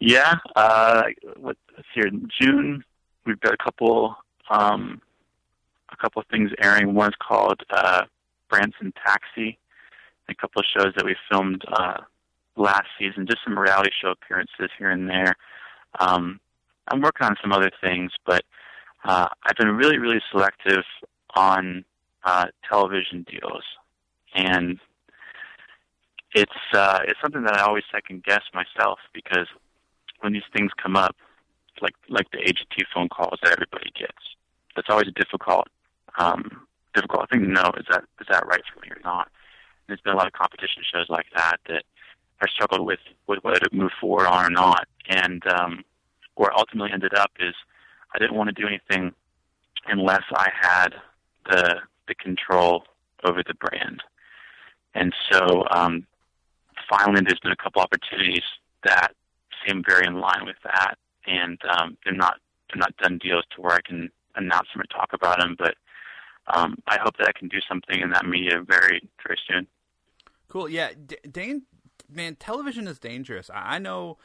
Yeah. 0.01 0.35
Uh, 0.55 1.05
let's 1.41 1.59
see 1.77 1.83
here. 1.95 2.07
In 2.07 2.29
June, 2.41 2.85
we've 3.25 3.41
got 3.41 3.55
a 3.55 3.57
couple, 3.57 4.17
um, 4.51 5.01
a 5.91 5.97
couple 5.97 6.21
of 6.21 6.29
things 6.29 6.51
airing. 6.61 6.95
One's 6.95 7.15
called 7.27 7.63
uh, 7.71 8.03
Branson 8.51 8.93
Taxi. 9.05 9.59
A 10.29 10.35
couple 10.35 10.61
of 10.61 10.67
shows 10.77 10.93
that 10.97 11.05
we 11.05 11.15
filmed 11.31 11.63
uh, 11.73 11.99
last 12.57 12.87
season. 12.99 13.27
Just 13.27 13.39
some 13.45 13.59
reality 13.59 13.91
show 14.03 14.11
appearances 14.11 14.71
here 14.79 14.91
and 14.91 15.09
there. 15.09 15.35
Um, 16.01 16.41
I'm 16.89 17.01
working 17.01 17.27
on 17.27 17.37
some 17.41 17.53
other 17.53 17.71
things, 17.81 18.13
but 18.27 18.45
uh, 19.05 19.29
I've 19.45 19.57
been 19.57 19.69
really, 19.69 19.99
really 19.99 20.21
selective 20.31 20.85
on 21.35 21.85
uh, 22.25 22.47
television 22.69 23.25
deals, 23.31 23.63
and 24.35 24.79
it's 26.35 26.53
uh, 26.75 27.01
it's 27.05 27.19
something 27.23 27.43
that 27.45 27.57
I 27.57 27.63
always 27.63 27.85
second 27.93 28.25
guess 28.25 28.43
myself 28.53 28.99
because 29.15 29.47
when 30.21 30.33
these 30.33 30.49
things 30.55 30.71
come 30.83 30.97
up, 30.97 31.17
like 31.81 31.95
like 32.09 32.31
the 32.31 32.39
AGT 32.39 32.85
phone 32.95 33.09
calls 33.09 33.39
that 33.43 33.53
everybody 33.53 33.91
gets, 33.99 34.37
that's 34.75 34.89
always 34.89 35.09
a 35.09 35.12
difficult 35.12 35.69
um, 36.19 36.67
difficult 36.95 37.29
thing 37.31 37.43
to 37.43 37.49
know 37.49 37.71
is 37.77 37.87
that 37.91 38.05
is 38.21 38.27
that 38.31 38.47
right 38.47 38.62
for 38.73 38.81
me 38.81 38.89
or 38.91 39.01
not. 39.05 39.29
And 39.87 39.89
there's 39.89 40.01
been 40.01 40.14
a 40.14 40.17
lot 40.17 40.27
of 40.27 40.33
competition 40.33 40.83
shows 40.93 41.07
like 41.09 41.27
that 41.37 41.57
that 41.69 41.85
I 42.41 42.47
struggled 42.49 42.87
with 42.87 43.01
with 43.27 43.43
whether 43.43 43.61
to 43.61 43.69
move 43.73 43.93
forward 44.01 44.27
on 44.27 44.47
or 44.47 44.51
not, 44.51 44.87
and 45.09 45.43
um, 45.47 45.85
where 46.35 46.53
I 46.53 46.57
ultimately 46.59 46.93
ended 46.93 47.14
up 47.14 47.31
is 47.39 47.55
I 48.14 48.19
didn't 48.19 48.37
want 48.37 48.55
to 48.55 48.61
do 48.61 48.67
anything 48.67 49.12
unless 49.87 50.23
I 50.35 50.49
had 50.61 50.95
the 51.51 51.77
the 52.09 52.14
control 52.14 52.85
over 53.25 53.43
the 53.47 53.55
brand. 53.55 54.03
And 54.95 55.14
so 55.31 55.64
um, 55.71 56.07
finally, 56.89 57.21
there's 57.27 57.41
been 57.41 57.53
a 57.53 57.62
couple 57.62 57.83
opportunities 57.83 58.45
that 58.85 59.12
seem 59.67 59.83
very 59.87 60.07
in 60.07 60.21
line 60.21 60.45
with 60.45 60.57
that, 60.64 60.97
and 61.27 61.59
um, 61.79 61.97
they're 62.05 62.14
not 62.14 62.37
they're 62.69 62.81
not 62.81 62.97
done 62.99 63.19
deals 63.19 63.45
to 63.55 63.62
where 63.62 63.75
I 63.75 63.81
can 63.87 64.11
announce 64.35 64.69
them 64.73 64.83
or 64.83 64.87
talk 64.87 65.11
about 65.12 65.39
them. 65.39 65.57
But 65.59 65.75
um, 66.55 66.77
I 66.87 66.99
hope 67.03 67.17
that 67.19 67.29
I 67.29 67.39
can 67.39 67.49
do 67.49 67.59
something 67.69 68.01
in 68.01 68.11
that 68.11 68.27
media 68.27 68.62
very 68.67 69.09
very 69.25 69.39
soon. 69.49 69.67
Cool. 70.49 70.69
Yeah, 70.69 70.91
D- 71.07 71.19
Dane, 71.31 71.62
man, 72.09 72.37
television 72.37 72.87
is 72.87 72.99
dangerous. 72.99 73.51
I 73.53 73.79
know 73.79 74.19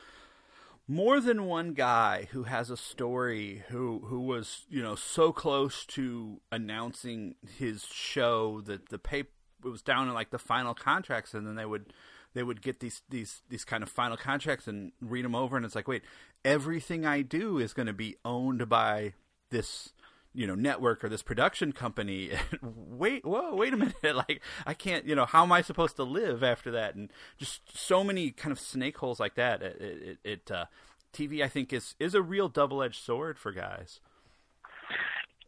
more 0.88 1.22
than 1.22 1.46
one 1.46 1.74
guy 1.74 2.28
who 2.32 2.44
has 2.44 2.70
a 2.70 2.78
story 2.78 3.64
who 3.70 4.00
who 4.08 4.20
was 4.20 4.66
you 4.70 4.82
know 4.82 4.96
so 4.96 5.32
close 5.32 5.86
to 5.86 6.42
announcing 6.52 7.36
his 7.58 7.86
show 7.86 8.62
that 8.62 8.89
the 8.89 9.00
paper 9.00 9.30
was 9.64 9.82
down 9.82 10.08
in 10.08 10.14
like 10.14 10.32
the 10.32 10.39
final 10.39 10.74
contracts 10.74 11.34
and 11.34 11.46
then 11.48 11.56
they 11.56 11.66
would 11.66 11.94
they 12.34 12.44
would 12.44 12.62
get 12.62 12.80
these 12.80 13.02
these 13.10 13.42
these 13.50 13.66
kind 13.66 13.84
of 13.84 13.90
final 13.90 14.18
contracts 14.18 14.68
and 14.68 14.92
read 15.02 15.26
them 15.26 15.36
over 15.36 15.58
and 15.58 15.66
it's 15.66 15.76
like 15.76 15.88
wait 15.88 16.04
everything 16.46 17.06
I 17.06 17.22
do 17.22 17.58
is 17.58 17.74
going 17.74 17.88
to 17.88 17.94
be 17.94 18.16
owned 18.26 18.68
by 18.70 19.14
this 19.50 19.92
you 20.34 20.48
know 20.48 20.56
network 20.56 21.04
or 21.04 21.10
this 21.10 21.22
production 21.22 21.72
company. 21.72 22.32
Wait 22.62 23.26
whoa 23.26 23.56
wait 23.56 23.74
a 23.74 23.78
minute. 23.78 23.96
Like 24.04 24.42
i 24.66 24.74
can't 24.74 25.06
you 25.06 25.16
know 25.16 25.26
how 25.26 25.44
am 25.44 25.52
i 25.52 25.62
supposed 25.62 25.96
to 25.98 26.04
live 26.04 26.44
after 26.44 26.72
that? 26.72 26.96
And 26.96 27.12
just 27.38 27.78
so 27.78 28.04
many 28.04 28.32
kind 28.32 28.52
of 28.52 28.60
snake 28.60 28.98
holes 28.98 29.20
like 29.20 29.36
that. 29.36 29.62
It, 29.62 29.82
it, 29.82 30.18
it 30.24 30.52
uh, 30.52 30.66
tv 31.14 31.44
i 31.44 31.48
think 31.50 31.74
is 31.74 31.96
is 32.00 32.16
a 32.16 32.22
real 32.22 32.48
double-edged 32.48 33.04
sword 33.04 33.38
for 33.38 33.52
guys. 33.52 34.00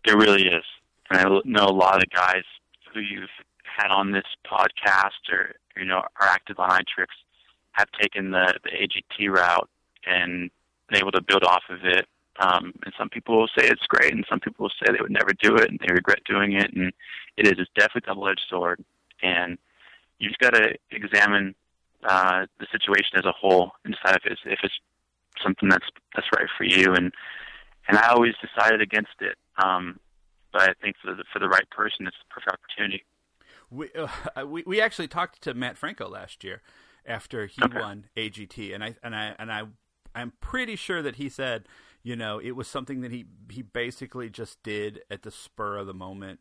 It 0.05 0.15
really 0.15 0.47
is. 0.47 0.65
And 1.09 1.19
i 1.19 1.39
know 1.45 1.65
a 1.65 1.73
lot 1.73 2.03
of 2.03 2.09
guys 2.09 2.43
who 2.93 2.99
you've 2.99 3.29
had 3.63 3.87
on 3.87 4.11
this 4.11 4.25
podcast 4.45 5.31
or 5.31 5.55
you 5.77 5.85
know 5.85 6.01
are 6.19 6.27
active 6.27 6.59
on 6.59 6.69
iTrix 6.69 7.07
have 7.73 7.87
taken 7.99 8.31
the 8.31 8.53
the 8.63 8.69
AGT 8.69 9.29
route 9.29 9.69
and 10.05 10.49
been 10.89 10.99
able 10.99 11.11
to 11.11 11.21
build 11.21 11.43
off 11.43 11.63
of 11.69 11.79
it 11.83 12.07
um, 12.39 12.73
and 12.83 12.93
some 12.97 13.09
people 13.09 13.37
will 13.37 13.47
say 13.57 13.67
it's 13.67 13.85
great, 13.87 14.11
and 14.11 14.25
some 14.27 14.39
people 14.39 14.63
will 14.63 14.71
say 14.79 14.91
they 14.91 15.01
would 15.01 15.11
never 15.11 15.33
do 15.41 15.55
it, 15.55 15.69
and 15.69 15.79
they 15.79 15.93
regret 15.93 16.23
doing 16.25 16.53
it. 16.53 16.73
And 16.73 16.91
it 17.37 17.47
is. 17.47 17.53
It's 17.57 17.69
definitely 17.75 18.01
a 18.05 18.13
double-edged 18.13 18.45
sword, 18.49 18.83
and 19.21 19.57
you 20.19 20.29
just 20.29 20.39
got 20.39 20.51
to 20.51 20.73
examine 20.91 21.53
uh, 22.03 22.45
the 22.59 22.67
situation 22.71 23.17
as 23.17 23.25
a 23.25 23.31
whole 23.31 23.71
and 23.85 23.95
decide 23.95 24.17
if 24.17 24.31
it's 24.31 24.41
if 24.45 24.59
it's 24.63 24.73
something 25.43 25.69
that's 25.69 25.85
that's 26.15 26.27
right 26.35 26.47
for 26.57 26.63
you. 26.63 26.93
And 26.93 27.13
and 27.87 27.97
I 27.97 28.09
always 28.09 28.33
decided 28.41 28.81
against 28.81 29.15
it, 29.19 29.37
um, 29.63 29.99
but 30.51 30.63
I 30.63 30.73
think 30.81 30.95
for 31.03 31.13
the 31.13 31.23
for 31.31 31.39
the 31.39 31.49
right 31.49 31.69
person, 31.69 32.07
it's 32.07 32.17
a 32.29 32.33
perfect 32.33 32.57
opportunity. 32.57 33.03
We 33.73 33.89
uh, 33.93 34.45
we 34.45 34.63
we 34.65 34.81
actually 34.81 35.07
talked 35.07 35.41
to 35.43 35.53
Mat 35.53 35.77
Franco 35.77 36.07
last 36.09 36.43
year 36.43 36.61
after 37.05 37.45
he 37.47 37.65
Okay. 37.65 37.83
won 37.83 38.05
AGT, 38.15 38.73
and 38.73 38.83
I 38.83 38.95
and 39.03 39.15
I 39.15 39.35
and 39.39 39.51
I 39.51 39.63
I'm 40.15 40.33
pretty 40.41 40.75
sure 40.75 41.01
that 41.01 41.15
he 41.15 41.29
said, 41.29 41.67
you 42.03 42.15
know, 42.15 42.39
it 42.39 42.51
was 42.51 42.67
something 42.67 43.01
that 43.01 43.11
he 43.11 43.25
he 43.49 43.61
basically 43.61 44.29
just 44.29 44.61
did 44.63 45.01
at 45.09 45.23
the 45.23 45.31
spur 45.31 45.77
of 45.77 45.87
the 45.87 45.93
moment. 45.93 46.39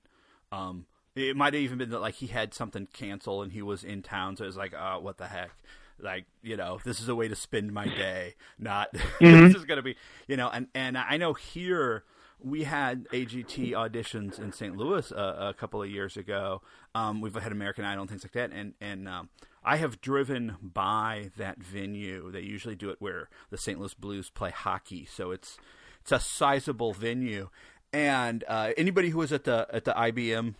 Um, 0.51 0.87
it 1.14 1.37
might 1.37 1.55
have 1.55 1.62
even 1.62 1.78
been 1.78 1.91
that 1.91 2.01
like 2.01 2.14
he 2.16 2.26
had 2.28 2.55
something 2.55 2.87
cancel 2.93 3.43
and 3.43 3.53
he 3.53 3.62
was 3.62 3.85
in 3.85 4.03
town, 4.03 4.37
so 4.37 4.45
it 4.45 4.49
was 4.49 4.57
like, 4.57 4.74
oh, 4.78 4.99
what 5.01 5.18
the 5.18 5.26
heck. 5.28 5.53
Like 5.99 6.26
you 6.43 6.57
know, 6.57 6.80
this 6.85 7.01
is 7.01 7.09
a 7.09 7.14
way 7.14 7.28
to 7.28 7.37
spend 7.37 7.72
my 7.72 7.89
day. 7.89 8.35
Not 8.59 8.95
this 9.30 9.55
is 9.55 9.64
gonna 9.64 9.83
be 9.83 9.97
you 10.26 10.37
know, 10.37 10.49
and 10.51 10.68
and 10.74 10.99
I 10.99 11.16
know 11.16 11.33
here 11.35 12.05
we 12.43 12.64
had 12.64 13.09
AGT 13.09 13.72
auditions 13.72 14.38
in 14.38 14.53
St. 14.53 14.76
Louis 14.76 15.11
a, 15.12 15.49
a 15.49 15.55
couple 15.55 15.82
of 15.82 15.90
years 15.90 16.16
ago. 16.16 16.62
Um, 16.95 17.20
we've 17.20 17.34
had 17.34 17.53
American 17.53 17.84
Idol 17.84 18.03
and 18.03 18.11
things 18.11 18.24
like 18.24 18.32
that, 18.32 18.51
and 18.53 18.74
and 18.80 19.09
um, 19.09 19.28
I 19.64 19.76
have 19.76 20.01
driven 20.01 20.57
by 20.62 21.30
that 21.36 21.62
venue. 21.62 22.30
They 22.30 22.40
usually 22.40 22.76
do 22.76 22.90
it 22.90 22.97
where 23.01 23.28
the 23.51 23.59
St. 23.59 23.78
Louis 23.78 23.95
Blues 23.95 24.30
play 24.30 24.51
hockey, 24.51 25.05
so 25.05 25.30
it's 25.30 25.59
it's 26.01 26.12
a 26.12 26.20
sizable 26.20 26.93
venue. 26.93 27.49
And 27.93 28.45
uh, 28.49 28.72
anybody 28.76 29.11
who 29.11 29.18
was 29.18 29.32
at 29.32 29.45
the 29.45 29.66
at 29.72 29.84
the 29.84 29.93
IBM 29.93 30.55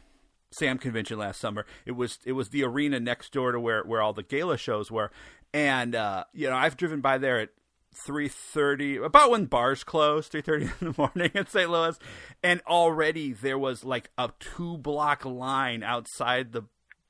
SAM 0.53 0.79
convention 0.79 1.19
last 1.19 1.41
summer. 1.41 1.67
It 1.87 1.93
was 1.93 2.19
it 2.25 2.33
was 2.33 2.51
the 2.51 2.63
arena 2.65 3.01
next 3.01 3.33
door 3.33 3.53
to 3.53 3.61
where 3.61 3.83
where 3.83 4.01
all 4.01 4.13
the 4.13 4.23
gala 4.23 4.59
shows 4.59 4.91
were, 4.91 5.11
and 5.53 5.95
uh, 5.95 6.25
you 6.33 6.49
know 6.49 6.57
I've 6.57 6.77
driven 6.77 7.01
by 7.01 7.19
there 7.19 7.41
at 7.41 7.49
three 7.95 8.29
thirty, 8.29 8.97
about 8.97 9.31
when 9.31 9.47
bars 9.47 9.85
close, 9.85 10.29
three 10.29 10.43
thirty 10.43 10.65
in 10.81 10.93
the 10.93 10.95
morning 10.97 11.31
in 11.35 11.47
St. 11.47 11.71
Louis, 11.71 11.99
and 12.43 12.61
already 12.67 13.33
there 13.33 13.59
was 13.59 13.85
like 13.85 14.11
a 14.19 14.31
two 14.39 14.79
block 14.79 15.25
line 15.25 15.83
outside 15.83 16.53
the 16.53 16.63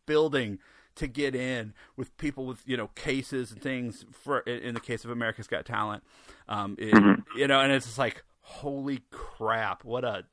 building 0.06 0.58
to 0.94 1.06
get 1.06 1.34
in 1.34 1.72
with 1.96 2.14
people 2.18 2.44
with 2.44 2.62
you 2.66 2.76
know 2.76 2.88
cases 2.88 3.52
and 3.52 3.62
things 3.62 4.04
for 4.10 4.40
in 4.40 4.74
the 4.74 4.80
case 4.80 5.04
of 5.04 5.10
America's 5.10 5.46
Got 5.46 5.64
Talent, 5.64 6.02
um, 6.48 6.76
it, 6.78 6.94
you 7.36 7.46
know, 7.46 7.60
and 7.60 7.72
it's 7.72 7.86
just 7.86 7.98
like 7.98 8.24
holy 8.42 9.02
crap, 9.10 9.84
what 9.84 10.04
a 10.04 10.24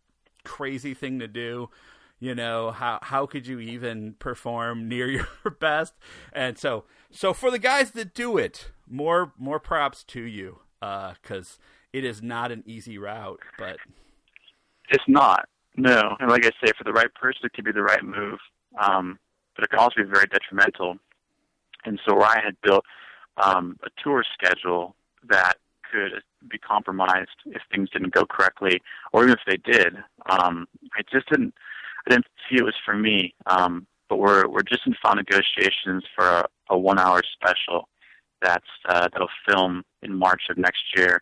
crazy 0.43 0.93
thing 0.93 1.19
to 1.19 1.27
do 1.27 1.69
you 2.19 2.35
know 2.35 2.71
how 2.71 2.99
how 3.01 3.25
could 3.25 3.47
you 3.47 3.59
even 3.59 4.13
perform 4.19 4.87
near 4.87 5.09
your 5.11 5.27
best 5.59 5.93
and 6.33 6.57
so 6.57 6.83
so 7.11 7.33
for 7.33 7.49
the 7.51 7.59
guys 7.59 7.91
that 7.91 8.13
do 8.13 8.37
it 8.37 8.71
more 8.87 9.33
more 9.37 9.59
props 9.59 10.03
to 10.03 10.21
you 10.21 10.59
uh 10.81 11.13
cuz 11.23 11.59
it 11.93 12.03
is 12.03 12.21
not 12.21 12.51
an 12.51 12.63
easy 12.65 12.97
route 12.97 13.41
but 13.57 13.77
It's 14.89 15.03
not. 15.07 15.47
No. 15.77 16.15
And 16.19 16.29
like 16.29 16.45
I 16.45 16.51
say, 16.63 16.71
for 16.77 16.83
the 16.83 16.91
right 16.91 17.13
person, 17.13 17.41
it 17.45 17.53
could 17.53 17.65
be 17.65 17.71
the 17.71 17.83
right 17.83 18.03
move. 18.03 18.39
Um, 18.77 19.19
but 19.55 19.63
it 19.63 19.69
can 19.69 19.79
also 19.79 19.95
be 19.97 20.03
very 20.03 20.25
detrimental. 20.25 20.97
And 21.85 21.99
so 22.07 22.21
I 22.21 22.39
had 22.43 22.55
built 22.63 22.85
um, 23.37 23.77
a 23.83 23.89
tour 24.03 24.23
schedule 24.33 24.95
that 25.29 25.57
could 25.91 26.21
be 26.49 26.57
compromised 26.57 27.37
if 27.45 27.61
things 27.71 27.89
didn't 27.91 28.13
go 28.13 28.25
correctly, 28.25 28.81
or 29.13 29.23
even 29.23 29.33
if 29.35 29.45
they 29.47 29.57
did, 29.71 29.95
um, 30.29 30.67
I 30.97 31.01
just 31.11 31.29
didn't. 31.29 31.53
I 32.05 32.11
didn't 32.11 32.27
see 32.49 32.57
it 32.57 32.63
was 32.63 32.75
for 32.85 32.95
me. 32.95 33.33
Um, 33.45 33.87
but 34.09 34.17
we're 34.17 34.47
we're 34.47 34.63
just 34.63 34.85
in 34.85 34.95
final 35.01 35.23
negotiations 35.23 36.03
for 36.15 36.25
a, 36.25 36.45
a 36.71 36.77
one-hour 36.77 37.21
special 37.33 37.87
that's 38.41 38.65
uh, 38.87 39.07
that'll 39.11 39.29
film 39.47 39.83
in 40.01 40.15
March 40.15 40.43
of 40.49 40.57
next 40.57 40.83
year, 40.95 41.21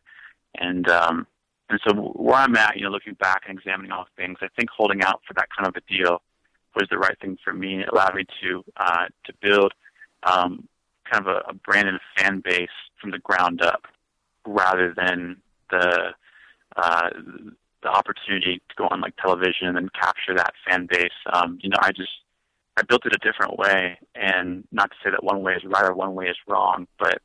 and 0.56 0.88
um, 0.90 1.28
and 1.70 1.80
so 1.86 1.94
where 1.94 2.36
I'm 2.38 2.56
at, 2.56 2.78
you 2.78 2.84
know, 2.84 2.90
looking 2.90 3.16
back 3.16 3.44
and 3.48 3.58
examining 3.58 3.92
all 3.92 4.08
things, 4.16 4.38
I 4.42 4.48
think 4.56 4.70
holding 4.70 5.04
out 5.04 5.22
for 5.28 5.34
that 5.34 5.50
kind 5.56 5.68
of 5.68 5.76
a 5.76 5.94
deal 5.94 6.22
was 6.76 6.88
the 6.90 6.98
right 6.98 7.20
thing 7.20 7.38
for 7.44 7.54
me. 7.54 7.82
It 7.82 7.90
allowed 7.90 8.16
me 8.16 8.26
to 8.42 8.64
uh, 8.78 9.06
to 9.26 9.34
build 9.42 9.74
um, 10.24 10.68
kind 11.12 11.28
of 11.28 11.36
a, 11.36 11.50
a 11.50 11.54
brand 11.54 11.88
and 11.88 11.98
a 11.98 12.22
fan 12.22 12.40
base 12.40 12.70
from 13.02 13.12
the 13.12 13.20
ground 13.20 13.62
up, 13.62 13.86
rather 14.46 14.94
than 14.96 15.38
the 15.72 16.12
uh, 16.78 17.10
the 17.88 17.98
opportunity 17.98 18.62
to 18.70 18.76
go 18.78 18.88
on 18.92 19.02
like 19.02 19.16
television 19.16 19.78
and 19.78 19.92
capture 19.94 20.36
that 20.36 20.54
fan 20.68 20.88
base. 20.90 21.18
Um, 21.32 21.58
you 21.62 21.70
know, 21.70 21.78
I 21.82 21.92
just 21.92 22.12
I 22.78 22.84
built 22.84 23.06
it 23.06 23.14
a 23.16 23.20
different 23.26 23.58
way, 23.58 23.98
and 24.16 24.64
not 24.72 24.92
to 24.92 24.98
say 25.04 25.10
that 25.10 25.24
one 25.24 25.42
way 25.42 25.54
is 25.54 25.64
right 25.66 25.86
or 25.86 25.96
one 25.96 26.14
way 26.14 26.26
is 26.26 26.38
wrong, 26.48 26.88
but 27.00 27.20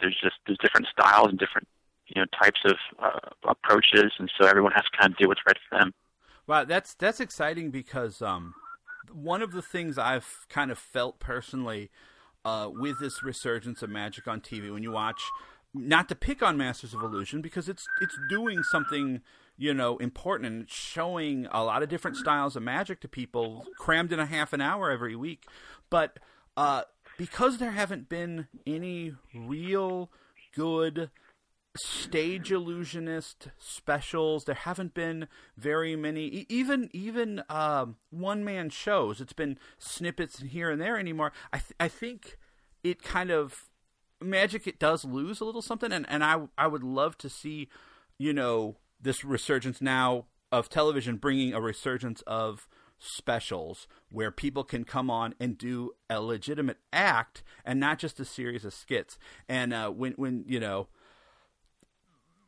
there's 0.00 0.16
just 0.22 0.36
there's 0.46 0.58
different 0.62 0.86
styles 0.92 1.28
and 1.30 1.38
different 1.38 1.66
you 2.08 2.20
know 2.20 2.26
types 2.40 2.60
of 2.66 2.76
uh, 3.02 3.50
approaches, 3.50 4.12
and 4.18 4.30
so 4.38 4.46
everyone 4.46 4.72
has 4.72 4.84
to 4.84 4.98
kind 4.98 5.12
of 5.12 5.18
do 5.18 5.28
what's 5.28 5.40
right 5.46 5.56
for 5.68 5.78
them. 5.78 5.94
Wow, 6.46 6.64
that's 6.64 6.94
that's 6.94 7.20
exciting 7.20 7.70
because 7.70 8.20
um, 8.20 8.54
one 9.12 9.40
of 9.42 9.52
the 9.52 9.62
things 9.62 9.96
I've 9.96 10.46
kind 10.50 10.70
of 10.70 10.78
felt 10.78 11.18
personally 11.18 11.90
uh, 12.44 12.68
with 12.70 13.00
this 13.00 13.22
resurgence 13.22 13.82
of 13.82 13.88
magic 13.88 14.28
on 14.28 14.40
TV, 14.40 14.70
when 14.70 14.82
you 14.82 14.92
watch, 14.92 15.22
not 15.74 16.08
to 16.08 16.14
pick 16.14 16.42
on 16.42 16.56
Masters 16.56 16.94
of 16.94 17.02
Illusion 17.02 17.42
because 17.42 17.68
it's 17.68 17.86
it's 18.00 18.16
doing 18.28 18.62
something 18.62 19.20
you 19.56 19.74
know 19.74 19.96
important 19.98 20.52
and 20.52 20.70
showing 20.70 21.46
a 21.50 21.64
lot 21.64 21.82
of 21.82 21.88
different 21.88 22.16
styles 22.16 22.56
of 22.56 22.62
magic 22.62 23.00
to 23.00 23.08
people 23.08 23.66
crammed 23.78 24.12
in 24.12 24.20
a 24.20 24.26
half 24.26 24.52
an 24.52 24.60
hour 24.60 24.90
every 24.90 25.16
week, 25.16 25.44
but 25.90 26.18
uh, 26.56 26.82
because 27.18 27.58
there 27.58 27.72
haven't 27.72 28.08
been 28.08 28.46
any 28.66 29.14
real 29.34 30.10
good 30.54 31.10
stage 31.76 32.52
illusionist 32.52 33.48
specials. 33.58 34.44
There 34.44 34.54
haven't 34.54 34.94
been 34.94 35.26
very 35.56 35.96
many, 35.96 36.46
even 36.48 36.88
even 36.92 37.42
um, 37.48 37.96
one 38.10 38.44
man 38.44 38.70
shows. 38.70 39.20
It's 39.20 39.32
been 39.32 39.58
snippets 39.78 40.40
here 40.40 40.70
and 40.70 40.80
there 40.80 40.98
anymore. 40.98 41.32
I 41.52 41.58
th- 41.58 41.74
I 41.80 41.88
think 41.88 42.38
it 42.82 43.02
kind 43.02 43.30
of 43.30 43.68
magic. 44.24 44.66
It 44.66 44.78
does 44.78 45.04
lose 45.04 45.40
a 45.40 45.44
little 45.44 45.62
something, 45.62 45.92
and 45.92 46.06
and 46.08 46.24
I 46.24 46.42
I 46.56 46.66
would 46.66 46.82
love 46.82 47.16
to 47.18 47.28
see, 47.28 47.68
you 48.18 48.32
know, 48.32 48.76
this 49.00 49.24
resurgence 49.24 49.80
now 49.80 50.26
of 50.50 50.68
television 50.68 51.16
bringing 51.16 51.52
a 51.52 51.60
resurgence 51.60 52.22
of 52.22 52.68
specials 52.98 53.86
where 54.08 54.30
people 54.30 54.64
can 54.64 54.84
come 54.84 55.10
on 55.10 55.34
and 55.40 55.58
do 55.58 55.92
a 56.08 56.20
legitimate 56.20 56.78
act 56.92 57.42
and 57.64 57.80
not 57.80 57.98
just 57.98 58.20
a 58.20 58.24
series 58.24 58.64
of 58.64 58.72
skits. 58.72 59.18
And 59.48 59.72
uh, 59.72 59.90
when 59.90 60.12
when 60.12 60.44
you 60.46 60.60
know 60.60 60.88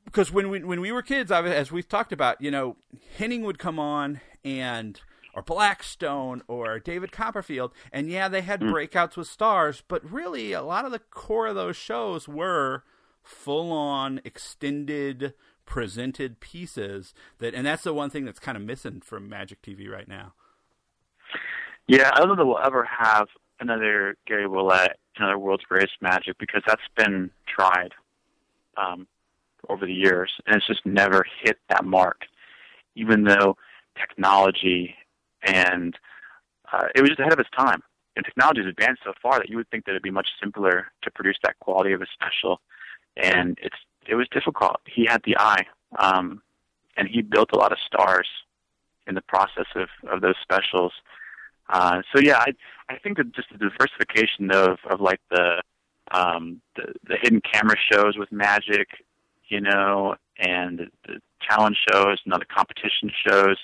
because 0.06 0.32
when 0.32 0.48
we 0.48 0.62
when 0.62 0.80
we 0.80 0.92
were 0.92 1.02
kids, 1.02 1.30
as 1.30 1.70
we've 1.70 1.88
talked 1.88 2.12
about, 2.12 2.40
you 2.40 2.50
know, 2.50 2.76
Henning 3.18 3.42
would 3.42 3.58
come 3.58 3.78
on 3.78 4.20
and 4.44 5.00
or 5.36 5.42
Blackstone 5.42 6.42
or 6.48 6.80
David 6.80 7.12
Copperfield, 7.12 7.72
and 7.92 8.10
yeah, 8.10 8.26
they 8.26 8.40
had 8.40 8.60
mm. 8.60 8.72
breakouts 8.72 9.16
with 9.16 9.28
stars, 9.28 9.82
but 9.86 10.10
really 10.10 10.52
a 10.52 10.62
lot 10.62 10.86
of 10.86 10.92
the 10.92 10.98
core 10.98 11.48
of 11.48 11.54
those 11.54 11.76
shows 11.76 12.26
were 12.26 12.82
full 13.22 13.70
on 13.70 14.20
extended 14.24 15.34
presented 15.66 16.38
pieces 16.38 17.12
that 17.38 17.52
and 17.52 17.66
that's 17.66 17.82
the 17.82 17.92
one 17.92 18.08
thing 18.08 18.24
that's 18.24 18.38
kind 18.38 18.56
of 18.56 18.62
missing 18.62 19.00
from 19.00 19.28
Magic 19.28 19.60
TV 19.62 19.88
right 19.90 20.08
now. 20.08 20.32
Yeah, 21.86 22.10
I 22.14 22.20
don't 22.20 22.28
know 22.28 22.36
that 22.36 22.46
we'll 22.46 22.58
ever 22.58 22.84
have 22.84 23.28
another 23.60 24.16
Gary 24.26 24.46
Ouellet, 24.46 24.94
another 25.16 25.38
World's 25.38 25.64
Greatest 25.64 25.94
Magic 26.00 26.38
because 26.38 26.62
that's 26.66 26.82
been 26.96 27.30
tried. 27.46 27.92
Um, 28.76 29.06
over 29.68 29.86
the 29.86 29.92
years, 29.92 30.30
and 30.46 30.56
it's 30.56 30.66
just 30.66 30.84
never 30.84 31.24
hit 31.42 31.58
that 31.68 31.84
mark, 31.84 32.22
even 32.94 33.24
though 33.24 33.56
technology 33.98 34.94
and 35.46 35.96
uh, 36.72 36.86
it 36.94 37.00
was 37.00 37.10
just 37.10 37.20
ahead 37.20 37.32
of 37.32 37.38
its 37.38 37.50
time. 37.56 37.82
And 38.16 38.24
technology 38.24 38.60
has 38.60 38.68
advanced 38.68 39.02
so 39.04 39.12
far 39.20 39.38
that 39.38 39.50
you 39.50 39.56
would 39.56 39.68
think 39.70 39.84
that 39.84 39.92
it'd 39.92 40.02
be 40.02 40.10
much 40.10 40.28
simpler 40.40 40.86
to 41.02 41.10
produce 41.10 41.36
that 41.44 41.58
quality 41.60 41.92
of 41.92 42.00
a 42.00 42.06
special, 42.12 42.60
and 43.16 43.58
it's 43.62 43.76
it 44.08 44.14
was 44.14 44.28
difficult. 44.30 44.76
He 44.86 45.06
had 45.06 45.22
the 45.24 45.36
eye, 45.38 45.66
um, 45.98 46.42
and 46.96 47.08
he 47.08 47.22
built 47.22 47.50
a 47.52 47.58
lot 47.58 47.72
of 47.72 47.78
stars 47.86 48.28
in 49.06 49.14
the 49.14 49.22
process 49.22 49.66
of 49.74 49.88
of 50.10 50.20
those 50.22 50.36
specials. 50.42 50.92
Uh, 51.68 52.02
so 52.14 52.20
yeah, 52.20 52.38
I 52.38 52.52
I 52.88 52.98
think 52.98 53.18
that 53.18 53.34
just 53.34 53.48
the 53.50 53.58
diversification 53.58 54.50
of 54.50 54.78
of 54.88 55.00
like 55.00 55.20
the 55.30 55.62
um, 56.12 56.62
the, 56.76 56.94
the 57.06 57.16
hidden 57.20 57.42
camera 57.52 57.76
shows 57.90 58.16
with 58.16 58.32
magic 58.32 58.88
you 59.48 59.60
know, 59.60 60.16
and 60.38 60.90
the 61.06 61.20
challenge 61.40 61.76
shows 61.90 62.18
and 62.24 62.34
other 62.34 62.46
competition 62.54 63.10
shows. 63.26 63.58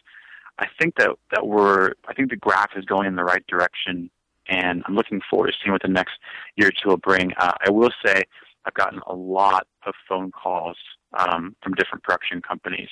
I 0.63 0.69
think 0.81 0.95
that 0.97 1.11
that 1.33 1.47
we're 1.47 1.93
I 2.07 2.15
think 2.15 2.31
the 2.31 2.37
graph 2.37 2.71
is 2.77 2.85
going 2.85 3.09
in 3.09 3.17
the 3.17 3.25
right 3.25 3.45
direction, 3.49 4.09
and 4.49 4.83
I'm 4.87 4.95
looking 4.95 5.21
forward 5.29 5.49
to 5.49 5.53
seeing 5.61 5.73
what 5.73 5.83
the 5.83 5.89
next 5.89 6.13
year 6.57 6.69
or 6.69 6.71
two 6.71 6.91
will 6.91 6.97
bring. 6.97 7.33
Uh, 7.37 7.53
I 7.67 7.71
will 7.71 7.91
say 8.05 8.23
I've 8.65 8.75
gotten 8.75 9.01
a 9.09 9.15
lot 9.15 9.67
of 9.87 9.95
phone 10.09 10.31
calls 10.31 10.77
um, 11.19 11.57
from 11.63 11.75
different 11.75 12.05
production 12.05 12.41
companies 12.41 12.89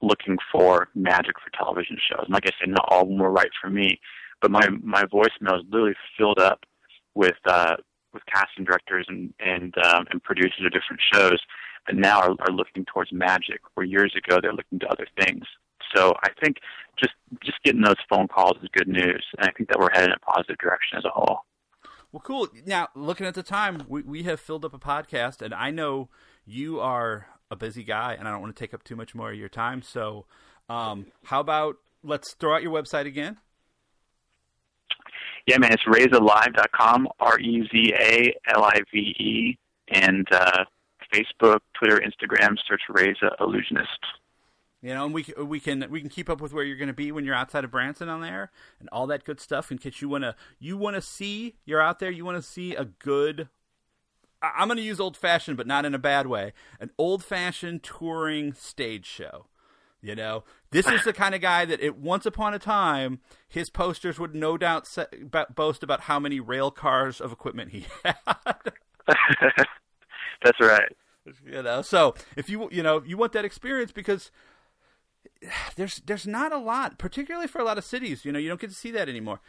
looking 0.00 0.38
for 0.50 0.88
magic 0.94 1.36
for 1.38 1.50
television 1.56 1.98
shows. 2.10 2.24
And 2.24 2.32
like 2.32 2.46
I 2.46 2.50
said, 2.58 2.70
not 2.70 2.86
all 2.88 3.02
of 3.02 3.08
them 3.08 3.18
were 3.18 3.30
right 3.30 3.50
for 3.60 3.68
me, 3.68 4.00
but 4.40 4.50
my 4.50 4.66
my 4.82 5.04
voicemail 5.04 5.58
is 5.58 5.64
literally 5.70 5.94
filled 6.16 6.38
up 6.38 6.60
with 7.14 7.36
uh, 7.44 7.76
with 8.14 8.22
casting 8.26 8.64
directors 8.64 9.04
and 9.08 9.34
and 9.38 9.74
um, 9.84 10.06
and 10.10 10.22
producers 10.22 10.64
of 10.64 10.72
different 10.72 11.02
shows 11.12 11.38
that 11.86 11.96
now 11.96 12.20
are, 12.20 12.34
are 12.40 12.52
looking 12.52 12.86
towards 12.86 13.12
magic, 13.12 13.60
where 13.74 13.84
years 13.84 14.14
ago 14.16 14.38
they're 14.40 14.54
looking 14.54 14.78
to 14.78 14.88
other 14.88 15.06
things. 15.20 15.44
So 15.94 16.14
I 16.22 16.28
think 16.42 16.56
just 16.98 17.14
just 17.44 17.62
getting 17.64 17.82
those 17.82 17.96
phone 18.08 18.28
calls 18.28 18.56
is 18.62 18.68
good 18.72 18.88
news, 18.88 19.24
and 19.38 19.48
I 19.48 19.52
think 19.56 19.68
that 19.68 19.78
we're 19.78 19.90
headed 19.92 20.10
in 20.10 20.14
a 20.14 20.18
positive 20.18 20.58
direction 20.58 20.98
as 20.98 21.04
a 21.04 21.10
whole. 21.10 21.40
Well, 22.12 22.20
cool. 22.20 22.48
Now, 22.66 22.88
looking 22.94 23.26
at 23.26 23.34
the 23.34 23.42
time, 23.42 23.84
we 23.88 24.02
we 24.02 24.22
have 24.24 24.40
filled 24.40 24.64
up 24.64 24.74
a 24.74 24.78
podcast, 24.78 25.40
and 25.40 25.54
I 25.54 25.70
know 25.70 26.08
you 26.44 26.80
are 26.80 27.26
a 27.50 27.56
busy 27.56 27.84
guy, 27.84 28.14
and 28.18 28.28
I 28.28 28.32
don't 28.32 28.40
want 28.40 28.54
to 28.54 28.60
take 28.60 28.74
up 28.74 28.84
too 28.84 28.96
much 28.96 29.14
more 29.14 29.30
of 29.30 29.38
your 29.38 29.48
time. 29.48 29.82
So, 29.82 30.26
um, 30.68 31.06
how 31.24 31.40
about 31.40 31.76
let's 32.02 32.34
throw 32.34 32.54
out 32.54 32.62
your 32.62 32.72
website 32.72 33.06
again? 33.06 33.38
Yeah, 35.46 35.58
man, 35.58 35.72
it's 35.72 35.82
rezalive.com, 35.84 37.08
R 37.18 37.38
E 37.40 37.68
Z 37.72 37.94
A 37.98 38.34
L 38.54 38.64
I 38.64 38.80
V 38.92 38.98
E, 38.98 39.58
and 39.88 40.26
uh, 40.30 40.64
Facebook, 41.12 41.60
Twitter, 41.74 42.00
Instagram. 42.00 42.56
Search 42.68 42.82
Reza 42.88 43.30
Illusionist. 43.40 43.88
You 44.82 44.94
know, 44.94 45.04
and 45.04 45.14
we 45.14 45.24
we 45.38 45.60
can 45.60 45.86
we 45.90 46.00
can 46.00 46.10
keep 46.10 46.28
up 46.28 46.40
with 46.40 46.52
where 46.52 46.64
you're 46.64 46.76
going 46.76 46.88
to 46.88 46.92
be 46.92 47.12
when 47.12 47.24
you're 47.24 47.36
outside 47.36 47.62
of 47.62 47.70
Branson 47.70 48.08
on 48.08 48.20
there, 48.20 48.50
and 48.80 48.88
all 48.90 49.06
that 49.06 49.24
good 49.24 49.38
stuff. 49.38 49.70
In 49.70 49.78
case 49.78 50.02
you 50.02 50.08
want 50.08 50.24
to 50.24 50.34
you 50.58 50.76
want 50.76 50.96
to 50.96 51.00
see 51.00 51.54
you're 51.64 51.80
out 51.80 52.00
there, 52.00 52.10
you 52.10 52.24
want 52.24 52.36
to 52.36 52.42
see 52.42 52.74
a 52.74 52.84
good. 52.84 53.48
I'm 54.42 54.66
going 54.66 54.78
to 54.78 54.82
use 54.82 54.98
old 54.98 55.16
fashioned, 55.16 55.56
but 55.56 55.68
not 55.68 55.84
in 55.84 55.94
a 55.94 56.00
bad 56.00 56.26
way. 56.26 56.52
An 56.80 56.90
old 56.98 57.22
fashioned 57.22 57.84
touring 57.84 58.54
stage 58.54 59.06
show. 59.06 59.46
You 60.00 60.16
know, 60.16 60.42
this 60.72 60.88
is 60.88 61.04
the 61.04 61.12
kind 61.12 61.32
of 61.32 61.40
guy 61.40 61.64
that 61.64 61.80
it 61.80 61.96
once 61.96 62.26
upon 62.26 62.54
a 62.54 62.58
time 62.58 63.20
his 63.48 63.70
posters 63.70 64.18
would 64.18 64.34
no 64.34 64.58
doubt 64.58 64.88
boast 65.54 65.84
about 65.84 66.02
how 66.02 66.18
many 66.18 66.40
rail 66.40 66.72
cars 66.72 67.20
of 67.20 67.30
equipment 67.30 67.70
he 67.70 67.86
had. 68.04 68.16
That's 70.44 70.58
right. 70.60 70.96
You 71.46 71.62
know, 71.62 71.82
so 71.82 72.16
if 72.36 72.50
you 72.50 72.68
you 72.72 72.82
know 72.82 73.00
you 73.06 73.16
want 73.16 73.30
that 73.34 73.44
experience 73.44 73.92
because 73.92 74.32
there's 75.76 76.02
there's 76.06 76.26
not 76.26 76.52
a 76.52 76.58
lot, 76.58 76.98
particularly 76.98 77.46
for 77.46 77.60
a 77.60 77.64
lot 77.64 77.78
of 77.78 77.84
cities. 77.84 78.24
You 78.24 78.32
know, 78.32 78.38
you 78.38 78.48
don't 78.48 78.60
get 78.60 78.70
to 78.70 78.76
see 78.76 78.90
that 78.92 79.08
anymore. 79.08 79.40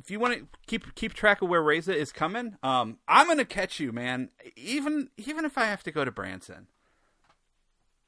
If 0.00 0.10
you 0.10 0.20
want 0.20 0.34
to 0.38 0.46
keep 0.66 0.94
keep 0.94 1.14
track 1.14 1.42
of 1.42 1.48
where 1.48 1.62
Reza 1.62 1.96
is 1.96 2.12
coming, 2.12 2.56
um, 2.62 2.98
I'm 3.08 3.26
gonna 3.26 3.44
catch 3.44 3.80
you, 3.80 3.92
man. 3.92 4.30
Even 4.56 5.10
even 5.16 5.44
if 5.44 5.58
I 5.58 5.64
have 5.64 5.82
to 5.84 5.90
go 5.90 6.04
to 6.04 6.10
Branson, 6.10 6.68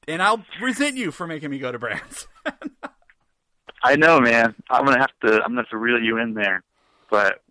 and 0.07 0.23
I'll 0.23 0.45
resent 0.61 0.97
you 0.97 1.11
for 1.11 1.27
making 1.27 1.51
me 1.51 1.59
go 1.59 1.73
to 1.73 1.79
Branson. 1.79 2.29
I 3.83 3.97
know, 3.97 4.21
man. 4.21 4.55
I'm 4.71 4.85
gonna 4.85 5.01
have 5.01 5.13
to 5.23 5.43
I'm 5.43 5.51
gonna 5.51 5.63
have 5.63 5.71
to 5.71 5.77
reel 5.77 6.01
you 6.01 6.19
in 6.19 6.35
there, 6.35 6.63
but 7.11 7.43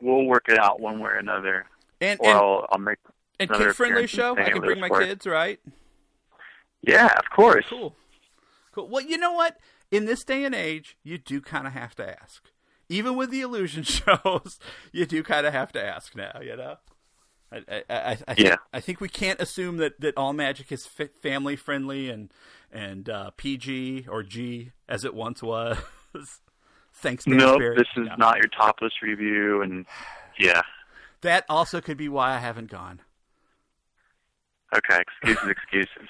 we'll 0.00 0.24
work 0.24 0.44
it 0.48 0.58
out 0.58 0.80
one 0.80 1.00
way 1.00 1.10
or 1.10 1.16
another. 1.16 1.66
And, 2.00 2.20
or 2.20 2.26
and, 2.26 2.36
I'll, 2.36 2.66
I'll 2.70 2.78
make 2.78 2.98
and 3.38 3.50
kid 3.50 3.74
friendly 3.74 4.06
show. 4.06 4.36
I 4.36 4.50
can 4.50 4.60
bring 4.60 4.80
my 4.80 4.88
kids, 4.88 5.26
right? 5.26 5.58
Yeah, 6.82 7.06
of 7.06 7.30
course. 7.34 7.64
Cool. 7.68 7.94
Cool. 8.76 8.88
Well, 8.90 9.02
you 9.02 9.16
know 9.16 9.32
what? 9.32 9.56
In 9.90 10.04
this 10.04 10.22
day 10.22 10.44
and 10.44 10.54
age, 10.54 10.98
you 11.02 11.16
do 11.16 11.40
kind 11.40 11.66
of 11.66 11.72
have 11.72 11.94
to 11.94 12.20
ask. 12.22 12.50
Even 12.90 13.16
with 13.16 13.30
the 13.30 13.40
illusion 13.40 13.82
shows, 13.84 14.60
you 14.92 15.06
do 15.06 15.22
kind 15.22 15.46
of 15.46 15.54
have 15.54 15.72
to 15.72 15.82
ask 15.82 16.14
now. 16.14 16.38
You 16.42 16.56
know. 16.56 16.76
I, 17.50 17.62
I, 17.68 17.82
I, 17.88 18.18
I, 18.28 18.34
yeah. 18.36 18.56
I 18.74 18.80
think 18.80 19.00
we 19.00 19.08
can't 19.08 19.40
assume 19.40 19.78
that, 19.78 19.98
that 20.00 20.18
all 20.18 20.34
magic 20.34 20.70
is 20.70 20.86
family 21.22 21.56
friendly 21.56 22.10
and 22.10 22.30
and 22.70 23.08
uh, 23.08 23.30
PG 23.38 24.08
or 24.10 24.22
G 24.22 24.72
as 24.90 25.06
it 25.06 25.14
once 25.14 25.42
was. 25.42 25.78
Thanks. 26.92 27.24
to 27.24 27.30
nope, 27.30 27.62
this 27.76 27.86
is 27.96 28.08
no. 28.08 28.16
not 28.18 28.36
your 28.36 28.48
topless 28.48 28.92
revue, 29.02 29.62
and 29.62 29.86
yeah. 30.38 30.60
That 31.22 31.46
also 31.48 31.80
could 31.80 31.96
be 31.96 32.10
why 32.10 32.34
I 32.34 32.38
haven't 32.38 32.70
gone. 32.70 33.00
Okay, 34.76 35.00
excuses, 35.00 35.48
excuses. 35.48 36.08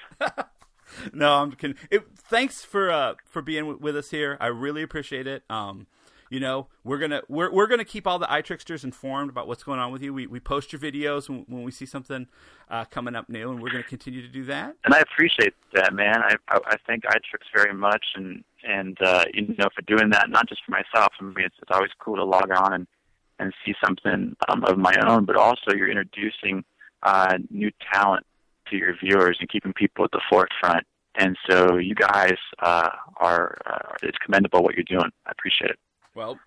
no, 1.13 1.33
I'm. 1.33 1.55
It, 1.91 2.06
thanks 2.29 2.63
for 2.63 2.91
uh, 2.91 3.15
for 3.25 3.41
being 3.41 3.63
w- 3.63 3.79
with 3.81 3.95
us 3.95 4.11
here. 4.11 4.37
I 4.39 4.47
really 4.47 4.83
appreciate 4.83 5.27
it. 5.27 5.43
Um, 5.49 5.87
you 6.29 6.39
know, 6.39 6.67
we're 6.83 6.97
gonna 6.97 7.21
we're 7.27 7.51
we're 7.51 7.67
gonna 7.67 7.85
keep 7.85 8.05
all 8.05 8.19
the 8.19 8.27
iTricksters 8.27 8.83
informed 8.83 9.29
about 9.29 9.47
what's 9.47 9.63
going 9.63 9.79
on 9.79 9.91
with 9.91 10.01
you. 10.01 10.13
We 10.13 10.27
we 10.27 10.39
post 10.39 10.73
your 10.73 10.81
videos 10.81 11.29
when, 11.29 11.45
when 11.47 11.63
we 11.63 11.71
see 11.71 11.85
something 11.85 12.27
uh, 12.69 12.85
coming 12.85 13.15
up 13.15 13.29
new, 13.29 13.49
and 13.51 13.61
we're 13.61 13.69
gonna 13.69 13.83
continue 13.83 14.21
to 14.21 14.27
do 14.27 14.43
that. 14.45 14.75
And 14.83 14.93
I 14.93 14.99
appreciate 14.99 15.53
that, 15.73 15.93
man. 15.93 16.17
I 16.17 16.35
I, 16.49 16.59
I 16.65 16.75
thank 16.85 17.03
iTricks 17.03 17.47
very 17.55 17.73
much, 17.73 18.03
and 18.15 18.43
and 18.63 18.97
uh, 19.01 19.25
you 19.33 19.55
know 19.57 19.69
for 19.73 19.81
doing 19.83 20.09
that, 20.11 20.29
not 20.29 20.49
just 20.49 20.61
for 20.65 20.71
myself. 20.71 21.13
I 21.19 21.23
mean, 21.23 21.45
it's, 21.45 21.55
it's 21.61 21.71
always 21.71 21.91
cool 21.99 22.17
to 22.17 22.25
log 22.25 22.51
on 22.51 22.73
and 22.73 22.87
and 23.39 23.53
see 23.65 23.73
something 23.85 24.35
um, 24.49 24.63
of 24.65 24.77
my 24.77 24.95
own, 25.07 25.25
but 25.25 25.35
also 25.35 25.73
you're 25.75 25.89
introducing 25.89 26.63
uh, 27.03 27.37
new 27.51 27.71
talent 27.93 28.25
to 28.69 28.75
your 28.75 28.95
viewers 28.97 29.37
and 29.39 29.47
keeping 29.47 29.73
people 29.73 30.03
at 30.03 30.11
the 30.11 30.21
forefront. 30.29 30.85
And 31.17 31.35
so 31.49 31.77
you 31.77 31.95
guys 31.95 32.35
uh, 32.59 32.89
are 33.17 33.57
uh, 33.65 33.95
it's 34.03 34.17
commendable 34.23 34.63
what 34.63 34.75
you're 34.75 34.83
doing. 34.83 35.09
I 35.25 35.31
appreciate 35.31 35.71
it. 35.71 35.79
Well, 36.13 36.39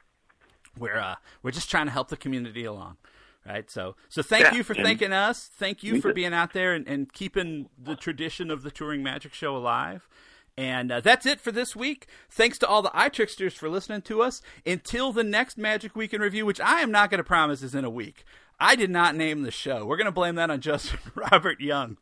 we're 0.78 0.98
uh, 0.98 1.16
we're 1.42 1.50
just 1.50 1.70
trying 1.70 1.86
to 1.86 1.92
help 1.92 2.08
the 2.08 2.16
community 2.16 2.64
along, 2.64 2.96
right? 3.44 3.68
So 3.68 3.96
so 4.08 4.22
thank 4.22 4.44
Yeah, 4.44 4.54
you 4.54 4.62
for 4.62 4.74
thanking 4.74 5.12
us. 5.12 5.50
Thank 5.52 5.82
you 5.82 6.00
for 6.00 6.12
being 6.12 6.32
out 6.32 6.52
there 6.52 6.72
and, 6.72 6.86
and 6.86 7.12
keeping 7.12 7.68
the 7.76 7.96
tradition 7.96 8.50
of 8.50 8.62
the 8.62 8.70
touring 8.70 9.02
magic 9.02 9.34
show 9.34 9.56
alive. 9.56 10.08
And 10.56 10.92
uh, 10.92 11.00
that's 11.00 11.26
it 11.26 11.40
for 11.40 11.52
this 11.52 11.74
week. 11.74 12.06
Thanks 12.28 12.58
to 12.58 12.66
all 12.66 12.82
the 12.82 12.90
iTricksters 12.90 13.52
for 13.52 13.68
listening 13.68 14.02
to 14.02 14.20
us. 14.22 14.42
Until 14.66 15.10
the 15.12 15.24
next 15.24 15.56
Magic 15.56 15.96
Week 15.96 16.12
in 16.12 16.20
Review, 16.20 16.44
which 16.44 16.60
I 16.60 16.80
am 16.80 16.90
not 16.90 17.10
going 17.10 17.18
to 17.18 17.24
promise 17.24 17.62
is 17.62 17.74
in 17.74 17.84
a 17.84 17.90
week. 17.90 18.24
I 18.58 18.76
did 18.76 18.90
not 18.90 19.16
name 19.16 19.42
the 19.42 19.50
show. 19.50 19.86
We're 19.86 19.96
going 19.96 20.04
to 20.06 20.12
blame 20.12 20.34
that 20.34 20.50
on 20.50 20.60
Justin 20.60 20.98
Robert 21.14 21.60
Young. 21.60 21.96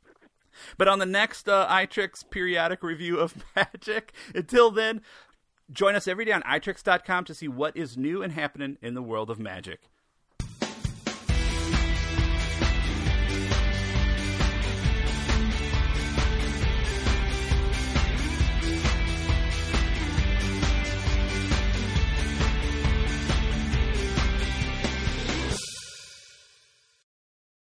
But 0.76 0.88
on 0.88 0.98
the 0.98 1.06
next 1.06 1.48
uh, 1.48 1.66
iTricks 1.68 2.28
periodic 2.28 2.82
review 2.82 3.18
of 3.18 3.44
Magic, 3.56 4.12
until 4.34 4.70
then, 4.70 5.02
join 5.70 5.94
us 5.94 6.08
every 6.08 6.24
day 6.24 6.32
on 6.32 6.42
iTricks.com 6.42 7.24
to 7.24 7.34
see 7.34 7.48
what 7.48 7.76
is 7.76 7.96
new 7.96 8.22
and 8.22 8.32
happening 8.32 8.78
in 8.82 8.94
the 8.94 9.02
world 9.02 9.30
of 9.30 9.38
Magic. 9.38 9.80